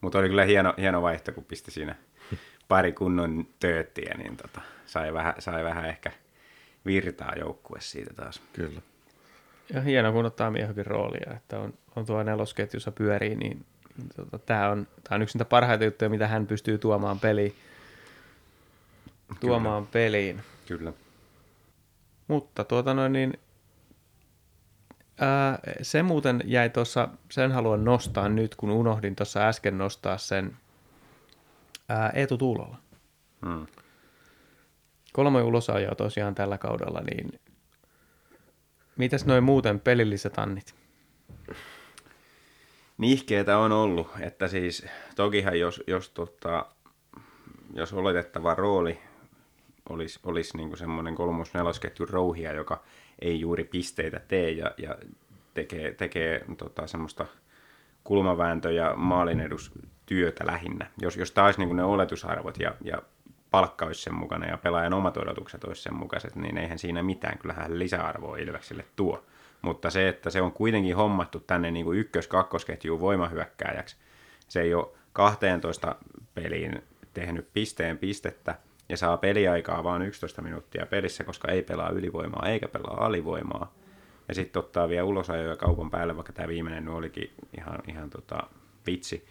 Mutta 0.00 0.18
oli 0.18 0.28
kyllä 0.28 0.44
hieno, 0.44 0.74
hieno 0.78 1.02
vaihto, 1.02 1.32
kun 1.32 1.44
pisti 1.44 1.70
siinä 1.70 1.94
pari 2.68 2.92
kunnon 2.92 3.46
tööttiä, 3.60 4.14
niin 4.18 4.36
tota, 4.36 4.60
sai, 4.86 5.12
vähän, 5.12 5.34
sai 5.38 5.64
vähän 5.64 5.84
ehkä 5.84 6.12
virtaa 6.86 7.32
joukkue 7.36 7.80
siitä 7.80 8.14
taas. 8.14 8.42
Kyllä. 8.52 8.80
Ja 9.74 9.80
hieno, 9.80 10.12
kun 10.12 10.26
ottaa 10.26 10.50
miehokin 10.50 10.86
roolia, 10.86 11.34
että 11.36 11.58
on, 11.58 11.74
on 11.96 12.06
tuo 12.06 12.22
nelosketjussa 12.22 12.92
pyörii, 12.92 13.34
niin 13.34 13.64
tota, 14.16 14.38
tämä 14.38 14.70
on, 14.70 14.86
tää 15.08 15.16
on 15.16 15.22
yksi 15.22 15.38
niitä 15.38 15.48
parhaita 15.48 15.84
juttuja, 15.84 16.10
mitä 16.10 16.28
hän 16.28 16.46
pystyy 16.46 16.78
tuomaan 16.78 17.20
peliin. 17.20 17.54
Tuomaan 19.40 19.86
peliin. 19.86 20.42
Kyllä. 20.66 20.92
Mutta 22.28 22.64
tuota 22.64 22.94
noin, 22.94 23.12
niin 23.12 23.38
ää, 25.20 25.58
se 25.82 26.02
muuten 26.02 26.40
jäi 26.44 26.70
tuossa, 26.70 27.08
sen 27.30 27.52
haluan 27.52 27.84
nostaa 27.84 28.28
nyt, 28.28 28.54
kun 28.54 28.70
unohdin 28.70 29.16
tuossa 29.16 29.48
äsken 29.48 29.78
nostaa 29.78 30.18
sen 30.18 30.56
ää, 31.88 32.10
Eetu 32.10 32.38
Tuulolla. 32.38 32.76
Hmm. 33.46 33.66
Kolme 35.12 35.42
ulosajoa 35.42 35.94
tosiaan 35.94 36.34
tällä 36.34 36.58
kaudella, 36.58 37.00
niin 37.00 37.40
mitäs 38.96 39.26
noin 39.26 39.44
muuten 39.44 39.80
pelilliset 39.80 40.38
annit? 40.38 40.74
Nihkeetä 42.98 43.58
on 43.58 43.72
ollut, 43.72 44.08
että 44.20 44.48
siis 44.48 44.86
tokihan 45.16 45.60
jos, 45.60 45.82
jos, 45.86 46.10
tota, 46.10 46.66
jos 47.74 47.92
oletettava 47.92 48.54
rooli 48.54 48.98
olisi, 49.88 50.20
olisi 50.24 50.56
niin 50.56 50.76
semmoinen 50.76 51.14
kolmos 51.14 51.54
nelosketjun 51.54 52.08
rouhia, 52.08 52.52
joka 52.52 52.82
ei 53.18 53.40
juuri 53.40 53.64
pisteitä 53.64 54.20
tee 54.28 54.50
ja, 54.50 54.70
ja 54.78 54.96
tekee, 55.54 55.92
tekee 55.92 56.44
tota, 56.58 56.86
semmoista 56.86 57.26
kulmavääntö- 58.04 58.72
ja 58.72 58.94
maalinedustyötä 58.96 60.46
lähinnä. 60.46 60.86
Jos, 61.00 61.16
jos 61.16 61.30
taas 61.30 61.58
niin 61.58 61.76
ne 61.76 61.84
oletusarvot 61.84 62.58
ja, 62.58 62.74
ja 62.84 63.02
palkka 63.50 63.86
olisi 63.86 64.02
sen 64.02 64.14
mukana 64.14 64.46
ja 64.46 64.56
pelaajan 64.56 64.94
omat 64.94 65.16
odotukset 65.16 65.64
olisi 65.64 65.82
sen 65.82 65.94
mukaiset, 65.94 66.36
niin 66.36 66.58
eihän 66.58 66.78
siinä 66.78 67.02
mitään. 67.02 67.38
Kyllähän 67.38 67.78
lisäarvoa 67.78 68.36
Ilvekselle 68.36 68.84
tuo. 68.96 69.24
Mutta 69.62 69.90
se, 69.90 70.08
että 70.08 70.30
se 70.30 70.42
on 70.42 70.52
kuitenkin 70.52 70.96
hommattu 70.96 71.40
tänne 71.40 71.70
niin 71.70 71.84
kuin 71.84 71.98
ykkös-kakkosketjuun 71.98 73.00
voimahyökkääjäksi, 73.00 73.96
se 74.48 74.60
ei 74.60 74.74
ole 74.74 74.86
12 75.12 75.96
peliin 76.34 76.82
tehnyt 77.14 77.48
pisteen 77.52 77.98
pistettä 77.98 78.54
ja 78.88 78.96
saa 78.96 79.16
peliaikaa 79.16 79.84
vain 79.84 80.02
11 80.02 80.42
minuuttia 80.42 80.86
pelissä, 80.86 81.24
koska 81.24 81.52
ei 81.52 81.62
pelaa 81.62 81.90
ylivoimaa 81.90 82.48
eikä 82.48 82.68
pelaa 82.68 83.04
alivoimaa. 83.06 83.72
Ja 84.28 84.34
sitten 84.34 84.60
ottaa 84.60 84.88
vielä 84.88 85.04
ulosajoja 85.04 85.56
kaupan 85.56 85.90
päälle, 85.90 86.16
vaikka 86.16 86.32
tämä 86.32 86.48
viimeinen 86.48 86.88
olikin 86.88 87.30
ihan, 87.58 87.78
ihan 87.88 88.10
tota, 88.10 88.42
vitsi, 88.86 89.26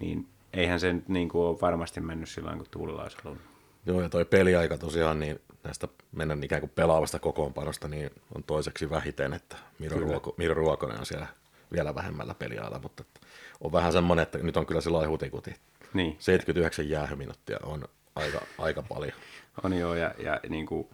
niin 0.00 0.28
eihän 0.52 0.80
se 0.80 0.92
nyt 0.92 1.08
niin 1.08 1.28
kuin 1.28 1.42
ole 1.42 1.58
varmasti 1.60 2.00
mennyt 2.00 2.28
sillä 2.28 2.56
kuin 2.56 2.66
Tuulilla 2.70 3.02
olisi 3.02 3.16
halunnut. 3.24 3.46
Joo, 3.86 4.00
ja 4.00 4.08
toi 4.08 4.24
peliaika 4.24 4.78
tosiaan, 4.78 5.20
niin 5.20 5.40
näistä 5.64 5.88
mennä 6.12 6.36
ikään 6.42 6.60
kuin 6.60 6.72
pelaavasta 6.74 7.18
kokoonpanosta, 7.18 7.88
niin 7.88 8.10
on 8.34 8.44
toiseksi 8.44 8.90
vähiten, 8.90 9.32
että 9.32 9.56
Miro, 9.78 10.00
Ruoko, 10.00 10.34
Miro 10.36 10.54
Ruokonen 10.54 10.98
on 10.98 11.06
siellä 11.06 11.26
vielä 11.72 11.94
vähemmällä 11.94 12.34
peliajalla, 12.34 12.78
mutta 12.78 13.02
että 13.06 13.20
on 13.60 13.72
vähän 13.72 13.92
semmoinen, 13.92 14.22
että 14.22 14.38
nyt 14.38 14.56
on 14.56 14.66
kyllä 14.66 14.80
sillä 14.80 15.08
hutikuti. 15.08 15.54
Niin. 15.94 16.16
79 16.18 16.88
jäähyminuuttia 16.88 17.58
on 17.62 17.84
aika, 18.16 18.40
aika 18.58 18.82
paljon. 18.82 19.12
On 19.62 19.72
joo, 19.72 19.94
ja, 19.94 20.14
ja 20.18 20.40
niin 20.48 20.66
kuin 20.66 20.88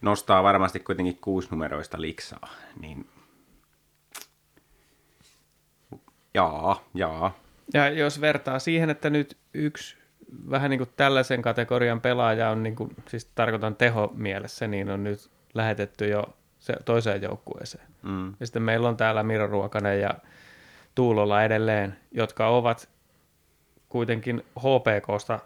nostaa 0.00 0.42
varmasti 0.42 0.80
kuitenkin 0.80 1.18
kuusinumeroista 1.20 2.00
liksaa, 2.00 2.48
niin 2.80 3.08
jaa, 6.34 6.84
jaa. 6.94 7.38
Ja 7.74 7.88
jos 7.88 8.20
vertaa 8.20 8.58
siihen, 8.58 8.90
että 8.90 9.10
nyt 9.10 9.36
yksi 9.54 9.96
vähän 10.50 10.70
niin 10.70 10.78
kuin 10.78 10.90
tällaisen 10.96 11.42
kategorian 11.42 12.00
pelaaja 12.00 12.50
on, 12.50 12.62
niin 12.62 12.76
kuin, 12.76 12.90
siis 13.08 13.24
tarkoitan 13.34 13.76
teho 13.76 14.12
mielessä, 14.14 14.66
niin 14.66 14.90
on 14.90 15.04
nyt 15.04 15.30
lähetetty 15.54 16.08
jo 16.08 16.24
se 16.58 16.74
toiseen 16.84 17.22
joukkueeseen. 17.22 17.86
Mm. 18.02 18.34
Ja 18.40 18.46
sitten 18.46 18.62
meillä 18.62 18.88
on 18.88 18.96
täällä 18.96 19.22
Miro 19.22 19.46
Ruokanen 19.46 20.00
ja 20.00 20.14
Tuulola 20.94 21.44
edelleen, 21.44 21.96
jotka 22.12 22.48
ovat 22.48 22.88
kuitenkin 23.88 24.42
HPKsta, 24.58 25.38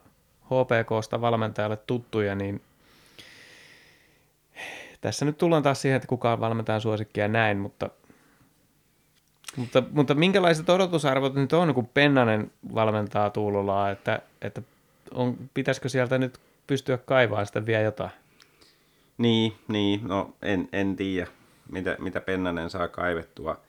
HPKsta 0.44 1.20
valmentajalle 1.20 1.76
tuttuja, 1.76 2.34
niin 2.34 2.62
tässä 5.00 5.24
nyt 5.24 5.38
tullaan 5.38 5.62
taas 5.62 5.82
siihen, 5.82 5.96
että 5.96 6.08
kuka 6.08 6.32
on 6.32 6.40
valmentajan 6.40 6.80
suosikki 6.80 7.20
ja 7.20 7.28
näin, 7.28 7.58
mutta, 7.58 7.90
mutta, 9.56 9.82
mutta 9.90 10.14
minkälaiset 10.14 10.68
odotusarvot 10.68 11.34
nyt 11.34 11.52
on, 11.52 11.74
kun 11.74 11.86
Pennanen 11.86 12.50
valmentaa 12.74 13.30
Tuulolaa, 13.30 13.90
että, 13.90 14.22
että 14.42 14.62
on, 15.14 15.36
pitäisikö 15.54 15.88
sieltä 15.88 16.18
nyt 16.18 16.38
pystyä 16.66 16.98
kaivaamaan 16.98 17.46
sitä 17.46 17.66
vielä 17.66 17.82
jotain? 17.82 18.10
Niin, 19.18 19.52
niin 19.68 20.08
no 20.08 20.34
en, 20.42 20.68
en 20.72 20.96
tiedä, 20.96 21.30
mitä, 21.70 21.96
mitä 21.98 22.20
Pennanen 22.20 22.70
saa 22.70 22.88
kaivettua. 22.88 23.60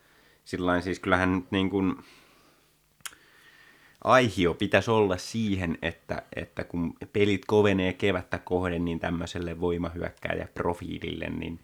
Sillain 0.46 0.82
siis 0.82 1.00
kyllähän 1.00 1.36
nyt 1.36 1.52
niin 1.52 1.70
kuin 1.70 1.96
aihio 4.06 4.54
pitäisi 4.54 4.92
olla 4.92 5.18
siihen, 5.18 5.78
että, 5.82 6.22
että 6.36 6.64
kun 6.64 6.94
pelit 7.14 7.46
kovenee 7.48 7.94
kevättä 7.94 8.38
kohden, 8.38 8.86
niin 8.86 9.00
tämmöiselle 9.00 9.60
voimahyökkääjä 9.62 10.48
profiilille, 10.54 11.26
niin, 11.30 11.60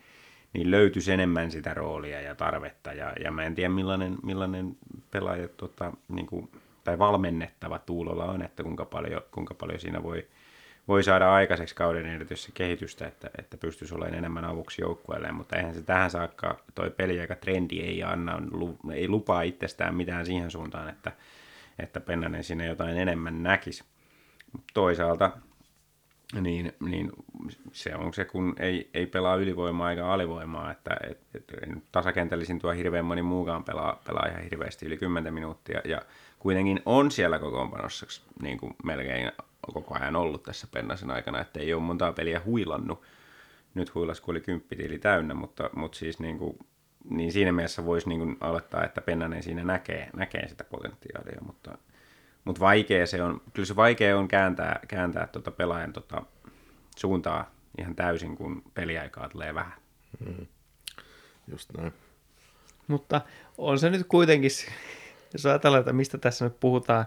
niin 0.54 0.72
löytyisi 0.72 1.12
enemmän 1.12 1.52
sitä 1.52 1.74
roolia 1.74 2.22
ja 2.22 2.36
tarvetta. 2.36 2.94
Ja, 2.94 3.14
ja 3.24 3.32
mä 3.32 3.44
en 3.44 3.56
tiedä, 3.56 3.70
millainen, 3.70 4.18
millainen 4.24 4.78
pelaaja 5.12 5.48
tota, 5.48 5.92
niin 6.10 6.28
kuin 6.28 6.50
tai 6.84 7.00
valmennettava 7.00 7.80
Tuulolla 7.80 8.26
on, 8.26 8.42
että 8.42 8.64
kuinka 8.64 8.86
paljon, 8.86 9.22
kuinka 9.32 9.54
paljon 9.54 9.80
siinä 9.80 10.04
voi, 10.04 10.28
voi 10.88 11.04
saada 11.04 11.34
aikaiseksi 11.34 11.76
kauden 11.76 12.06
erityisesti 12.06 12.52
kehitystä, 12.54 13.08
että, 13.08 13.30
että 13.38 13.58
pystyisi 13.58 13.96
olemaan 13.96 14.18
enemmän 14.18 14.46
avuksi 14.46 14.82
joukkueelle, 14.82 15.32
mutta 15.32 15.56
eihän 15.56 15.74
se 15.74 15.82
tähän 15.82 16.12
saakka, 16.12 16.60
toi 16.76 16.90
peliaika 16.90 17.36
trendi 17.36 17.80
ei 17.80 18.04
anna, 18.04 18.42
ei 18.94 19.08
lupaa 19.08 19.42
itsestään 19.42 19.96
mitään 19.96 20.26
siihen 20.26 20.52
suuntaan, 20.52 20.90
että, 20.90 21.12
että 21.82 22.00
Pennanen 22.00 22.44
sinne 22.44 22.68
jotain 22.68 22.98
enemmän 22.98 23.44
näkisi. 23.44 23.84
Toisaalta 24.74 25.32
niin, 26.42 26.74
niin 26.80 27.12
se 27.72 27.96
on 27.96 28.14
se, 28.14 28.26
kun 28.26 28.56
ei, 28.60 28.90
ei 28.94 29.06
pelaa 29.06 29.36
ylivoimaa 29.36 29.92
eikä 29.92 30.08
alivoimaa, 30.08 30.72
että 30.72 30.98
et, 31.10 31.20
et, 31.34 31.54
tasakentällisin 31.92 32.60
tuo 32.60 32.72
hirveän 32.72 33.06
moni 33.06 33.22
muukaan 33.22 33.64
pelaa, 33.64 34.02
pelaa 34.08 34.28
ihan 34.28 34.44
hirveästi 34.44 34.86
yli 34.86 34.98
10 34.98 35.34
minuuttia, 35.34 35.82
ja 35.86 36.02
kuitenkin 36.40 36.82
on 36.86 37.12
siellä 37.12 37.40
kokoonpanossa 37.40 38.06
niin 38.42 38.58
kuin 38.58 38.76
melkein 38.84 39.32
koko 39.74 39.96
ajan 39.96 40.16
ollut 40.16 40.44
tässä 40.44 40.68
Pennasen 40.72 41.12
aikana, 41.12 41.42
että 41.42 41.60
ei 41.60 41.74
ole 41.74 41.82
montaa 41.82 42.14
peliä 42.14 42.42
huilannut. 42.46 43.02
Nyt 43.74 43.96
huilas, 43.96 44.22
kun 44.22 44.34
oli 44.34 44.42
kymppitili 44.42 45.00
täynnä, 45.00 45.34
mutta, 45.34 45.70
mutta 45.76 45.98
siis 45.98 46.20
niin, 46.20 46.38
kuin, 46.38 46.58
niin 47.10 47.32
siinä 47.32 47.52
mielessä 47.52 47.86
voisi 47.86 48.10
niin 48.10 48.20
kuin 48.20 48.38
aloittaa, 48.40 48.84
että 48.84 49.02
Pennanen 49.02 49.44
siinä 49.44 49.64
näkee, 49.64 50.10
näkee 50.16 50.48
sitä 50.48 50.64
potentiaalia, 50.64 51.42
mutta, 51.46 51.78
mutta 52.46 52.60
vaikea 52.60 53.08
se 53.08 53.24
on, 53.24 53.42
kyllä 53.54 53.66
se 53.66 53.76
vaikea 53.76 54.18
on 54.18 54.28
kääntää, 54.28 54.80
kääntää 54.88 55.28
tuota 55.28 55.52
pelaajan 55.52 55.94
tuota 55.94 56.22
suuntaa 56.98 57.52
ihan 57.78 57.96
täysin, 57.96 58.36
kun 58.36 58.64
peliaikaa 58.74 59.30
tulee 59.30 59.54
vähän. 59.56 59.74
Mm. 60.26 60.46
Just 61.48 61.70
näin. 61.78 61.94
Mutta 62.88 63.22
on 63.58 63.80
se 63.80 63.90
nyt 63.90 64.08
kuitenkin 64.08 64.52
jos 65.34 65.46
ajatellaan, 65.46 65.80
että 65.80 65.94
mistä 65.94 66.18
tässä 66.18 66.46
nyt 66.46 66.60
puhutaan, 66.60 67.06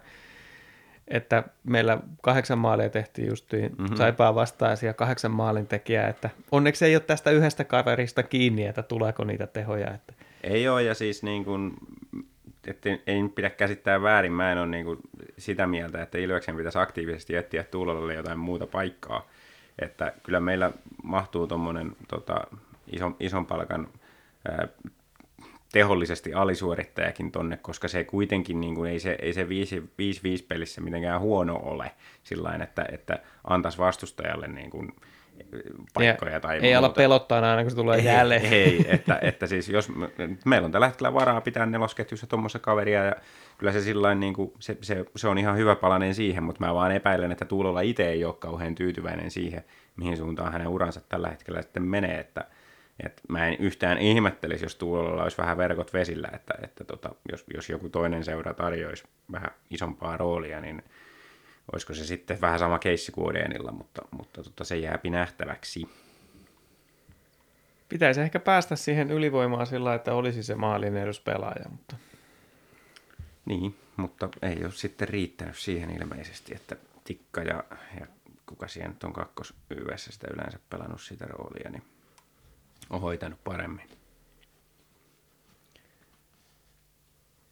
että 1.08 1.44
meillä 1.64 1.98
kahdeksan 2.22 2.58
maalia 2.58 2.90
tehtiin 2.90 3.28
justiin 3.28 3.72
mm-hmm. 3.78 3.96
Saipaa 3.96 4.34
vastaisia 4.34 4.94
kahdeksan 4.94 5.30
maalin 5.30 5.66
tekijää, 5.66 6.08
että 6.08 6.30
onneksi 6.52 6.84
ei 6.84 6.96
ole 6.96 7.00
tästä 7.00 7.30
yhdestä 7.30 7.64
kaverista 7.64 8.22
kiinni, 8.22 8.66
että 8.66 8.82
tuleeko 8.82 9.24
niitä 9.24 9.46
tehoja. 9.46 9.94
Että... 9.94 10.12
Ei 10.42 10.68
ole, 10.68 10.82
ja 10.82 10.94
siis 10.94 11.22
niin 11.22 11.44
kuin, 11.44 11.74
että 12.66 12.88
ei 13.06 13.28
pidä 13.34 13.50
käsittää 13.50 14.02
väärin, 14.02 14.32
mä 14.32 14.52
en 14.52 14.58
ole 14.58 14.66
niin 14.66 14.84
kuin 14.84 14.98
sitä 15.38 15.66
mieltä, 15.66 16.02
että 16.02 16.18
Ilveksen 16.18 16.56
pitäisi 16.56 16.78
aktiivisesti 16.78 17.36
etsiä 17.36 17.64
Tuulolle 17.64 18.14
jotain 18.14 18.38
muuta 18.38 18.66
paikkaa. 18.66 19.28
Että 19.78 20.12
kyllä 20.22 20.40
meillä 20.40 20.72
mahtuu 21.02 21.46
tuommoinen 21.46 21.92
tota, 22.08 22.46
ison, 22.92 23.16
ison 23.20 23.46
palkan 23.46 23.88
ää, 24.48 24.68
tehollisesti 25.74 26.34
alisuorittajakin 26.34 27.32
tonne, 27.32 27.56
koska 27.56 27.88
se 27.88 28.04
kuitenkin 28.04 28.60
niin 28.60 28.74
kuin, 28.74 28.90
ei 28.90 29.00
se, 29.00 29.16
ei 29.22 29.32
se 29.32 29.44
5-5 29.44 29.46
pelissä 30.48 30.80
mitenkään 30.80 31.20
huono 31.20 31.56
ole 31.56 31.90
sillä 32.22 32.58
että, 32.62 32.84
että 32.92 33.18
antaisi 33.44 33.78
vastustajalle 33.78 34.48
niin 34.48 34.70
kuin, 34.70 34.92
paikkoja 35.94 36.32
ja 36.32 36.40
tai 36.40 36.54
Ei 36.54 36.60
muuta. 36.62 36.78
ala 36.78 36.88
pelottaa 36.88 37.50
aina, 37.50 37.62
kun 37.62 37.70
se 37.70 37.76
tulee 37.76 37.98
ei, 37.98 38.04
jälleen. 38.04 38.52
Ei, 38.52 38.84
että, 38.94 39.18
että 39.22 39.46
siis 39.46 39.68
jos 39.68 39.88
me, 39.88 40.10
meillä 40.44 40.66
on 40.66 40.72
tällä 40.72 40.86
hetkellä 40.86 41.14
varaa 41.14 41.40
pitää 41.40 41.66
nelosketjussa 41.66 42.26
tuommoista 42.26 42.58
kaveria 42.58 43.04
ja 43.04 43.14
kyllä 43.58 43.72
se 43.72 43.80
sillain 43.80 44.20
niin 44.20 44.34
kuin, 44.34 44.52
se, 44.58 44.78
se, 44.80 45.04
se, 45.16 45.28
on 45.28 45.38
ihan 45.38 45.56
hyvä 45.56 45.76
palanen 45.76 46.14
siihen, 46.14 46.42
mutta 46.42 46.66
mä 46.66 46.74
vaan 46.74 46.92
epäilen, 46.92 47.32
että 47.32 47.44
Tuulolla 47.44 47.80
itse 47.80 48.08
ei 48.08 48.24
ole 48.24 48.34
kauhean 48.34 48.74
tyytyväinen 48.74 49.30
siihen, 49.30 49.64
mihin 49.96 50.16
suuntaan 50.16 50.52
hänen 50.52 50.68
uransa 50.68 51.00
tällä 51.08 51.28
hetkellä 51.28 51.62
sitten 51.62 51.82
menee, 51.82 52.20
että, 52.20 52.44
että 53.00 53.22
mä 53.28 53.48
en 53.48 53.56
yhtään 53.58 53.98
ihmettelisi, 53.98 54.64
jos 54.64 54.76
Tuulolla 54.76 55.22
olisi 55.22 55.38
vähän 55.38 55.56
verkot 55.56 55.92
vesillä, 55.92 56.28
että, 56.34 56.54
että 56.62 56.84
tota, 56.84 57.10
jos, 57.32 57.44
jos 57.54 57.70
joku 57.70 57.88
toinen 57.88 58.24
seura 58.24 58.54
tarjoisi 58.54 59.04
vähän 59.32 59.50
isompaa 59.70 60.16
roolia, 60.16 60.60
niin 60.60 60.82
olisiko 61.72 61.94
se 61.94 62.04
sitten 62.04 62.40
vähän 62.40 62.58
sama 62.58 62.78
keissi 62.78 63.12
kuin 63.12 63.26
Odenilla, 63.26 63.72
mutta, 63.72 64.02
mutta 64.10 64.42
tota, 64.42 64.64
se 64.64 64.76
jääpi 64.76 65.10
nähtäväksi. 65.10 65.88
Pitäisi 67.88 68.20
ehkä 68.20 68.40
päästä 68.40 68.76
siihen 68.76 69.10
ylivoimaan 69.10 69.66
sillä, 69.66 69.94
että 69.94 70.14
olisi 70.14 70.42
se 70.42 70.54
maalin 70.54 70.96
eduspelaaja, 70.96 71.68
mutta 71.70 71.96
Niin, 73.44 73.76
mutta 73.96 74.28
ei 74.42 74.64
ole 74.64 74.72
sitten 74.72 75.08
riittänyt 75.08 75.56
siihen 75.56 75.90
ilmeisesti, 75.90 76.54
että 76.54 76.76
Tikka 77.04 77.42
ja, 77.42 77.64
ja 78.00 78.06
kuka 78.46 78.68
siihen 78.68 78.90
nyt 78.90 79.04
on 79.04 79.12
kakkos 79.12 79.54
YS 79.70 80.04
sitä 80.04 80.26
yleensä 80.34 80.58
pelannut 80.70 81.00
sitä 81.02 81.26
roolia, 81.26 81.70
niin 81.70 81.82
on 82.90 83.00
hoitanut 83.00 83.44
paremmin. 83.44 83.88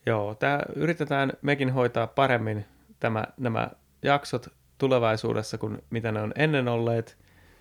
Joo, 0.07 0.35
tää, 0.35 0.63
yritetään 0.77 1.33
mekin 1.43 1.71
hoitaa 1.71 2.07
paremmin 2.07 2.65
tämä, 3.01 3.25
nämä 3.37 3.71
jaksot 4.03 4.49
tulevaisuudessa 4.79 5.59
kuin 5.59 5.83
mitä 5.91 6.13
ne 6.13 6.21
on 6.21 6.33
ennen 6.37 6.69
olleet. 6.69 7.17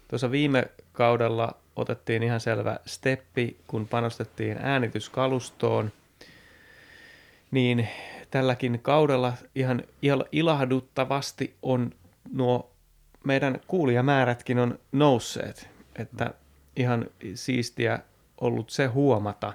Tuossa 0.08 0.32
viime 0.32 0.66
kaudella 0.92 1.56
otettiin 1.76 2.24
ihan 2.24 2.40
selvä 2.40 2.80
steppi, 2.86 3.58
kun 3.68 3.88
panostettiin 3.88 4.58
äänityskalustoon. 4.62 5.92
Niin 7.52 7.88
tälläkin 8.32 8.80
kaudella 8.82 9.34
ihan 9.56 9.84
il- 10.06 10.28
ilahduttavasti 10.32 11.56
on 11.62 11.92
nuo 12.34 12.72
meidän 13.24 13.60
kuulijamäärätkin 13.68 14.60
on 14.60 14.80
nousseet. 14.92 15.70
Että 15.96 16.34
ihan 16.76 17.06
siistiä 17.36 18.00
ollut 18.42 18.70
se 18.70 18.86
huomata. 18.86 19.54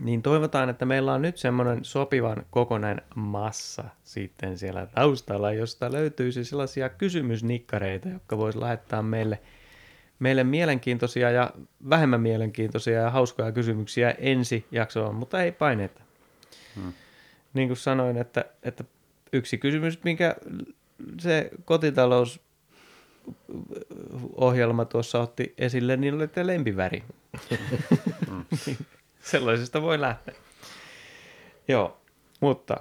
Niin 0.00 0.22
toivotaan, 0.22 0.68
että 0.68 0.84
meillä 0.84 1.12
on 1.12 1.22
nyt 1.22 1.36
semmoinen 1.36 1.84
sopivan 1.84 2.46
kokonainen 2.50 3.04
massa 3.14 3.84
sitten 4.04 4.58
siellä 4.58 4.86
taustalla, 4.86 5.52
josta 5.52 5.92
löytyisi 5.92 6.44
sellaisia 6.44 6.88
kysymysnikkareita, 6.88 8.08
jotka 8.08 8.38
voisi 8.38 8.60
lähettää 8.60 9.02
meille, 9.02 9.40
meille 10.18 10.44
mielenkiintoisia 10.44 11.30
ja 11.30 11.50
vähemmän 11.90 12.20
mielenkiintoisia 12.20 13.00
ja 13.00 13.10
hauskoja 13.10 13.52
kysymyksiä 13.52 14.10
ensi 14.10 14.66
jaksoon, 14.70 15.14
mutta 15.14 15.42
ei 15.42 15.52
paineita. 15.52 16.00
Hmm. 16.74 16.92
Niin 17.54 17.68
kuin 17.68 17.76
sanoin, 17.76 18.16
että, 18.16 18.44
että 18.62 18.84
yksi 19.32 19.58
kysymys, 19.58 20.04
minkä 20.04 20.36
se 21.18 21.50
kotitalous 21.64 22.40
ohjelma 24.36 24.84
tuossa 24.84 25.20
otti 25.20 25.54
esille, 25.58 25.96
niin 25.96 26.14
oli 26.14 26.28
te 26.28 26.46
lempiväri. 26.46 27.04
Sellaisesta 29.20 29.82
voi 29.82 30.00
lähteä. 30.00 30.34
Joo, 31.68 32.00
mutta 32.40 32.76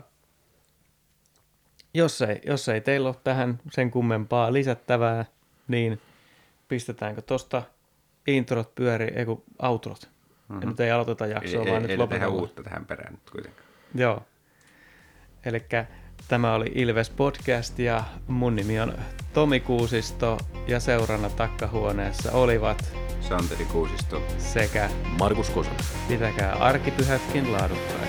jos 1.94 2.22
ei, 2.22 2.42
jos 2.46 2.70
ei 2.70 2.82
teillä 2.82 3.10
ole 3.10 3.16
tähän 3.24 3.60
sen 3.72 3.92
kummempaa 3.92 4.54
lisättävää, 4.54 5.26
niin 5.68 6.02
pistetäänkö 6.68 7.22
tosta 7.22 7.64
introt 8.28 8.76
pyöri, 8.76 9.08
ei 9.16 9.26
kun 9.26 9.44
outrot. 9.62 10.10
Mm-hmm. 10.10 10.62
Ja 10.62 10.68
nyt 10.68 10.80
ei 10.80 10.92
aloiteta 10.92 11.28
jaksoa, 11.28 11.60
ei, 11.62 11.66
vaan 11.66 11.76
ei, 11.76 11.82
nyt 11.82 11.92
ei 11.92 11.98
lopetellaan. 11.98 12.32
tehdä 12.32 12.42
uutta 12.42 12.64
tähän 12.64 12.86
perään 12.86 13.14
nyt 13.14 13.30
kuitenkaan. 13.32 13.68
Joo. 13.96 14.24
Eli 15.46 15.66
tämä 16.30 16.54
oli 16.54 16.72
Ilves 16.76 17.10
Podcast 17.10 17.80
ja 17.80 18.04
mun 18.28 18.56
nimi 18.56 18.80
on 18.80 18.94
Tomi 19.34 19.60
Kuusisto 19.60 20.38
ja 20.68 20.80
seurana 20.80 21.30
takkahuoneessa 21.30 22.32
olivat 22.32 22.94
Santeri 23.22 23.66
Kuusisto. 23.66 24.22
sekä 24.38 24.90
Markus 25.20 25.50
Kosonen. 25.50 25.80
pitäkää 26.08 26.54
arkipyhätkin 26.54 27.52
laadukkaina. 27.52 28.09